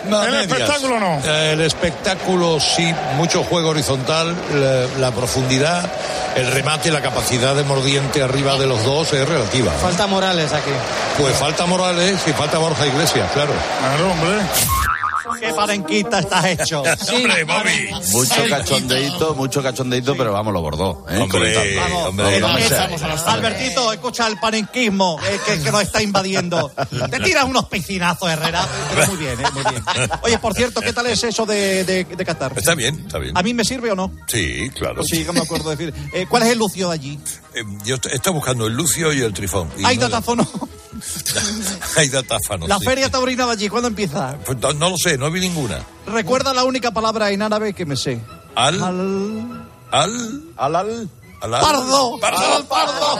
No, 0.05 0.23
el 0.23 0.31
medias. 0.31 0.51
espectáculo 0.51 0.95
o 0.95 0.99
no? 0.99 1.21
El 1.25 1.61
espectáculo 1.61 2.59
sí, 2.59 2.93
mucho 3.15 3.43
juego 3.43 3.69
horizontal, 3.69 4.35
la, 4.53 4.85
la 4.99 5.11
profundidad, 5.11 5.89
el 6.35 6.51
remate 6.51 6.89
y 6.89 6.91
la 6.91 7.01
capacidad 7.01 7.55
de 7.55 7.63
mordiente 7.63 8.23
arriba 8.23 8.55
de 8.57 8.67
los 8.67 8.83
dos 8.83 9.11
es 9.13 9.27
relativa. 9.27 9.71
Falta 9.73 10.07
Morales 10.07 10.53
aquí. 10.53 10.71
Pues 11.17 11.35
falta 11.35 11.65
Morales 11.65 12.19
y 12.25 12.31
falta 12.31 12.57
Borja 12.57 12.87
Iglesias, 12.87 13.29
claro. 13.33 13.51
Claro, 13.79 14.11
hombre. 14.11 14.45
¿Qué 15.39 15.53
parenquita 15.53 16.19
estás 16.19 16.45
hecho? 16.45 16.81
Hombre, 16.81 17.43
Bobby. 17.43 17.89
Mucho 18.11 18.35
cachondeito, 18.49 19.35
mucho 19.35 19.63
cachondeito, 19.63 20.15
pero 20.15 20.33
vamos, 20.33 20.53
lo 20.53 20.61
bordó. 20.61 21.05
¿eh? 21.09 21.17
Hombre, 21.17 21.53
Comentando. 21.53 21.97
hombre. 22.09 22.39
No. 22.39 22.47
Albertito, 23.27 23.93
escucha 23.93 24.27
el 24.27 24.37
panenquismo 24.39 25.19
eh, 25.25 25.39
que, 25.45 25.61
que 25.63 25.71
nos 25.71 25.81
está 25.81 26.01
invadiendo. 26.01 26.71
Te 27.09 27.19
tiras 27.19 27.45
unos 27.45 27.65
piscinazos, 27.67 28.29
Herrera, 28.29 28.65
pero 28.93 29.07
muy 29.07 29.17
bien, 29.17 29.39
eh, 29.39 29.43
muy 29.53 29.63
bien. 29.69 29.83
Oye, 30.23 30.37
por 30.39 30.53
cierto, 30.53 30.81
¿qué 30.81 30.93
tal 30.93 31.07
es 31.07 31.23
eso 31.23 31.45
de, 31.45 31.83
de, 31.83 32.03
de 32.05 32.25
Qatar? 32.25 32.53
Está 32.57 32.75
bien, 32.75 32.99
está 33.05 33.17
bien. 33.19 33.37
¿A 33.37 33.43
mí 33.43 33.53
me 33.53 33.63
sirve 33.63 33.91
o 33.91 33.95
no? 33.95 34.11
Sí, 34.27 34.69
claro. 34.77 35.03
Sí, 35.03 35.23
que 35.23 35.31
me 35.31 35.39
acuerdo 35.41 35.69
de 35.69 35.75
decir. 35.75 35.93
Eh, 36.13 36.25
¿Cuál 36.29 36.43
es 36.43 36.49
el 36.49 36.57
lucio 36.57 36.89
de 36.89 36.93
allí? 36.95 37.19
Eh, 37.53 37.63
Yo 37.85 37.95
est- 37.95 38.05
estoy 38.07 38.33
buscando 38.33 38.67
el 38.67 38.73
Lucio 38.73 39.11
y 39.13 39.21
el 39.21 39.33
Trifón. 39.33 39.69
Y 39.77 39.85
Hay 39.85 39.97
no- 39.97 40.03
datáfono. 40.03 40.47
Hay 41.97 42.09
datáfanos. 42.09 42.67
La 42.69 42.77
sí. 42.79 42.85
feria 42.85 43.09
taurina 43.09 43.45
de 43.45 43.51
allí, 43.53 43.69
¿cuándo 43.69 43.87
empieza? 43.87 44.37
Pues 44.45 44.57
no, 44.59 44.73
no 44.73 44.89
lo 44.91 44.97
sé, 44.97 45.17
no 45.17 45.29
vi 45.31 45.39
ninguna. 45.41 45.83
Recuerda 46.07 46.53
la 46.53 46.63
única 46.63 46.91
palabra 46.91 47.31
en 47.31 47.41
árabe 47.41 47.73
que 47.73 47.85
me 47.85 47.95
sé. 47.95 48.19
Al. 48.55 48.81
Al. 48.83 49.67
Al. 49.91 50.43
Al, 50.57 50.75
al. 50.75 51.09
al- 51.41 51.53
al- 51.53 51.61
¡Pardo! 51.61 52.19
¡Pardo! 52.19 52.55
¡Al 52.57 52.65
pardo! 52.65 53.19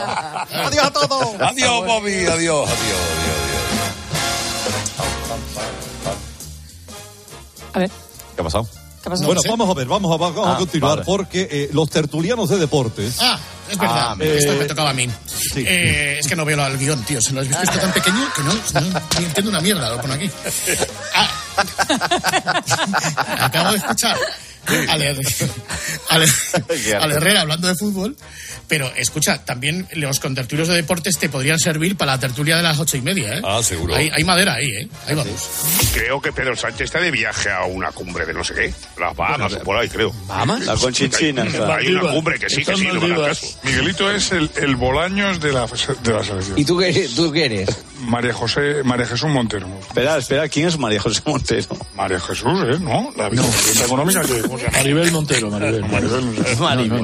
¡Adiós 0.66 0.84
a 0.84 0.90
todos! 0.90 1.28
Adiós, 1.40 1.86
Bobby. 1.86 2.26
Adiós, 2.26 2.68
adiós, 2.68 2.68
adiós. 2.68 2.70
A 7.72 7.78
ver. 7.78 7.90
¿Qué 8.34 8.40
ha 8.40 8.44
pasado? 8.44 8.68
Bueno, 9.02 9.40
vamos 9.48 9.70
a 9.70 9.74
ver, 9.74 9.86
vamos 9.86 10.12
a, 10.12 10.16
vamos 10.18 10.46
a 10.46 10.54
Ah, 10.54 10.58
continuar 10.58 10.92
vale. 10.96 11.04
porque 11.06 11.48
eh, 11.50 11.70
los 11.72 11.88
tertulianos 11.88 12.48
de 12.50 12.58
deportes. 12.58 13.16
Ah, 13.20 13.38
es 13.70 13.78
verdad. 13.78 14.10
Ah, 14.12 14.16
esto 14.20 14.52
eh, 14.52 14.56
me 14.58 14.64
tocaba 14.66 14.90
a 14.90 14.94
mí. 14.94 15.08
Eh, 15.56 16.18
es 16.20 16.26
que 16.26 16.36
no 16.36 16.44
veo 16.44 16.64
el 16.66 16.76
guion, 16.78 17.02
tío. 17.04 17.20
¿Se 17.20 17.32
lo 17.32 17.40
has 17.40 17.48
visto 17.48 17.62
esto 17.62 17.78
tan 17.78 17.92
pequeño 17.92 18.28
que 18.36 18.42
no, 18.42 18.52
no 18.54 19.00
ni 19.18 19.24
entiendo 19.24 19.50
una 19.50 19.60
mierda? 19.60 19.88
Lo 19.90 20.00
pone 20.00 20.14
aquí. 20.14 20.30
Ah. 21.14 21.28
Acabo 23.40 23.70
de 23.72 23.78
escuchar 23.78 24.16
al, 24.88 25.02
Her- 25.02 25.50
al- 26.08 27.02
al 27.02 27.12
Herrera 27.12 27.40
hablando 27.42 27.68
de 27.68 27.74
fútbol. 27.76 28.16
Pero 28.68 28.88
escucha, 28.94 29.44
también 29.44 29.88
los 29.94 30.20
contertulios 30.20 30.68
de 30.68 30.76
deportes 30.76 31.18
te 31.18 31.28
podrían 31.28 31.58
servir 31.58 31.96
para 31.96 32.12
la 32.12 32.20
tertulia 32.20 32.56
de 32.56 32.62
las 32.62 32.78
ocho 32.78 32.96
y 32.96 33.00
media, 33.00 33.34
¿eh? 33.38 33.42
Ah, 33.44 33.60
seguro. 33.64 33.96
Hay, 33.96 34.10
hay 34.14 34.22
madera 34.22 34.54
ahí, 34.54 34.68
¿eh? 34.68 34.88
Ahí 35.08 35.16
vamos. 35.16 35.32
Creo 35.92 36.20
que 36.20 36.30
Pedro 36.30 36.54
Sánchez 36.54 36.82
está 36.82 37.00
de 37.00 37.10
viaje 37.10 37.50
a 37.50 37.64
una 37.64 37.90
cumbre 37.90 38.24
de 38.26 38.32
no 38.32 38.44
sé 38.44 38.54
qué. 38.54 38.72
Las 39.00 39.16
Bahamas 39.16 39.54
o 39.54 39.60
por 39.64 39.76
ahí, 39.76 39.88
creo. 39.88 40.12
¿Bahamas? 40.28 40.66
La 40.66 40.76
Conchichina. 40.76 41.42
Hay 41.76 41.88
una 41.88 42.12
cumbre 42.12 42.38
que 42.38 42.48
sí, 42.48 42.64
que 42.64 42.76
sí, 42.76 42.86
no 42.86 43.00
me 43.00 43.16
caso. 43.16 43.44
Miguelito 43.64 44.08
es 44.08 44.30
el, 44.30 44.48
el 44.56 44.76
Bolaños 44.76 45.40
de 45.40 45.52
la, 45.52 45.66
de 45.66 46.12
la 46.12 46.22
selección. 46.22 46.56
¿Y 46.56 46.64
tú 46.64 46.78
qué, 46.78 47.08
tú 47.16 47.32
qué 47.32 47.46
eres? 47.46 47.68
María 48.02 48.32
José, 48.32 48.82
María 48.84 49.04
Jesús 49.06 49.28
Montero. 49.30 49.66
Espera, 49.80 50.16
espera, 50.16 50.48
¿quién 50.48 50.68
es 50.68 50.78
María 50.78 51.00
José 51.00 51.20
Montero? 51.26 51.66
María 51.96 52.20
Jesús, 52.20 52.60
¿eh? 52.72 52.78
¿No? 52.80 53.12
La 53.16 53.28
vicepresidenta 53.28 53.84
económica 53.84 54.22
que... 54.22 54.42
¿cómo 54.60 54.70
se? 54.72 54.78
Maribel 54.78 55.12
Montero, 55.12 55.50
Maribel. 55.50 55.80
Maribel, 55.90 56.24
no. 56.54 56.64
Maribel. 56.64 57.02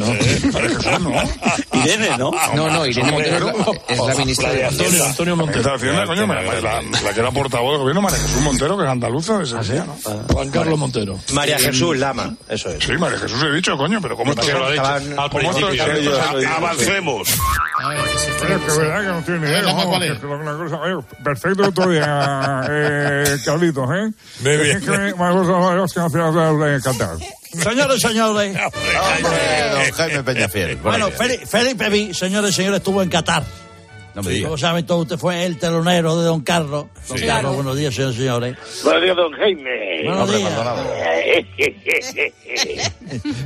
María 0.53 0.69
Jesús, 0.69 1.01
¿no? 1.01 1.81
Irene, 1.85 2.09
¿no? 2.19 2.31
No, 2.55 2.71
no, 2.71 2.87
Irene 2.87 3.13
Montero 3.13 3.53
es 3.89 3.99
la- 3.99 4.13
es 4.13 4.19
ministra 4.19 4.51
de 4.53 4.65
Antonio, 4.67 5.05
Antonio 5.05 5.35
Está 5.35 5.45
Montero. 5.45 5.75
haciendo, 5.75 6.07
coño, 6.07 6.27
la, 6.27 7.13
que 7.15 7.21
era 7.21 7.31
portavoz 7.31 7.73
del 7.73 7.81
gobierno, 7.81 8.03
María 8.03 8.19
Jesús 8.19 8.43
Montero, 8.43 8.77
que 8.79 8.85
es 8.85 8.91
andaluza, 8.91 9.39
de 9.39 9.47
Sevilla, 9.47 9.85
¿no? 9.87 9.97
Juan 10.33 10.51
Carlos 10.51 10.79
Montero. 10.79 11.19
María 11.33 11.59
Jesús 11.59 11.97
Lama, 11.99 12.35
eso 12.49 12.69
es. 12.71 12.85
Sí, 12.85 12.93
María 12.99 13.19
Jesús 13.19 13.43
he 13.43 13.53
dicho, 13.55 13.77
coño, 13.77 14.01
pero 14.01 14.17
¿cómo 14.17 14.33
esto 14.33 14.43
que 14.47 14.53
lo 14.53 14.67
ha 14.67 14.71
dicho 14.71 14.83
¿Cómo 14.83 15.23
al 15.23 15.31
principio. 15.31 15.73
yo- 15.73 16.49
Avancemos. 16.57 17.29
Se 17.29 17.37
Oye, 17.87 18.01
que 18.67 18.79
verdad 18.79 19.01
que 19.01 19.07
no 19.09 19.23
tiene 19.23 19.41
ni 19.41 19.47
idea. 19.47 19.63
Lama, 19.63 19.75
vamos, 19.85 19.87
¿cuál 19.87 20.01
que 20.01 20.09
es? 20.09 20.99
es 20.99 21.19
perfecto 21.23 21.69
otro 21.69 21.91
día, 21.91 22.61
eh, 22.71 23.37
Carlitos, 23.45 23.89
¿eh? 23.91 24.11
Muy 24.41 24.57
bien. 24.57 24.77
Es 24.79 24.83
que 24.85 24.91
me 24.91 25.13
gusta 25.13 25.53
la 25.75 25.87
que 25.87 26.01
hacía 26.01 26.53
de 26.53 26.81
Qatar. 26.81 27.17
Señores, 27.63 28.01
señores. 28.01 28.57
Don 29.73 29.93
Jaime 29.93 30.23
Peñafiel. 30.23 30.77
Bueno, 30.77 31.09
Felipe 31.11 31.89
Vi, 31.91 32.15
señores 32.15 32.55
señores, 32.55 32.79
estuvo 32.79 33.03
en 33.03 33.09
Qatar. 33.09 33.45
No 34.15 34.23
me 34.23 34.31
digas. 34.31 34.47
Como 34.47 34.57
saben 34.57 34.87
todos, 34.87 35.03
usted 35.03 35.19
fue 35.19 35.45
el 35.45 35.59
telonero 35.59 36.19
de 36.19 36.25
Don 36.25 36.41
Carlos. 36.41 36.87
Don 37.07 37.19
Sí. 37.19 37.27
Carlos, 37.27 37.55
buenos 37.55 37.77
días, 37.77 37.95
señores 37.95 38.17
y 38.17 38.21
señores. 38.21 38.57
Buenos 38.83 39.03
días, 39.03 39.15
don 39.17 39.33
Jaime. 39.33 40.03
Buenos 40.05 40.23
Hombre, 40.23 40.39
días. 40.39 40.53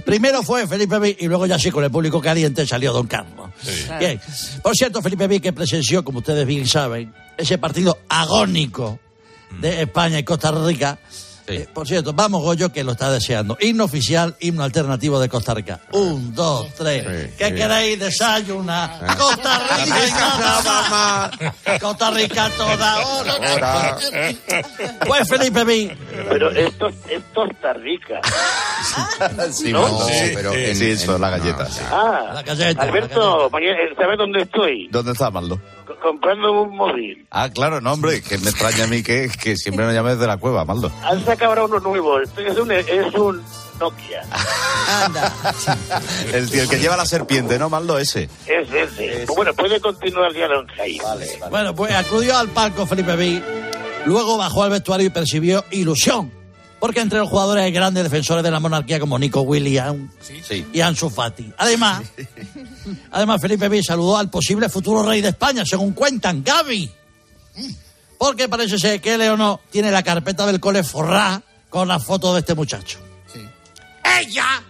Primero 0.04 0.42
fue 0.44 0.66
Felipe 0.68 0.98
Vi 1.00 1.16
y 1.20 1.26
luego 1.26 1.46
ya 1.46 1.58
sí 1.58 1.70
con 1.72 1.82
el 1.82 1.90
público 1.90 2.20
caliente 2.20 2.64
salió 2.66 2.92
Don 2.92 3.08
Carlos. 3.08 3.50
Bien. 3.98 4.20
Por 4.62 4.76
cierto, 4.76 5.02
Felipe 5.02 5.26
Vi 5.26 5.40
que 5.40 5.52
presenció, 5.52 6.04
como 6.04 6.20
ustedes 6.20 6.46
bien 6.46 6.66
saben, 6.68 7.12
ese 7.36 7.58
partido 7.58 7.98
agónico 8.08 9.00
de 9.60 9.82
España 9.82 10.20
y 10.20 10.22
Costa 10.24 10.52
Rica. 10.52 10.98
Eh, 11.50 11.68
por 11.72 11.86
cierto, 11.86 12.12
vamos 12.12 12.42
Goyo 12.42 12.72
que 12.72 12.84
lo 12.84 12.92
está 12.92 13.10
deseando. 13.10 13.56
Himno 13.60 13.84
oficial, 13.84 14.34
himno 14.40 14.62
alternativo 14.64 15.18
de 15.20 15.28
Costa 15.28 15.54
Rica. 15.54 15.80
Un, 15.92 16.34
dos, 16.34 16.68
tres. 16.74 17.02
Sí, 17.04 17.34
¿Qué 17.38 17.46
sí. 17.48 17.54
queréis? 17.54 17.98
Desayunar. 18.00 19.16
Costa 19.16 19.58
Rica 19.58 20.06
y 20.06 20.10
nada 20.10 20.88
más. 20.90 21.80
Costa 21.80 22.10
Rica 22.10 22.50
toda 22.56 23.06
hora. 23.06 23.32
Ahora. 23.50 23.96
Pues 25.06 25.28
Felipe 25.28 25.64
Vi. 25.64 25.90
Pero 26.28 26.50
esto 26.50 26.88
es 26.88 27.22
Costa 27.34 27.72
Rica. 27.74 28.20
Sí, 29.52 29.72
¿No? 29.72 29.86
no, 29.86 30.00
Sí, 30.06 30.32
pero 30.34 30.54
en, 30.54 30.74
Sí, 30.74 30.90
eso, 30.92 31.18
la 31.18 31.28
galleta. 31.30 31.66
sí. 31.66 31.80
Ah, 31.90 32.30
La 32.34 32.42
galleta, 32.42 32.82
Alberto, 32.82 33.50
¿sabes 33.50 34.16
dónde 34.18 34.42
estoy? 34.42 34.88
¿Dónde 34.90 35.12
está 35.12 35.30
Maldo? 35.30 35.60
Comprando 36.02 36.62
un 36.62 36.76
móvil. 36.76 37.26
Ah, 37.30 37.50
claro, 37.50 37.80
no, 37.80 37.92
hombre, 37.92 38.22
que 38.22 38.38
me 38.38 38.50
extraña 38.50 38.84
a 38.84 38.86
mí 38.86 39.02
que, 39.02 39.30
que 39.42 39.56
siempre 39.56 39.86
me 39.86 39.92
llames 39.92 40.18
de 40.18 40.26
la 40.26 40.36
cueva, 40.36 40.64
Maldo. 40.64 40.90
Han 41.02 41.24
sacado 41.24 41.50
ahora 41.50 41.64
uno 41.64 41.80
nuevo. 41.80 42.20
Este 42.20 42.46
es 42.46 42.56
un, 42.56 42.70
es 42.70 43.14
un 43.14 43.42
Nokia. 43.78 44.22
Anda. 45.04 45.32
El, 46.32 46.52
el 46.52 46.68
que 46.68 46.78
lleva 46.78 46.96
la 46.96 47.06
serpiente, 47.06 47.58
¿no, 47.58 47.70
Maldo? 47.70 47.98
Ese. 47.98 48.28
Es 48.46 48.68
ese. 48.72 49.24
Pues 49.26 49.36
bueno, 49.36 49.54
puede 49.54 49.80
continuar 49.80 50.32
ya, 50.34 50.48
don 50.48 50.66
Jaime. 50.68 51.00
Bueno, 51.50 51.74
pues 51.74 51.92
acudió 51.94 52.36
al 52.36 52.48
palco 52.48 52.86
Felipe 52.86 53.16
Vi, 53.16 53.42
luego 54.06 54.36
bajó 54.36 54.64
al 54.64 54.70
vestuario 54.70 55.06
y 55.06 55.10
percibió 55.10 55.64
ilusión. 55.70 56.39
Porque 56.80 57.00
entre 57.00 57.18
los 57.18 57.28
jugadores 57.28 57.62
hay 57.64 57.72
grandes 57.72 58.02
defensores 58.02 58.42
de 58.42 58.50
la 58.50 58.58
monarquía 58.58 58.98
como 58.98 59.18
Nico 59.18 59.42
Williams 59.42 60.10
Sí. 60.48 60.64
y 60.72 60.80
Ansu 60.80 61.10
Fati. 61.10 61.52
Además, 61.58 62.02
además 63.12 63.40
Felipe 63.40 63.68
Vi 63.68 63.82
saludó 63.84 64.16
al 64.16 64.30
posible 64.30 64.68
futuro 64.70 65.02
rey 65.02 65.20
de 65.20 65.28
España, 65.28 65.62
según 65.66 65.92
cuentan 65.92 66.42
Gaby. 66.42 66.90
Porque 68.18 68.48
parece 68.48 68.78
ser 68.78 69.00
que 69.00 69.18
Leonor 69.18 69.60
tiene 69.70 69.90
la 69.90 70.02
carpeta 70.02 70.46
del 70.46 70.58
cole 70.58 70.82
forrá 70.82 71.42
con 71.68 71.86
la 71.86 71.98
foto 72.00 72.32
de 72.34 72.40
este 72.40 72.54
muchacho. 72.54 72.98
¡Ella! 74.18 74.62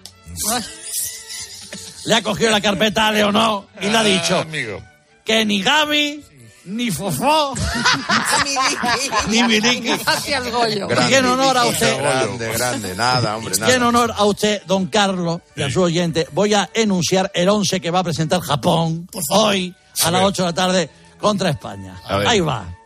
Le 2.06 2.14
ha 2.14 2.22
cogido 2.22 2.50
la 2.50 2.60
carpeta 2.60 3.08
a 3.08 3.12
Leonor 3.12 3.66
y 3.80 3.88
le 3.88 3.96
ha 3.96 4.02
dicho 4.02 4.38
Amigo. 4.38 4.82
que 5.24 5.44
ni 5.44 5.62
Gaby, 5.62 6.24
ni 6.64 6.90
Fofó, 6.90 7.54
ni 9.28 9.42
Miliki. 9.42 9.90
Hacia 10.06 10.38
el 10.38 10.50
Goyo. 10.50 10.88
Y 11.08 11.14
en 11.14 11.26
honor 11.26 11.56
a 11.56 11.66
usted, 11.66 11.98
Grande, 11.98 12.52
grande, 12.52 12.94
nada, 12.94 13.36
hombre, 13.36 13.54
y 13.66 13.70
en 13.70 13.82
honor 13.82 14.12
a 14.16 14.24
usted, 14.24 14.62
don 14.66 14.86
Carlos, 14.86 15.40
y 15.56 15.62
a 15.62 15.70
su 15.70 15.82
oyente, 15.82 16.26
voy 16.32 16.54
a 16.54 16.70
enunciar 16.74 17.30
el 17.34 17.48
11 17.48 17.80
que 17.80 17.90
va 17.90 18.00
a 18.00 18.04
presentar 18.04 18.40
Japón 18.40 19.08
hoy 19.30 19.74
a 20.02 20.10
las 20.10 20.22
8 20.22 20.42
de 20.42 20.48
la 20.48 20.54
tarde 20.54 20.90
contra 21.18 21.50
España. 21.50 22.00
Ahí 22.06 22.40
va. 22.40 22.76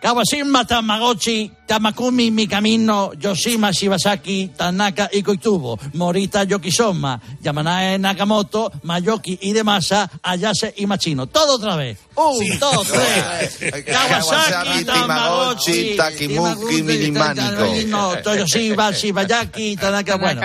Kawashima, 0.00 0.64
Tamagotchi, 0.64 1.52
Tamakumi, 1.68 2.30
Mikamino, 2.32 3.12
Yoshima, 3.12 3.70
Shibasaki, 3.72 4.52
Tanaka 4.56 5.10
y 5.12 5.22
Koitubo, 5.22 5.78
Morita, 5.92 6.44
Yokisoma, 6.44 7.20
Yamanae, 7.42 7.98
Nakamoto, 7.98 8.72
Mayoki 8.84 9.38
y 9.42 9.52
Demasa, 9.52 10.08
Ayase 10.22 10.72
y 10.78 10.86
Machino. 10.86 11.26
Todo 11.26 11.56
otra 11.56 11.76
vez. 11.76 11.98
Un, 12.16 12.58
dos, 12.58 12.86
tres. 12.88 13.84
Kawasaki, 13.84 14.84
Tamagotchi, 14.84 15.94
Takimuki, 15.96 16.82
Milimánico. 16.82 17.66
No, 17.88 18.16
Toyoshiba, 18.22 18.90
Shibayaki, 18.92 19.76
Tanaka. 19.76 20.16
Bueno, 20.16 20.40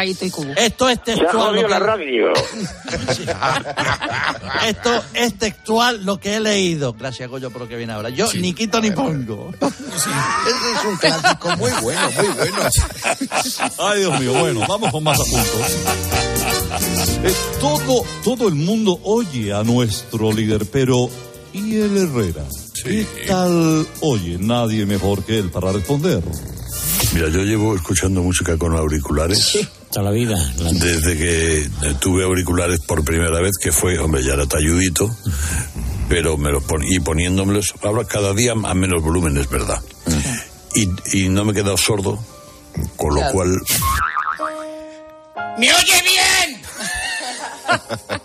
esto 0.58 0.90
es 0.90 1.04
textual. 1.04 1.56
lo 1.56 1.62
que- 1.62 1.68
esto 4.68 5.04
es 5.14 5.38
textual 5.38 6.06
lo 6.06 6.20
que 6.20 6.36
he 6.36 6.40
leído. 6.40 6.94
Gracias, 6.94 7.30
Goyo, 7.30 7.50
por 7.50 7.62
lo 7.64 7.68
que 7.68 7.76
viene 7.78 7.94
ahora. 7.94 8.10
Yo 8.10 8.32
ni 8.34 8.54
quito 8.54 8.80
ni 8.82 8.92
pongo. 8.92 9.52
Es 9.62 10.86
un 10.86 10.98
muy 11.58 11.72
bueno, 11.82 12.12
muy 12.12 12.28
bueno. 12.28 12.58
Ay, 13.80 14.00
Dios 14.00 14.20
mío, 14.20 14.34
bueno, 14.34 14.62
vamos 14.68 14.92
con 14.92 15.04
más 15.04 15.20
apuntos. 15.20 15.72
Eh, 17.24 17.34
todo, 17.60 18.04
todo 18.24 18.48
el 18.48 18.56
mundo 18.56 19.00
oye 19.04 19.54
a 19.54 19.64
nuestro 19.64 20.32
líder, 20.32 20.66
pero 20.72 21.10
¿y 21.54 21.78
el 21.78 21.98
Herrera? 21.98 22.44
¿Qué 22.84 23.06
tal 23.28 23.88
oye? 24.02 24.38
Nadie 24.40 24.86
mejor 24.86 25.24
que 25.24 25.40
él 25.40 25.50
para 25.50 25.72
responder. 25.72 26.22
Mira, 27.14 27.30
yo 27.30 27.44
llevo 27.44 27.76
escuchando 27.76 28.24
música 28.24 28.58
con 28.58 28.76
auriculares. 28.76 29.60
Toda 29.92 30.06
la 30.06 30.12
vida. 30.12 30.36
Desde 30.72 31.16
que 31.16 31.60
eh, 31.60 31.70
tuve 32.00 32.24
auriculares 32.24 32.80
por 32.80 33.04
primera 33.04 33.40
vez, 33.40 33.52
que 33.62 33.72
fue, 33.72 34.00
hombre, 34.00 34.24
ya 34.24 34.34
era 34.34 34.48
talludito, 34.48 35.16
pero 36.10 36.38
me 36.38 36.52
los 36.52 36.64
pon 36.64 36.82
y 36.84 37.00
poniéndomelos, 37.00 37.76
ahora 37.84 38.06
cada 38.06 38.34
día 38.34 38.54
a 38.54 38.74
menos 38.74 39.04
volumen, 39.04 39.38
es 39.38 39.48
verdad. 39.48 39.80
Y, 40.76 40.90
y 41.18 41.30
no 41.30 41.46
me 41.46 41.52
he 41.52 41.56
quedado 41.56 41.78
sordo, 41.78 42.24
con 42.98 43.10
lo 43.16 43.22
Claro. 43.22 43.34
cual 43.34 43.60
¡Me 45.58 45.72
oye 45.72 46.02
bien! 46.04 46.62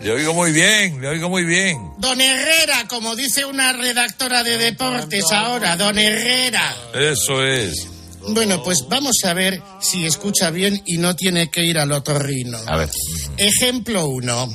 Le 0.00 0.12
oigo 0.12 0.34
muy 0.34 0.52
bien, 0.52 1.00
le 1.00 1.08
oigo 1.08 1.28
muy 1.28 1.44
bien. 1.44 1.92
Don 1.98 2.20
Herrera, 2.20 2.86
como 2.88 3.14
dice 3.16 3.44
una 3.44 3.72
redactora 3.72 4.42
de 4.42 4.58
deportes 4.58 5.24
ahora, 5.32 5.76
don 5.76 5.98
Herrera. 5.98 6.74
Eso 6.94 7.44
es. 7.44 7.86
Bueno, 8.28 8.62
pues 8.62 8.78
vamos 8.88 9.16
a 9.24 9.34
ver 9.34 9.60
si 9.80 10.06
escucha 10.06 10.50
bien 10.50 10.80
y 10.86 10.98
no 10.98 11.14
tiene 11.16 11.50
que 11.50 11.64
ir 11.64 11.78
al 11.78 11.92
otorrino. 11.92 12.58
A 12.66 12.76
ver. 12.76 12.90
Ejemplo 13.36 14.06
1. 14.06 14.48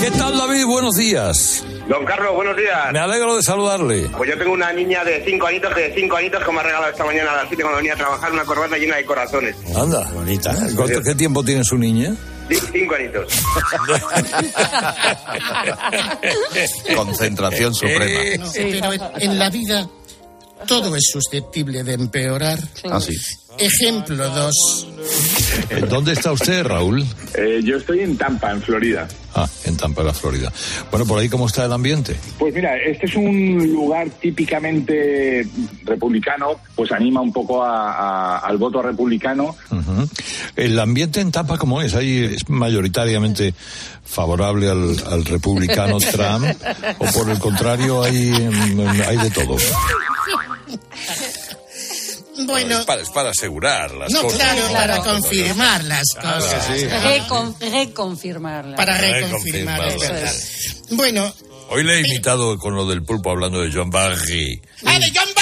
¿Qué 0.00 0.10
tal, 0.12 0.36
David? 0.38 0.64
Buenos 0.66 0.94
días. 0.96 1.64
Don 1.88 2.04
Carlos, 2.04 2.34
buenos 2.34 2.56
días. 2.56 2.92
Me 2.92 2.98
alegro 2.98 3.36
de 3.36 3.42
saludarle. 3.42 4.08
Pues 4.16 4.30
yo 4.30 4.38
tengo 4.38 4.52
una 4.52 4.72
niña 4.72 5.04
de 5.04 5.22
5 5.24 5.46
añitos 5.46 5.74
que 5.74 5.80
de 5.80 5.94
5 5.94 6.16
añitos 6.16 6.42
que 6.42 6.52
me 6.52 6.60
ha 6.60 6.62
regalado 6.62 6.90
esta 6.90 7.04
mañana 7.04 7.32
a 7.32 7.36
las 7.36 7.48
7 7.48 7.62
cuando 7.62 7.76
venía 7.78 7.94
a 7.94 7.96
trabajar 7.96 8.32
una 8.32 8.44
corbata 8.44 8.76
llena 8.78 8.96
de 8.96 9.04
corazones. 9.04 9.56
Anda. 9.76 10.10
Bonita. 10.12 10.54
¿Cuánto, 10.74 11.02
¿Qué 11.02 11.14
tiempo 11.14 11.44
tiene 11.44 11.64
su 11.64 11.76
niña? 11.76 12.14
5 12.72 12.94
añitos. 12.94 13.32
Concentración 16.96 17.74
suprema. 17.74 18.44
No, 18.44 18.50
Pero 18.54 18.92
en, 18.92 19.00
en 19.20 19.38
la 19.38 19.50
vida 19.50 19.88
todo 20.66 20.94
es 20.96 21.04
susceptible 21.12 21.82
de 21.82 21.94
empeorar. 21.94 22.58
Ah, 22.90 23.00
sí. 23.00 23.14
Ejemplo 23.58 24.28
2. 24.28 24.86
¿En 25.70 25.88
¿Dónde 25.88 26.12
está 26.12 26.32
usted, 26.32 26.64
Raúl? 26.64 27.04
Eh, 27.34 27.60
yo 27.64 27.76
estoy 27.76 28.00
en 28.00 28.16
Tampa, 28.16 28.50
en 28.52 28.62
Florida. 28.62 29.08
Ah, 29.34 29.48
en 29.64 29.76
Tampa, 29.76 30.02
la 30.02 30.12
Florida. 30.12 30.52
Bueno, 30.90 31.06
por 31.06 31.18
ahí, 31.18 31.28
¿cómo 31.28 31.46
está 31.46 31.64
el 31.64 31.72
ambiente? 31.72 32.16
Pues 32.38 32.54
mira, 32.54 32.76
este 32.76 33.06
es 33.06 33.14
un 33.16 33.66
lugar 33.72 34.08
típicamente 34.20 35.46
republicano, 35.84 36.56
pues 36.74 36.92
anima 36.92 37.20
un 37.20 37.32
poco 37.32 37.62
a- 37.62 37.92
a- 37.92 38.38
al 38.40 38.58
voto 38.58 38.82
republicano. 38.82 39.56
¿El 40.56 40.78
ambiente 40.78 41.20
en 41.20 41.32
Tampa 41.32 41.56
cómo 41.58 41.80
es? 41.80 41.94
Ahí 41.94 42.18
es 42.36 42.48
mayoritariamente 42.48 43.54
favorable 44.04 44.68
al, 44.70 44.96
al 45.10 45.24
republicano 45.24 45.98
Trump 46.12 46.44
o 46.98 47.06
por 47.06 47.30
el 47.30 47.38
contrario 47.38 48.02
hay, 48.02 48.30
hay 49.06 49.16
de 49.16 49.30
todo. 49.30 49.56
Bueno, 52.46 52.78
Es 52.80 52.84
para, 52.86 53.02
es 53.02 53.10
para 53.10 53.30
asegurar 53.30 53.90
las 53.92 54.10
no, 54.12 54.22
cosas. 54.22 54.38
claro, 54.38 54.66
¿no? 54.66 54.72
para 54.72 54.96
No, 54.96 55.04
confirmar 55.04 55.84
las 55.84 56.04
Claro 56.18 56.40
cosas. 56.44 56.66
que 56.66 56.78
sí. 56.80 56.86
Recon- 56.86 57.56
reconfirmarla. 57.58 58.76
Para 58.76 58.98
reconfirmar, 58.98 59.80
es 59.88 59.94
Reconfirmarla. 59.94 60.12
verdad. 60.20 60.34
Bueno, 60.90 61.34
Hoy 61.74 61.84
le 61.84 61.94
he 61.94 62.00
imitado 62.00 62.58
con 62.58 62.74
lo 62.74 62.86
del 62.86 63.02
pulpo 63.02 63.30
hablando 63.30 63.62
de 63.62 63.70
John 63.72 63.88
Barry. 63.88 64.60
¡Ah, 64.84 64.98
de 64.98 65.10
John 65.14 65.28
Barry! 65.34 65.41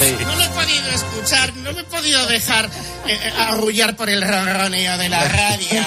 No 0.00 0.36
lo 0.36 0.42
he 0.42 0.48
podido 0.48 0.88
escuchar, 0.94 1.56
no 1.56 1.72
me 1.72 1.80
he 1.80 1.84
podido 1.84 2.26
dejar 2.26 2.66
eh, 2.66 2.68
eh, 3.08 3.32
arrullar 3.38 3.96
por 3.96 4.08
el 4.08 4.22
ronroneo 4.22 4.96
de 4.96 5.08
la 5.08 5.28
radio. 5.28 5.82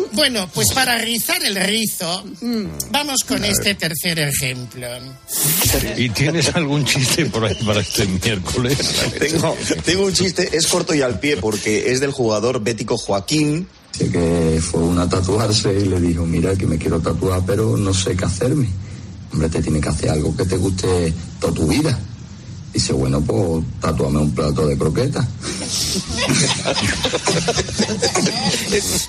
Bueno, 0.12 0.50
pues 0.52 0.72
para 0.74 0.98
rizar 0.98 1.42
el 1.44 1.54
rizo, 1.54 2.24
vamos 2.90 3.20
con 3.26 3.44
este 3.44 3.74
tercer 3.74 4.18
ejemplo. 4.18 4.86
¿Y 5.96 6.10
tienes 6.10 6.54
algún 6.54 6.84
chiste 6.84 7.26
por 7.26 7.44
ahí 7.44 7.54
para 7.64 7.80
este 7.80 8.06
miércoles? 8.06 8.76
Tengo, 9.18 9.56
tengo 9.84 10.04
un 10.04 10.12
chiste, 10.12 10.50
es 10.52 10.66
corto 10.66 10.94
y 10.94 11.00
al 11.00 11.20
pie, 11.20 11.36
porque 11.36 11.92
es 11.92 12.00
del 12.00 12.10
jugador 12.10 12.60
bético 12.60 12.98
Joaquín. 12.98 13.66
Que 13.98 14.60
fue 14.62 14.82
una 14.82 15.02
a 15.02 15.08
tatuarse 15.08 15.72
y 15.72 15.84
le 15.84 16.00
dijo, 16.00 16.26
mira 16.26 16.54
que 16.54 16.66
me 16.66 16.76
quiero 16.76 17.00
tatuar, 17.00 17.42
pero 17.46 17.76
no 17.76 17.94
sé 17.94 18.16
qué 18.16 18.24
hacerme. 18.24 18.68
Hombre, 19.32 19.48
te 19.48 19.62
tiene 19.62 19.80
que 19.80 19.88
hacer 19.88 20.10
algo 20.10 20.36
que 20.36 20.44
te 20.44 20.56
guste 20.56 21.12
toda 21.38 21.54
tu 21.54 21.66
vida. 21.66 21.98
Dice, 22.72 22.92
bueno, 22.92 23.20
pues 23.20 23.64
tatúame 23.80 24.18
un 24.18 24.34
plato 24.34 24.66
de 24.66 24.78
croqueta. 24.78 25.26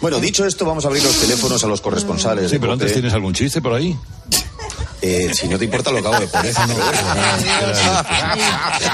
Bueno, 0.01 0.19
dicho 0.19 0.45
esto, 0.45 0.65
vamos 0.65 0.83
a 0.85 0.87
abrir 0.87 1.03
los 1.03 1.15
teléfonos 1.19 1.63
a 1.63 1.67
los 1.67 1.79
corresponsales. 1.81 2.49
Sí, 2.49 2.57
pero 2.59 2.73
antes 2.73 2.91
tienes 2.93 3.13
algún 3.13 3.33
chiste 3.33 3.61
por 3.61 3.73
ahí. 3.73 3.95
Eh, 5.03 5.31
si 5.33 5.47
no 5.47 5.57
te 5.57 5.65
importa, 5.65 5.91
lo 5.91 5.99
acabo 5.99 6.19
de 6.19 6.27
poner. 6.27 6.53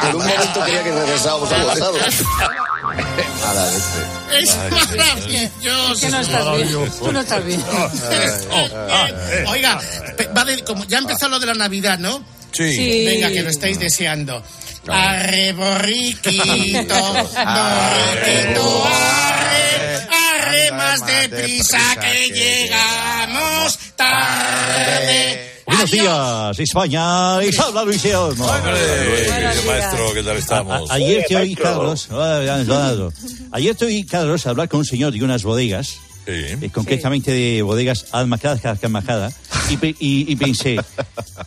Por 0.02 0.16
un 0.16 0.22
momento 0.22 0.60
creía 0.64 0.84
que 0.84 0.92
regresábamos 0.92 1.52
al 1.52 1.66
pasado. 1.66 1.94
A 3.46 3.54
la 3.54 3.72
leche. 3.72 3.86
Es 4.40 4.58
maravilloso. 4.98 6.00
Que 6.02 6.10
no 6.10 6.20
estás 6.20 6.56
bien. 6.58 6.92
Tú 7.00 7.12
no 7.12 7.20
estás 7.20 7.46
bien. 7.46 7.64
Oiga, 9.48 9.80
va 10.36 10.46
de- 10.46 10.64
como 10.64 10.84
ya 10.86 10.98
empezó 11.00 11.28
lo 11.30 11.40
de 11.40 11.46
la 11.46 11.54
Navidad, 11.56 12.00
¿no? 12.00 12.22
Sí. 12.58 12.74
Sí. 12.76 13.06
Venga, 13.06 13.30
que 13.32 13.44
lo 13.44 13.50
estáis 13.50 13.80
deseando. 13.80 14.42
Arre, 14.88 15.52
borriquito, 15.54 16.96
borriquito, 17.14 18.86
arre, 18.86 20.08
arre 20.10 20.72
más 20.72 21.06
deprisa 21.06 21.80
que 22.00 22.30
llegamos 22.34 23.78
tarde. 23.96 25.54
Buenos 25.66 25.92
días, 25.92 26.60
España. 26.60 27.44
Y 27.44 27.50
habla 27.60 27.84
Luis 27.84 28.02
León. 28.06 28.36
Querido 28.38 29.64
maestro, 29.68 30.14
¿qué 30.14 30.24
tal 30.24 30.38
estamos? 30.38 30.90
A- 30.90 30.94
ayer 30.94 31.26
te 31.28 31.36
oí, 31.36 31.54
Carlos. 31.56 32.08
ah, 32.12 32.40
Ayer 33.52 33.76
te 33.76 33.86
oí, 33.86 34.06
Carlos, 34.06 34.48
hablar 34.48 34.70
con 34.70 34.80
un 34.80 34.86
señor 34.86 35.12
de 35.14 35.22
unas 35.24 35.44
bodegas. 35.44 36.00
Eh, 36.28 36.70
concretamente 36.74 37.32
de 37.32 37.62
bodegas 37.62 38.06
Almacada, 38.12 38.60
Carcamajada. 38.60 39.32
Y, 39.70 39.78
pe- 39.78 39.96
y, 40.00 40.32
y 40.32 40.36
pensé, 40.36 40.78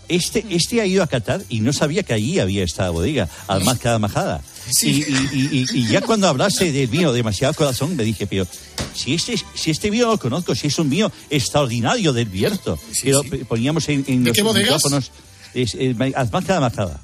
este, 0.09 0.45
este 0.51 0.81
ha 0.81 0.87
ido 0.87 1.03
a 1.03 1.07
Qatar 1.07 1.43
y 1.49 1.61
no 1.61 1.72
sabía 1.72 2.03
que 2.03 2.12
allí 2.12 2.39
había 2.39 2.64
esta 2.64 2.91
bodega, 2.91 3.28
Almacada, 3.47 3.99
Majada. 3.99 4.43
Y, 4.83 4.89
y- 4.89 5.28
y- 5.33 5.66
y- 5.72 5.78
y 5.81 5.87
ya 5.89 6.01
cuando 6.01 6.28
hablase 6.28 6.70
del 6.72 6.87
vino 6.89 7.12
demasiado 7.12 7.55
corazón, 7.55 7.97
me 7.97 8.05
dije, 8.05 8.26
pero 8.26 8.47
si 8.95 9.14
este, 9.14 9.35
si 9.55 9.70
este 9.70 9.91
vino 9.91 10.07
lo 10.09 10.18
conozco, 10.18 10.55
si 10.55 10.66
es 10.68 10.78
un 10.78 10.91
vino 10.91 11.11
extraordinario 11.31 12.12
del 12.12 12.26
Bierzo, 12.28 12.78
que 13.03 13.11
lo 13.11 13.22
poníamos 13.49 13.89
en, 13.89 14.05
en 14.07 14.22
¿De 14.24 14.31
los 14.31 14.37
qué 14.37 14.43
bodegas? 14.43 14.66
micrófonos, 14.74 15.11
es, 15.55 15.74
eh, 15.74 15.95
Almacada, 16.14 16.61
Majada. 16.61 17.01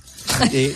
Eh, 0.53 0.75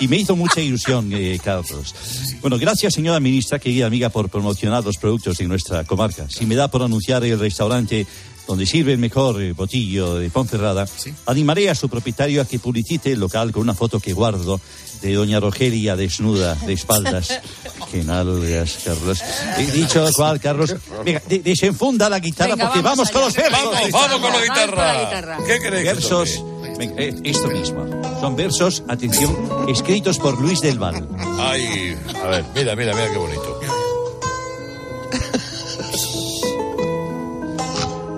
y 0.00 0.08
me 0.08 0.16
hizo 0.16 0.36
mucha 0.36 0.60
ilusión, 0.60 1.10
eh, 1.12 1.38
Carlos. 1.42 1.94
Bueno, 2.40 2.58
gracias, 2.58 2.94
señora 2.94 3.20
ministra, 3.20 3.58
querida 3.58 3.86
amiga, 3.86 4.08
por 4.08 4.28
promocionar 4.28 4.84
los 4.84 4.96
productos 4.96 5.38
de 5.38 5.46
nuestra 5.46 5.84
comarca. 5.84 6.26
Si 6.28 6.46
me 6.46 6.54
da 6.54 6.68
por 6.68 6.82
anunciar 6.82 7.24
el 7.24 7.38
restaurante 7.38 8.06
donde 8.46 8.66
sirve 8.66 8.92
el 8.92 8.98
mejor 8.98 9.40
eh, 9.40 9.52
botillo 9.52 10.16
de 10.16 10.28
Ponferrada, 10.30 10.86
animaré 11.26 11.70
a 11.70 11.74
su 11.74 11.88
propietario 11.88 12.42
a 12.42 12.44
que 12.44 12.58
publicite 12.58 13.12
el 13.12 13.20
local 13.20 13.52
con 13.52 13.62
una 13.62 13.74
foto 13.74 14.00
que 14.00 14.12
guardo 14.12 14.60
de 15.00 15.14
doña 15.14 15.38
Rogelia 15.40 15.94
desnuda 15.96 16.54
de 16.56 16.72
espaldas. 16.72 17.28
Qué 17.90 18.02
nalgas, 18.04 18.78
Carlos. 18.84 19.22
He 19.58 19.66
dicho 19.72 20.04
lo 20.04 20.12
cual, 20.12 20.40
Carlos. 20.40 20.74
Venga, 21.04 21.22
de- 21.28 21.40
desenfunda 21.40 22.08
la 22.08 22.18
guitarra 22.18 22.52
Venga, 22.54 22.64
porque 22.66 22.80
vamos, 22.82 23.10
vamos 23.10 23.10
con 23.10 23.20
los 23.22 23.34
versos. 23.34 23.62
Vamos, 23.64 23.90
vamos 23.92 24.20
con 24.20 24.32
la 24.32 24.40
guitarra. 24.42 24.92
la 24.94 25.04
guitarra. 25.04 25.38
¿Qué 25.46 25.58
que 25.60 25.70
Versos. 25.70 26.42
Venga, 26.78 26.94
eh, 26.98 27.14
esto 27.24 27.48
mismo. 27.48 27.86
Son 28.20 28.36
versos, 28.36 28.82
atención, 28.88 29.36
escritos 29.68 30.18
por 30.18 30.40
Luis 30.40 30.60
del 30.60 30.78
Val. 30.78 31.08
Ay, 31.38 31.96
a 32.22 32.28
ver, 32.28 32.44
mira, 32.54 32.76
mira, 32.76 32.94
mira 32.94 33.10
qué 33.10 33.18
bonito. 33.18 33.60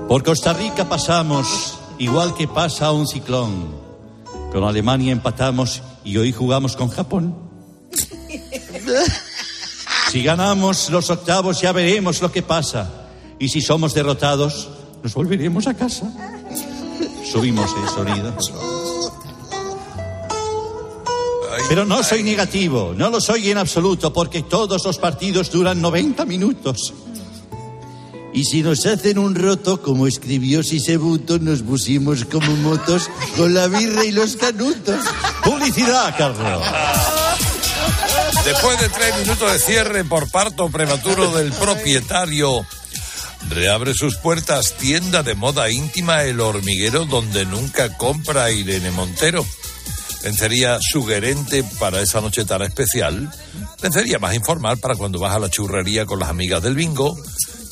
Por 0.09 0.23
Costa 0.23 0.53
Rica 0.53 0.89
pasamos, 0.89 1.79
igual 1.99 2.35
que 2.35 2.47
pasa 2.47 2.93
un 2.93 3.07
ciclón. 3.07 3.75
Con 4.53 4.63
Alemania 4.63 5.13
empatamos 5.13 5.83
y 6.05 6.17
hoy 6.19 6.31
jugamos 6.31 6.77
con 6.77 6.89
Japón. 6.89 7.35
Si 10.11 10.23
ganamos 10.23 10.91
los 10.91 11.11
octavos 11.11 11.61
ya 11.61 11.73
veremos 11.73 12.23
lo 12.23 12.31
que 12.31 12.43
pasa. 12.43 13.09
Y 13.41 13.49
si 13.49 13.61
somos 13.61 13.95
derrotados, 13.95 14.69
nos 15.03 15.13
volveremos 15.15 15.67
a 15.67 15.75
casa. 15.75 16.34
Subimos 17.35 17.69
el 17.83 17.89
sonido. 17.89 18.33
Pero 21.69 21.85
no 21.85 22.05
soy 22.05 22.23
negativo, 22.23 22.95
no 22.97 23.11
lo 23.11 23.21
soy 23.21 23.51
en 23.51 23.59
absoluto, 23.59 24.13
porque 24.13 24.45
todos 24.45 24.85
los 24.85 24.99
partidos 24.99 25.51
duran 25.51 25.83
90 25.83 26.27
minutos. 26.27 26.95
Y 28.33 28.45
si 28.45 28.63
nos 28.63 28.87
hacen 28.87 29.19
un 29.19 29.35
roto, 29.35 29.83
como 29.83 30.07
escribió 30.07 30.63
Sisebuto, 30.63 31.41
nos 31.41 31.63
pusimos 31.63 32.25
como 32.25 32.55
motos 32.59 33.11
con 33.37 33.53
la 33.53 33.67
birra 33.67 34.05
y 34.05 34.13
los 34.13 34.37
canutos. 34.37 35.01
Publicidad, 35.43 36.15
Carlos. 36.17 36.63
Después 38.45 38.81
de 38.81 38.89
tres 38.91 39.19
minutos 39.19 39.53
de 39.53 39.59
cierre 39.59 40.05
por 40.05 40.31
parto 40.31 40.69
prematuro 40.69 41.33
del 41.33 41.51
propietario, 41.51 42.65
reabre 43.49 43.95
sus 43.95 44.17
puertas 44.17 44.75
tienda 44.75 45.23
de 45.23 45.35
moda 45.35 45.71
íntima 45.71 46.25
El 46.25 46.41
Hormiguero, 46.41 47.05
donde 47.05 47.45
nunca 47.47 47.97
compra 47.97 48.51
Irene 48.51 48.91
Montero. 48.91 49.45
Lencería 50.23 50.79
sugerente 50.81 51.63
para 51.79 52.01
esa 52.01 52.21
noche 52.21 52.45
tan 52.45 52.63
especial. 52.63 53.31
Lencería 53.83 54.19
más 54.19 54.35
informal 54.35 54.79
para 54.79 54.95
cuando 54.95 55.19
vas 55.19 55.37
a 55.37 55.39
la 55.39 55.51
churrería 55.51 56.07
con 56.07 56.19
las 56.19 56.31
amigas 56.31 56.63
del 56.63 56.75
bingo. 56.75 57.15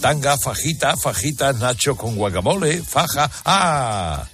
Tanga, 0.03 0.37
fajita, 0.37 0.97
fajita, 0.97 1.53
nacho 1.55 1.97
con 1.97 2.17
guacamole, 2.17 2.83
faja. 2.83 3.31
¡Ah! 3.45 4.27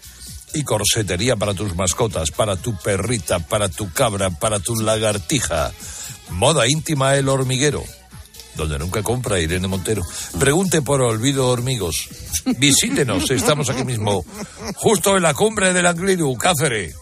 Y 0.54 0.64
corsetería 0.64 1.36
para 1.36 1.54
tus 1.54 1.76
mascotas, 1.76 2.30
para 2.32 2.56
tu 2.56 2.76
perrita, 2.78 3.38
para 3.38 3.68
tu 3.68 3.92
cabra, 3.92 4.30
para 4.30 4.58
tu 4.58 4.74
lagartija. 4.74 5.70
Moda 6.30 6.66
íntima 6.66 7.14
El 7.16 7.28
Hormiguero, 7.28 7.84
donde 8.58 8.78
nunca 8.78 9.02
compra 9.02 9.40
Irene 9.40 9.66
Montero. 9.68 10.02
Pregunte 10.38 10.82
por 10.82 11.00
Olvido 11.00 11.48
Hormigos. 11.48 12.08
Visítenos, 12.58 13.30
estamos 13.30 13.70
aquí 13.70 13.84
mismo, 13.84 14.24
justo 14.76 15.16
en 15.16 15.22
la 15.22 15.32
cumbre 15.32 15.72
del 15.72 15.86
Angliru, 15.86 16.36
Cáceres. 16.36 16.94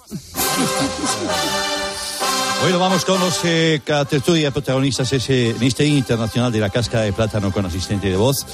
Bueno, 2.62 2.78
vamos 2.78 3.04
con 3.04 3.20
los 3.20 3.40
eh, 3.44 3.80
tertulia 4.08 4.50
protagonistas 4.50 5.12
ese, 5.12 5.50
en 5.50 5.62
este 5.62 5.84
internacional 5.86 6.50
de 6.50 6.60
la 6.60 6.70
casca 6.70 7.00
de 7.00 7.12
plátano 7.12 7.52
con 7.52 7.66
asistente 7.66 8.08
de 8.08 8.16
voz. 8.16 8.46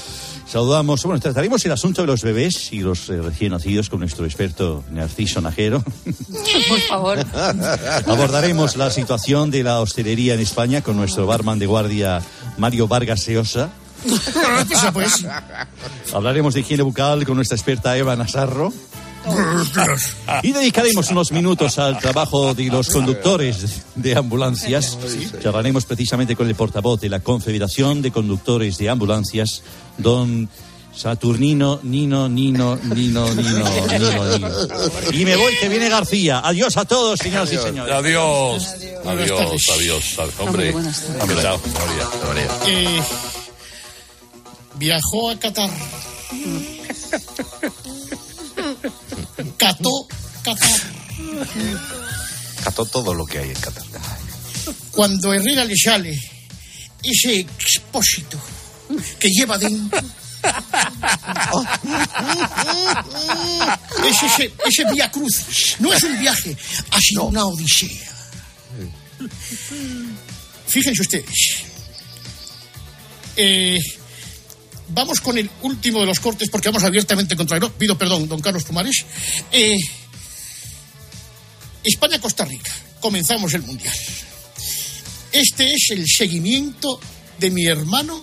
Saludamos, 0.52 1.02
bueno, 1.04 1.18
trataremos 1.18 1.64
el 1.64 1.72
asunto 1.72 2.02
de 2.02 2.08
los 2.08 2.20
bebés 2.20 2.74
y 2.74 2.80
los 2.80 3.08
eh, 3.08 3.22
recién 3.22 3.52
nacidos 3.52 3.88
con 3.88 4.00
nuestro 4.00 4.26
experto 4.26 4.84
Narciso 4.90 5.40
Najero. 5.40 5.82
Por 6.68 6.80
favor. 6.80 7.18
Abordaremos 8.06 8.76
la 8.76 8.90
situación 8.90 9.50
de 9.50 9.62
la 9.62 9.80
hostelería 9.80 10.34
en 10.34 10.40
España 10.40 10.82
con 10.82 10.98
nuestro 10.98 11.26
barman 11.26 11.58
de 11.58 11.64
guardia 11.64 12.20
Mario 12.58 12.86
Vargas 12.86 13.22
Seosa. 13.22 13.70
Pues. 14.92 15.24
Hablaremos 16.12 16.52
de 16.52 16.60
higiene 16.60 16.82
bucal 16.82 17.24
con 17.24 17.36
nuestra 17.36 17.56
experta 17.56 17.96
Eva 17.96 18.14
Nazarro. 18.14 18.74
Y 20.42 20.52
dedicaremos 20.52 21.10
unos 21.10 21.32
minutos 21.32 21.78
al 21.78 21.98
trabajo 21.98 22.54
de 22.54 22.66
los 22.66 22.88
conductores 22.88 23.82
de 23.94 24.16
ambulancias. 24.16 24.98
Charlaremos 25.42 25.84
precisamente 25.84 26.36
con 26.36 26.48
el 26.48 26.54
portavoz 26.54 27.00
de 27.00 27.08
la 27.08 27.20
Confederación 27.20 28.02
de 28.02 28.10
Conductores 28.10 28.78
de 28.78 28.90
Ambulancias, 28.90 29.62
don 29.98 30.48
Saturnino, 30.94 31.80
Nino, 31.82 32.28
Nino, 32.28 32.76
Nino, 32.76 33.34
Nino, 33.34 33.36
Nino, 33.64 34.38
Nino. 34.38 34.48
Y 35.12 35.24
me 35.24 35.36
voy, 35.36 35.54
que 35.56 35.68
viene 35.68 35.88
García. 35.88 36.40
Adiós 36.44 36.76
a 36.76 36.84
todos, 36.84 37.18
señoras 37.18 37.52
y 37.52 37.56
señores. 37.56 37.94
Adiós. 37.94 38.74
Adiós, 39.04 39.70
adiós. 39.74 40.18
Hombre, 40.38 40.72
buenas 40.72 41.02
tardes. 41.02 41.22
hombre, 41.22 41.42
chao. 41.42 41.60
María, 41.74 42.08
María. 42.26 42.48
Eh, 42.66 43.02
viajó 44.74 45.30
a 45.30 45.38
Qatar. 45.38 45.70
Cató 49.62 50.08
Qatar. 50.42 50.80
Cató 52.64 52.84
todo 52.84 53.14
lo 53.14 53.24
que 53.24 53.38
hay 53.38 53.50
en 53.50 53.54
Qatar. 53.54 53.84
Cuando 54.90 55.32
Herrera 55.32 55.64
le 55.64 55.76
sale 55.76 56.20
ese 57.00 57.40
expósito 57.40 58.40
que 59.20 59.28
lleva 59.28 59.56
dentro. 59.58 60.00
Es 64.04 64.22
ese, 64.24 64.52
ese 64.66 64.84
vía 64.92 65.08
cruz. 65.12 65.76
No 65.78 65.92
es 65.92 66.02
un 66.02 66.18
viaje, 66.18 66.56
ha 66.90 66.98
sido 67.00 67.22
una 67.26 67.46
odisea. 67.46 68.12
Fíjense 70.66 71.02
ustedes. 71.02 71.62
Eh, 73.36 73.78
vamos 74.94 75.20
con 75.20 75.38
el 75.38 75.50
último 75.62 76.00
de 76.00 76.06
los 76.06 76.20
cortes 76.20 76.48
porque 76.50 76.68
vamos 76.68 76.84
abiertamente 76.84 77.36
contra 77.36 77.56
el. 77.56 77.70
Pido 77.72 77.96
perdón, 77.96 78.28
don 78.28 78.40
Carlos 78.40 78.64
Pumares. 78.64 79.04
Eh, 79.50 79.76
España-Costa 81.84 82.44
Rica. 82.44 82.72
Comenzamos 83.00 83.52
el 83.54 83.62
mundial. 83.62 83.94
Este 85.32 85.72
es 85.72 85.90
el 85.90 86.06
seguimiento 86.06 87.00
de 87.38 87.50
mi 87.50 87.66
hermano 87.66 88.22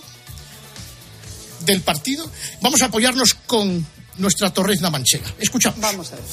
del 1.66 1.82
partido. 1.82 2.30
Vamos 2.62 2.80
a 2.82 2.86
apoyarnos 2.86 3.34
con 3.34 3.86
nuestra 4.16 4.52
torrezna 4.52 4.90
manchega. 4.90 5.26
Escuchamos. 5.38 5.80
Vamos 5.80 6.12
a 6.12 6.16
ver. 6.16 6.24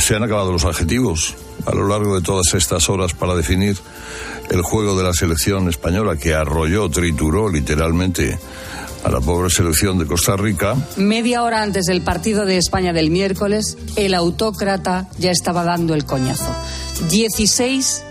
Se 0.00 0.14
han 0.14 0.22
acabado 0.22 0.52
los 0.52 0.64
adjetivos 0.64 1.34
a 1.66 1.74
lo 1.74 1.88
largo 1.88 2.14
de 2.14 2.22
todas 2.22 2.54
estas 2.54 2.88
horas 2.88 3.12
para 3.12 3.34
definir 3.34 3.76
el 4.50 4.62
juego 4.62 4.96
de 4.96 5.04
la 5.04 5.12
selección 5.12 5.68
española 5.68 6.16
que 6.16 6.34
arrolló, 6.34 6.88
trituró 6.90 7.48
literalmente 7.48 8.38
a 9.04 9.10
la 9.10 9.20
pobre 9.20 9.50
selección 9.50 9.98
de 9.98 10.06
Costa 10.06 10.36
Rica. 10.36 10.76
Media 10.96 11.42
hora 11.42 11.62
antes 11.62 11.86
del 11.86 12.02
partido 12.02 12.44
de 12.44 12.56
España 12.56 12.92
del 12.92 13.10
miércoles, 13.10 13.76
el 13.96 14.14
autócrata 14.14 15.08
ya 15.18 15.30
estaba 15.30 15.64
dando 15.64 15.94
el 15.94 16.04
coñazo. 16.04 16.54
16, 17.08 18.02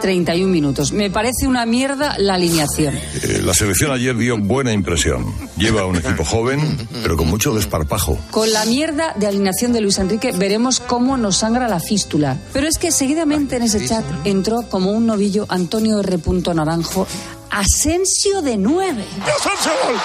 31 0.00 0.50
minutos. 0.50 0.92
Me 0.92 1.10
parece 1.10 1.46
una 1.46 1.66
mierda 1.66 2.16
la 2.18 2.34
alineación. 2.34 2.94
Eh, 2.94 3.42
la 3.44 3.52
selección 3.54 3.92
ayer 3.92 4.16
dio 4.16 4.38
buena 4.38 4.72
impresión. 4.72 5.26
Lleva 5.56 5.84
un 5.86 5.96
equipo 5.96 6.24
joven, 6.24 6.88
pero 7.02 7.16
con 7.16 7.28
mucho 7.28 7.54
desparpajo. 7.54 8.18
Con 8.30 8.52
la 8.52 8.64
mierda 8.64 9.14
de 9.16 9.26
alineación 9.26 9.72
de 9.72 9.80
Luis 9.80 9.98
Enrique 9.98 10.32
veremos 10.32 10.80
cómo 10.80 11.16
nos 11.16 11.38
sangra 11.38 11.68
la 11.68 11.80
fístula. 11.80 12.38
Pero 12.52 12.66
es 12.66 12.78
que 12.78 12.92
seguidamente 12.92 13.56
en 13.56 13.62
ese 13.62 13.86
chat 13.86 14.04
entró 14.24 14.62
como 14.68 14.92
un 14.92 15.06
novillo 15.06 15.46
Antonio 15.48 16.00
R. 16.00 16.18
Naranjo, 16.54 17.06
Asensio 17.50 18.42
de 18.42 18.56
9. 18.56 19.04
¡Asensio! 19.22 19.72
¡Gol! 19.84 19.96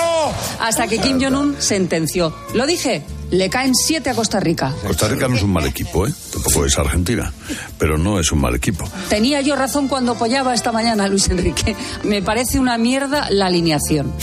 Hasta 0.60 0.88
que 0.88 1.00
Kim 1.00 1.20
Jong-un 1.22 1.62
sentenció. 1.62 2.34
Lo 2.54 2.66
dije, 2.66 3.04
le 3.32 3.50
caen 3.50 3.76
siete 3.76 4.10
a 4.10 4.16
Costa 4.16 4.40
Rica. 4.40 4.74
Costa 4.86 5.08
Rica 5.08 5.28
no 5.28 5.36
es 5.36 5.44
un 5.44 5.52
mal 5.52 5.66
equipo, 5.66 6.08
¿eh? 6.08 6.14
Tampoco 6.32 6.66
es 6.66 6.78
Argentina, 6.78 7.34
pero 7.78 7.98
no 7.98 8.20
es 8.20 8.32
un 8.32 8.40
mal 8.40 8.56
equipo. 8.56 8.90
Tenía 9.10 9.42
yo 9.42 9.56
razón 9.56 9.88
cuando 9.88 10.14
apoyaba 10.14 10.54
esta 10.54 10.72
mañana 10.72 11.06
a 11.06 11.08
Luis 11.08 11.28
Enrique. 11.30 11.76
Me 12.04 12.22
parece 12.22 12.60
una 12.60 12.78
mierda 12.78 13.28
la 13.30 13.48
alineación. 13.48 14.14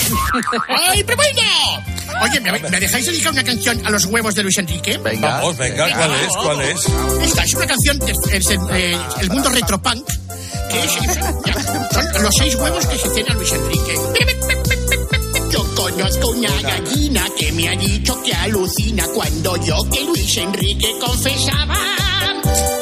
¡Ay, 0.69 1.05
pero 1.05 1.17
bueno! 1.17 1.41
Oye, 2.23 2.41
¿me, 2.41 2.53
me 2.59 2.81
dejáis 2.81 3.07
dedicar 3.07 3.33
una 3.33 3.45
canción 3.45 3.81
a 3.87 3.91
los 3.91 4.05
huevos 4.07 4.35
de 4.35 4.43
Luis 4.43 4.59
Enrique? 4.59 4.99
Vamos, 4.99 5.57
venga, 5.57 5.89
¿cuál 5.97 6.11
es? 6.15 6.37
¿Cuál 6.37 6.61
es? 6.63 6.87
Esta 7.29 7.45
es 7.45 7.55
una 7.55 7.67
canción 7.67 7.99
del 7.99 8.15
eh, 8.73 8.99
el 9.21 9.31
mundo 9.31 9.49
retropunk, 9.51 10.07
que 10.71 10.85
es, 10.85 10.93
son 12.13 12.23
los 12.23 12.35
seis 12.39 12.55
huevos 12.57 12.87
que 12.87 12.99
se 12.99 13.09
cena 13.11 13.35
Luis 13.35 13.53
Enrique. 13.53 13.95
Yo 15.51 15.75
conozco 15.75 16.29
una 16.31 16.63
gallina 16.63 17.27
que 17.37 17.53
me 17.53 17.69
ha 17.69 17.77
dicho 17.77 18.23
que 18.23 18.35
alucina 18.35 19.07
cuando 19.15 19.57
yo 19.57 19.83
que 19.91 20.05
Luis 20.05 20.37
Enrique 20.37 20.95
confesaba 21.01 21.79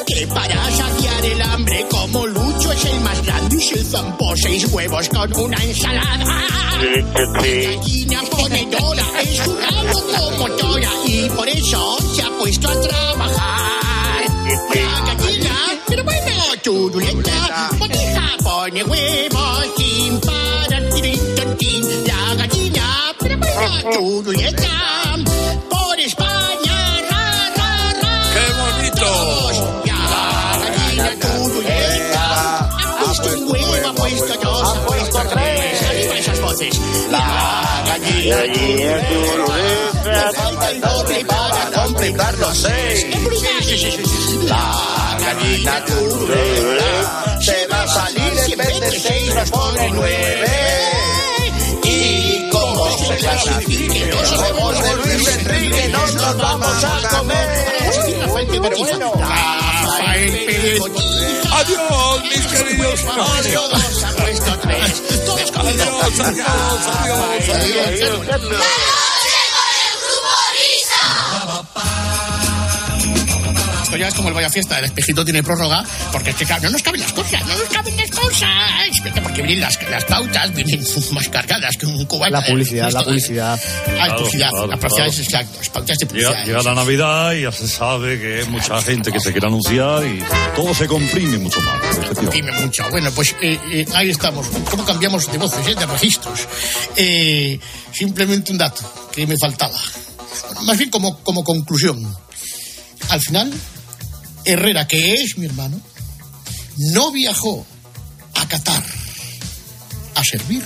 que 0.07 0.27
para 0.27 0.65
saciar 0.71 1.25
el 1.25 1.43
hambre 1.43 1.87
como 1.91 2.27
Lucho 2.49 2.73
es 2.73 2.85
el 2.87 3.01
más 3.03 3.25
grande 3.27 3.57
y 3.57 3.61
se 3.61 3.85
zampó 3.85 4.35
seis 4.37 4.65
huevos 4.73 5.09
con 5.11 5.41
una 5.41 5.57
ensalada. 5.63 6.17
La 6.17 7.43
gallina 7.43 8.23
ponedora 8.31 9.05
es 9.23 9.37
su 9.37 9.55
rabo 9.57 10.31
como 10.39 10.49
tora 10.57 10.91
y 11.05 11.29
por 11.31 11.49
eso 11.49 11.99
se 12.15 12.23
ha 12.23 12.31
puesto 12.39 12.69
a 12.69 12.81
trabajar. 12.81 14.25
La 14.75 15.15
gallina, 15.15 15.57
pero 15.87 16.05
bueno, 16.05 16.33
turulenta, 16.63 17.71
botija, 17.79 18.37
pone 18.43 18.83
huevos 18.85 19.67
sin 19.77 20.21
parar. 20.21 20.83
La 22.07 22.35
gallina, 22.35 23.15
pero 23.19 23.37
bueno, 23.39 23.91
turulenta, 23.93 25.17
puesto 34.17 34.39
dos, 34.43 34.77
ha 34.77 34.87
puesto 34.87 35.19
tres. 35.35 35.83
Arriba 35.83 36.19
esas 36.19 36.41
voces. 36.41 36.81
La 37.11 37.85
gallina. 37.87 38.37
turulenta, 39.09 40.33
falta 40.35 40.71
el 40.71 40.81
doble 40.81 41.25
para 41.25 41.83
completar 41.83 42.39
los 42.39 42.57
seis. 42.57 43.07
La 44.45 45.17
gallina 45.21 45.85
turulenta 45.85 47.41
se 47.41 47.67
va 47.69 47.83
a 47.83 47.89
salir 47.89 48.33
en 48.49 48.59
vez 48.59 48.81
de 48.81 49.01
seis 49.01 49.35
nos 49.35 49.51
pone 49.51 49.91
nueve. 49.91 50.49
Y 51.85 52.51
como 52.51 52.99
se 52.99 53.17
clasifique 53.17 54.07
los 54.07 54.39
huevos 54.39 54.83
de 54.83 54.97
Luis 54.97 55.29
Enrique 55.29 55.89
nos 55.89 56.15
los 56.15 56.37
vamos 56.37 56.85
a 56.85 57.09
comer. 57.09 57.49
Pero 58.61 58.77
bueno, 58.79 59.13
Rafael 59.99 60.31
Pérez 60.47 60.81
Adiós, 61.51 62.23
mis 62.23 62.47
queridos. 62.47 63.05
Adiós, 63.39 63.71
dos 63.71 64.03
han 64.05 64.15
puesto 64.15 64.59
tres. 64.59 65.03
Todos 65.27 65.51
comiendo. 65.51 65.83
Adiós, 65.83 66.21
adiós, 66.21 67.49
adiós, 67.49 68.29
adiós. 68.31 68.98
Ya 73.99 74.09
es 74.09 74.15
como 74.15 74.29
el 74.29 74.35
Vaya 74.35 74.51
Fiesta, 74.51 74.79
el 74.79 74.85
espejito 74.87 75.25
tiene 75.25 75.43
prórroga, 75.43 75.85
porque 76.13 76.31
es 76.31 76.37
que 76.37 76.45
claro, 76.47 76.63
no 76.65 76.71
nos 76.71 76.83
caben 76.83 77.01
las 77.01 77.13
cosas, 77.13 77.45
no 77.47 77.57
nos 77.57 77.69
caben 77.69 77.97
las 77.97 78.11
cosas. 78.11 78.49
Porque 79.23 79.43
vienen 79.43 79.61
las, 79.61 79.79
las 79.91 80.05
pautas, 80.05 80.55
vienen 80.55 80.81
más 81.13 81.29
cargadas 81.29 81.77
que 81.77 81.87
un 81.87 82.05
cubano. 82.07 82.33
La 82.41 82.45
publicidad, 82.45 82.85
la 82.85 82.89
Esto- 83.01 83.05
publicidad. 83.05 83.61
Ah, 83.61 83.89
Claro, 84.09 84.17
publicidad, 84.19 84.51
la 84.69 84.77
publicidad 84.77 85.07
es 85.09 85.19
exacto, 85.19 85.59
las 85.59 85.69
pautas 85.71 85.97
de 85.99 86.07
Llega, 86.07 86.29
publicidad. 86.29 86.47
llega 86.47 86.63
la 86.63 86.75
Navidad 86.75 87.33
y 87.33 87.43
ya 87.43 87.53
se 87.53 87.69
sabe 87.69 88.19
que 88.21 88.41
hay 88.41 88.47
mucha 88.49 88.81
gente 88.83 89.11
que 89.13 89.21
se 89.21 89.33
quiere 89.33 89.47
anunciar 89.47 90.05
y 90.07 90.23
todo 90.55 90.75
se 90.75 90.87
comprime 90.87 91.39
mucho 91.39 91.61
más. 91.61 91.97
efectivamente. 91.99 92.37
Dime 92.37 92.53
mucho. 92.61 92.85
Bueno, 92.91 93.11
pues 93.13 93.35
eh, 93.43 93.59
eh, 93.73 93.87
ahí 93.95 94.11
estamos. 94.11 94.47
¿Cómo 94.71 94.85
cambiamos 94.85 95.31
de 95.31 95.39
voces, 95.39 95.67
eh, 95.67 95.75
de 95.75 95.87
registros? 95.87 96.41
Eh, 96.97 97.59
simplemente 97.93 98.53
un 98.53 98.59
dato 98.59 98.83
que 99.13 99.27
me 99.27 99.37
faltaba. 99.41 99.79
Bueno, 100.47 100.63
más 100.63 100.79
bien 100.79 100.91
como, 100.91 101.19
como 101.23 101.43
conclusión. 101.45 102.17
Al 103.11 103.21
final, 103.21 103.53
Herrera, 104.49 104.87
que 104.89 105.13
es 105.13 105.37
mi 105.37 105.45
hermano, 105.45 105.79
no 106.79 107.13
viajó 107.13 107.67
a 108.35 108.49
Qatar 108.49 108.83
a 110.15 110.25
servir, 110.25 110.65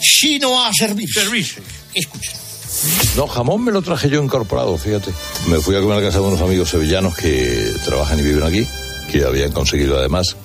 sino 0.00 0.62
a 0.62 0.70
servir. 0.74 1.08
Servirse. 1.12 1.62
Escuchen. 1.94 2.34
No, 3.16 3.26
jamón 3.26 3.64
me 3.64 3.72
lo 3.72 3.80
traje 3.80 4.10
yo 4.10 4.22
incorporado, 4.22 4.76
fíjate. 4.76 5.10
Me 5.48 5.58
fui 5.60 5.74
a 5.74 5.80
comer 5.80 5.98
a 5.98 6.02
casa 6.02 6.18
de 6.18 6.24
unos 6.24 6.42
amigos 6.42 6.68
sevillanos 6.68 7.16
que 7.16 7.74
trabajan 7.86 8.18
y 8.20 8.22
viven 8.22 8.44
aquí, 8.44 8.66
que 9.10 9.24
habían 9.24 9.52
conseguido 9.52 9.98
además. 9.98 10.36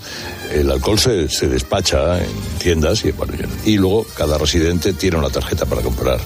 El 0.53 0.71
alcohol 0.71 0.97
se, 0.97 1.27
se 1.27 1.49
despacha 1.49 2.23
en 2.23 2.31
tiendas 2.59 3.03
y, 3.03 3.11
bueno, 3.11 3.33
y 3.65 3.75
luego 3.75 4.05
cada 4.15 4.37
residente 4.37 4.93
tiene 4.93 5.17
una 5.17 5.29
tarjeta 5.29 5.65
para 5.65 5.81
comprar 5.81 6.19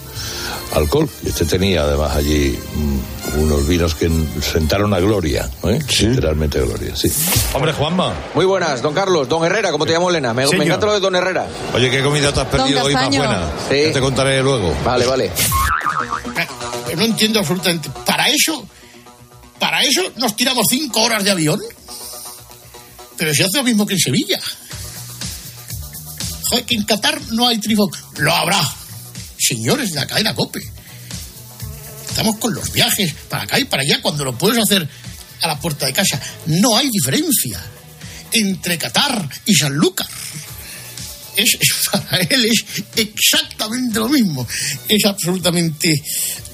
alcohol. 0.77 1.09
Y 1.23 1.29
este 1.29 1.45
tenía 1.45 1.81
además 1.81 2.15
allí 2.15 2.57
mm, 2.75 3.39
uno 3.39 3.55
unos 3.55 3.67
vinos 3.67 3.95
que 3.95 4.09
sentaron 4.41 4.93
a 4.93 4.99
gloria, 4.99 5.49
¿eh? 5.63 5.79
literalmente 5.99 6.59
gloria, 6.59 6.95
sí. 6.95 7.11
Hombre, 7.53 7.73
Juanma. 7.73 8.13
Muy 8.33 8.45
buenas, 8.45 8.81
don 8.81 8.93
Carlos, 8.93 9.27
don 9.27 9.43
Herrera, 9.45 9.71
como 9.71 9.85
te 9.85 9.93
llamo 9.93 10.09
Elena. 10.09 10.33
Me, 10.33 10.47
me 10.47 10.65
encanta 10.65 10.85
lo 10.85 10.93
de 10.93 10.99
don 10.99 11.15
Herrera. 11.15 11.47
Oye, 11.73 11.89
¿qué 11.89 12.01
comida 12.03 12.31
te 12.31 12.41
has 12.41 12.47
perdido 12.47 12.83
hoy 12.83 12.93
más 12.93 13.09
buena? 13.15 13.51
Sí. 13.69 13.83
Ya 13.87 13.93
te 13.93 13.99
contaré 13.99 14.41
luego. 14.41 14.75
Vale, 14.83 15.05
vale. 15.05 15.31
No 16.95 17.03
entiendo 17.03 17.39
absolutamente. 17.39 17.89
¿Para 18.05 18.27
eso? 18.29 18.65
¿Para 19.59 19.81
eso 19.81 20.01
nos 20.17 20.35
tiramos 20.35 20.65
cinco 20.69 21.01
horas 21.01 21.23
de 21.23 21.31
avión? 21.31 21.61
Pero 23.17 23.33
se 23.33 23.43
hace 23.43 23.57
lo 23.57 23.63
mismo 23.63 23.85
que 23.85 23.93
en 23.93 23.99
Sevilla. 23.99 24.39
Joder, 26.49 26.65
que 26.65 26.75
en 26.75 26.85
Qatar 26.85 27.19
no 27.31 27.47
hay 27.47 27.59
trifón. 27.59 27.89
Lo 28.17 28.33
habrá. 28.33 28.59
Señores 29.47 29.91
de 29.91 29.95
la 29.95 30.07
cadena 30.07 30.35
COPE. 30.35 30.59
Estamos 32.09 32.37
con 32.37 32.53
los 32.53 32.71
viajes 32.73 33.13
para 33.29 33.43
acá 33.43 33.59
y 33.59 33.65
para 33.65 33.83
allá 33.83 34.01
cuando 34.01 34.25
lo 34.25 34.37
puedes 34.37 34.61
hacer 34.61 34.87
a 35.41 35.47
la 35.47 35.59
puerta 35.59 35.85
de 35.85 35.93
casa. 35.93 36.19
No 36.47 36.75
hay 36.75 36.89
diferencia 36.89 37.63
entre 38.33 38.77
Qatar 38.77 39.29
y 39.45 39.53
Sanlúcar. 39.53 40.07
Es, 41.35 41.57
para 41.91 42.17
él 42.17 42.45
es 42.45 42.65
exactamente 42.95 43.99
lo 43.99 44.09
mismo. 44.09 44.45
Es 44.89 45.05
absolutamente, 45.05 45.93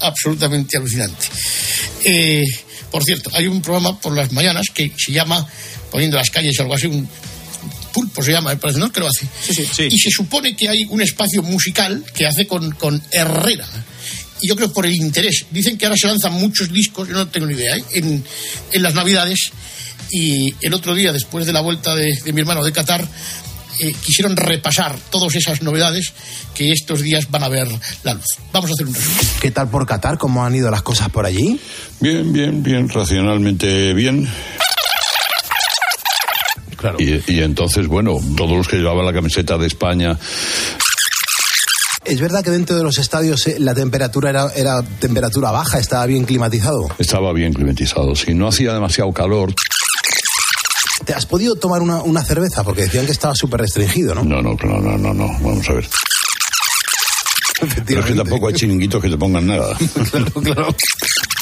absolutamente 0.00 0.76
alucinante. 0.76 1.26
Eh, 2.04 2.44
por 2.90 3.02
cierto, 3.02 3.30
hay 3.32 3.48
un 3.48 3.60
programa 3.60 3.98
por 3.98 4.14
las 4.14 4.30
mañanas 4.30 4.66
que 4.72 4.92
se 4.96 5.10
llama 5.10 5.44
Poniendo 5.90 6.16
las 6.16 6.30
calles 6.30 6.56
o 6.58 6.62
algo 6.62 6.74
así, 6.74 6.88
pulpo 7.94 8.22
se 8.22 8.32
llama, 8.32 8.50
me 8.50 8.56
parece, 8.56 8.80
¿no? 8.80 8.90
Que 8.90 9.00
lo 9.00 9.06
hace. 9.06 9.26
Y 9.88 9.98
se 9.98 10.10
supone 10.10 10.56
que 10.56 10.68
hay 10.68 10.84
un 10.90 11.00
espacio 11.00 11.42
musical 11.42 12.04
que 12.14 12.26
hace 12.26 12.46
con, 12.46 12.72
con 12.72 13.00
Herrera. 13.12 13.66
Y 14.40 14.48
yo 14.48 14.56
creo 14.56 14.72
por 14.72 14.84
el 14.84 14.94
interés. 14.94 15.46
Dicen 15.50 15.78
que 15.78 15.86
ahora 15.86 15.96
se 15.96 16.08
lanzan 16.08 16.34
muchos 16.34 16.72
discos, 16.72 17.08
yo 17.08 17.14
no 17.14 17.28
tengo 17.28 17.46
ni 17.46 17.54
idea, 17.54 17.76
¿eh? 17.76 17.84
en, 17.92 18.24
en 18.72 18.82
las 18.82 18.94
Navidades. 18.94 19.52
Y 20.10 20.52
el 20.60 20.74
otro 20.74 20.94
día, 20.94 21.12
después 21.12 21.46
de 21.46 21.52
la 21.52 21.60
vuelta 21.60 21.94
de, 21.94 22.18
de 22.24 22.32
mi 22.32 22.40
hermano 22.40 22.62
de 22.62 22.72
Qatar, 22.72 23.08
eh, 23.80 23.94
quisieron 24.04 24.36
repasar 24.36 24.96
todas 25.10 25.34
esas 25.34 25.62
novedades 25.62 26.12
que 26.54 26.70
estos 26.70 27.00
días 27.00 27.30
van 27.30 27.42
a 27.42 27.48
ver 27.48 27.68
la 28.02 28.14
luz. 28.14 28.26
Vamos 28.52 28.70
a 28.70 28.74
hacer 28.74 28.86
un 28.86 28.94
resumen. 28.94 29.26
¿Qué 29.40 29.50
tal 29.50 29.68
por 29.68 29.86
Qatar? 29.86 30.18
¿Cómo 30.18 30.44
han 30.44 30.54
ido 30.54 30.70
las 30.70 30.82
cosas 30.82 31.08
por 31.08 31.26
allí? 31.26 31.58
Bien, 32.00 32.32
bien, 32.32 32.62
bien, 32.62 32.88
racionalmente 32.88 33.92
bien. 33.94 34.28
Y, 36.98 37.32
y 37.32 37.42
entonces, 37.42 37.86
bueno, 37.86 38.18
todos 38.36 38.52
los 38.56 38.68
que 38.68 38.76
llevaban 38.76 39.04
la 39.06 39.12
camiseta 39.12 39.56
de 39.58 39.66
España, 39.66 40.18
Es 42.04 42.20
verdad 42.20 42.44
que 42.44 42.50
dentro 42.50 42.76
de 42.76 42.82
los 42.82 42.98
estadios 42.98 43.46
eh, 43.46 43.56
la 43.58 43.74
temperatura 43.74 44.28
era, 44.30 44.52
era 44.54 44.82
temperatura 44.82 45.50
baja, 45.50 45.78
estaba 45.78 46.04
bien 46.06 46.24
climatizado. 46.24 46.88
estaba 46.98 47.32
bien 47.32 47.52
climatizado. 47.54 48.14
Si 48.14 48.34
no 48.34 48.48
hacía 48.48 48.74
demasiado 48.74 49.12
calor, 49.12 49.54
¿Te 51.04 51.12
has 51.12 51.26
podido 51.26 51.54
tomar 51.56 51.82
una, 51.82 52.02
una 52.02 52.24
cerveza? 52.24 52.64
Porque 52.64 52.82
decían 52.82 53.04
que 53.04 53.12
estaba 53.12 53.34
súper 53.34 53.60
restringido, 53.60 54.14
¿no? 54.14 54.24
No, 54.24 54.40
no, 54.40 54.56
no, 54.64 54.80
no, 54.80 54.96
no, 54.96 55.12
no. 55.12 55.26
Vamos 55.40 55.68
a 55.68 55.74
ver. 55.74 55.86
Pero 57.86 58.00
es 58.00 58.06
que 58.06 58.14
tampoco 58.14 58.48
hay 58.48 58.54
chiringuitos 58.54 59.02
que 59.02 59.10
te 59.10 59.18
pongan 59.18 59.46
nada. 59.46 59.76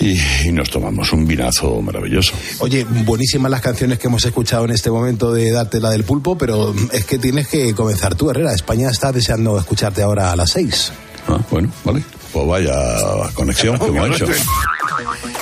Y, 0.00 0.16
y 0.46 0.52
nos 0.52 0.70
tomamos 0.70 1.12
un 1.12 1.26
vinazo 1.26 1.82
maravilloso. 1.82 2.32
Oye, 2.60 2.84
buenísimas 2.84 3.50
las 3.50 3.60
canciones 3.60 3.98
que 3.98 4.06
hemos 4.06 4.24
escuchado 4.24 4.64
en 4.64 4.70
este 4.70 4.90
momento 4.90 5.32
de 5.32 5.50
Darte 5.50 5.80
la 5.80 5.90
del 5.90 6.04
pulpo, 6.04 6.38
pero 6.38 6.74
es 6.92 7.04
que 7.04 7.18
tienes 7.18 7.48
que 7.48 7.74
comenzar 7.74 8.14
tú, 8.14 8.30
Herrera. 8.30 8.54
España 8.54 8.90
está 8.90 9.10
deseando 9.10 9.58
escucharte 9.58 10.02
ahora 10.02 10.30
a 10.30 10.36
las 10.36 10.50
seis. 10.50 10.92
Ah, 11.26 11.40
bueno, 11.50 11.72
vale. 11.84 12.02
Pues 12.32 12.46
vaya 12.46 12.72
conexión 13.34 13.78
que 13.78 13.86
hemos 13.86 14.16
hecho. 14.16 14.26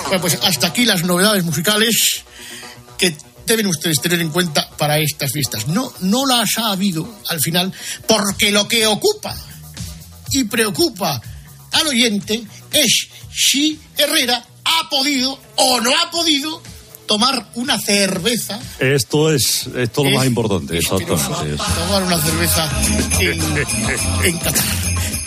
Bueno, 0.04 0.20
pues 0.20 0.38
hasta 0.42 0.68
aquí 0.68 0.84
las 0.84 1.04
novedades 1.04 1.44
musicales 1.44 2.24
que 2.96 3.14
deben 3.46 3.66
ustedes 3.66 4.00
tener 4.00 4.20
en 4.20 4.30
cuenta 4.30 4.68
para 4.76 4.98
estas 4.98 5.32
fiestas. 5.32 5.68
No, 5.68 5.92
no 6.00 6.26
las 6.26 6.58
ha 6.58 6.72
habido 6.72 7.08
al 7.28 7.40
final, 7.40 7.72
porque 8.06 8.50
lo 8.50 8.66
que 8.66 8.86
ocupa 8.86 9.36
y 10.30 10.44
preocupa 10.44 11.20
al 11.72 11.86
oyente 11.86 12.42
es 12.72 13.08
si 13.36 13.78
Herrera 13.96 14.42
ha 14.64 14.88
podido 14.88 15.38
o 15.56 15.80
no 15.80 15.90
ha 15.96 16.10
podido 16.10 16.60
tomar 17.06 17.46
una 17.54 17.78
cerveza, 17.78 18.58
Esto 18.80 19.30
es, 19.32 19.68
esto 19.76 20.00
es 20.00 20.04
lo 20.04 20.08
Es 20.08 20.14
más 20.16 20.26
importante, 20.26 20.78
exactamente. 20.78 21.56
tomar 21.56 22.02
una 22.02 22.18
cerveza 22.18 22.68
en, 23.20 23.40
en 24.24 24.38
Qatar. 24.38 24.64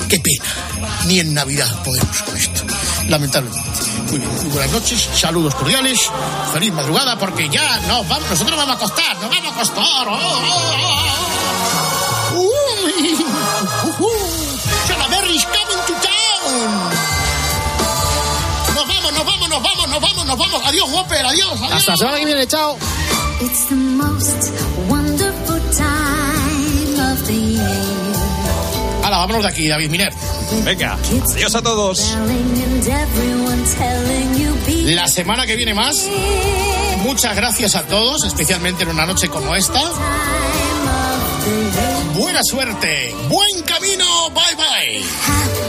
Qué 0.10 0.20
pena, 0.20 0.44
ni 1.06 1.20
en 1.20 1.34
Navidad 1.34 1.84
podemos 1.84 2.22
con 2.24 2.36
esto, 2.36 2.64
lamentablemente. 3.08 3.70
Muy 4.10 4.18
bien, 4.20 4.36
muy 4.42 4.50
buenas 4.50 4.72
noches, 4.72 5.08
saludos 5.16 5.54
cordiales, 5.56 6.00
feliz 6.52 6.74
madrugada, 6.74 7.18
porque 7.20 7.48
ya 7.48 7.80
nos 7.88 8.08
vamos, 8.10 8.28
nosotros 8.30 8.58
vamos 8.58 8.74
a 8.74 8.78
acostar, 8.78 9.16
nos 9.22 9.30
vamos 9.30 9.52
a 9.52 9.56
acostar. 9.56 10.08
¡Oh, 10.08 10.18
oh, 10.20 11.00
oh! 12.34 12.50
¡Uy! 12.98 13.14
¡Ujú! 13.90 14.10
Salaberry's 14.88 15.46
coming 15.46 15.86
to 15.88 15.94
town. 15.94 17.09
Nos 18.90 18.98
vamos, 19.04 19.14
nos 19.14 19.26
vamos, 19.26 19.50
nos 19.50 19.62
vamos, 19.62 19.90
nos 19.90 20.02
vamos, 20.02 20.26
nos 20.26 20.38
vamos. 20.38 20.62
Adiós, 20.66 20.90
Whopper, 20.92 21.26
adiós, 21.26 21.52
adiós. 21.54 21.74
Hasta 21.74 21.92
la 21.92 21.98
semana 21.98 22.18
que 22.20 22.26
viene, 22.26 22.48
chao. 22.48 22.78
It's 23.42 23.66
the 23.68 23.76
most 23.76 24.52
wonderful 24.90 25.60
time 25.76 27.12
of 27.12 27.24
the 27.28 27.34
year. 27.34 29.04
Hala, 29.04 29.18
vámonos 29.20 29.44
de 29.44 29.50
aquí, 29.50 29.68
David 29.68 29.90
Miner. 29.90 30.14
Venga, 30.64 30.98
adiós 31.34 31.56
a 31.56 31.62
todos. 31.62 32.16
La 34.86 35.08
semana 35.08 35.46
que 35.46 35.56
viene 35.56 35.74
más. 35.74 35.96
Muchas 37.04 37.36
gracias 37.36 37.76
a 37.76 37.84
todos, 37.84 38.24
especialmente 38.26 38.84
en 38.84 38.90
una 38.90 39.06
noche 39.06 39.30
como 39.30 39.56
esta. 39.56 39.82
Buena 42.14 42.42
suerte, 42.44 43.16
buen 43.30 43.62
camino, 43.64 44.30
bye 44.32 44.56
bye. 44.56 45.69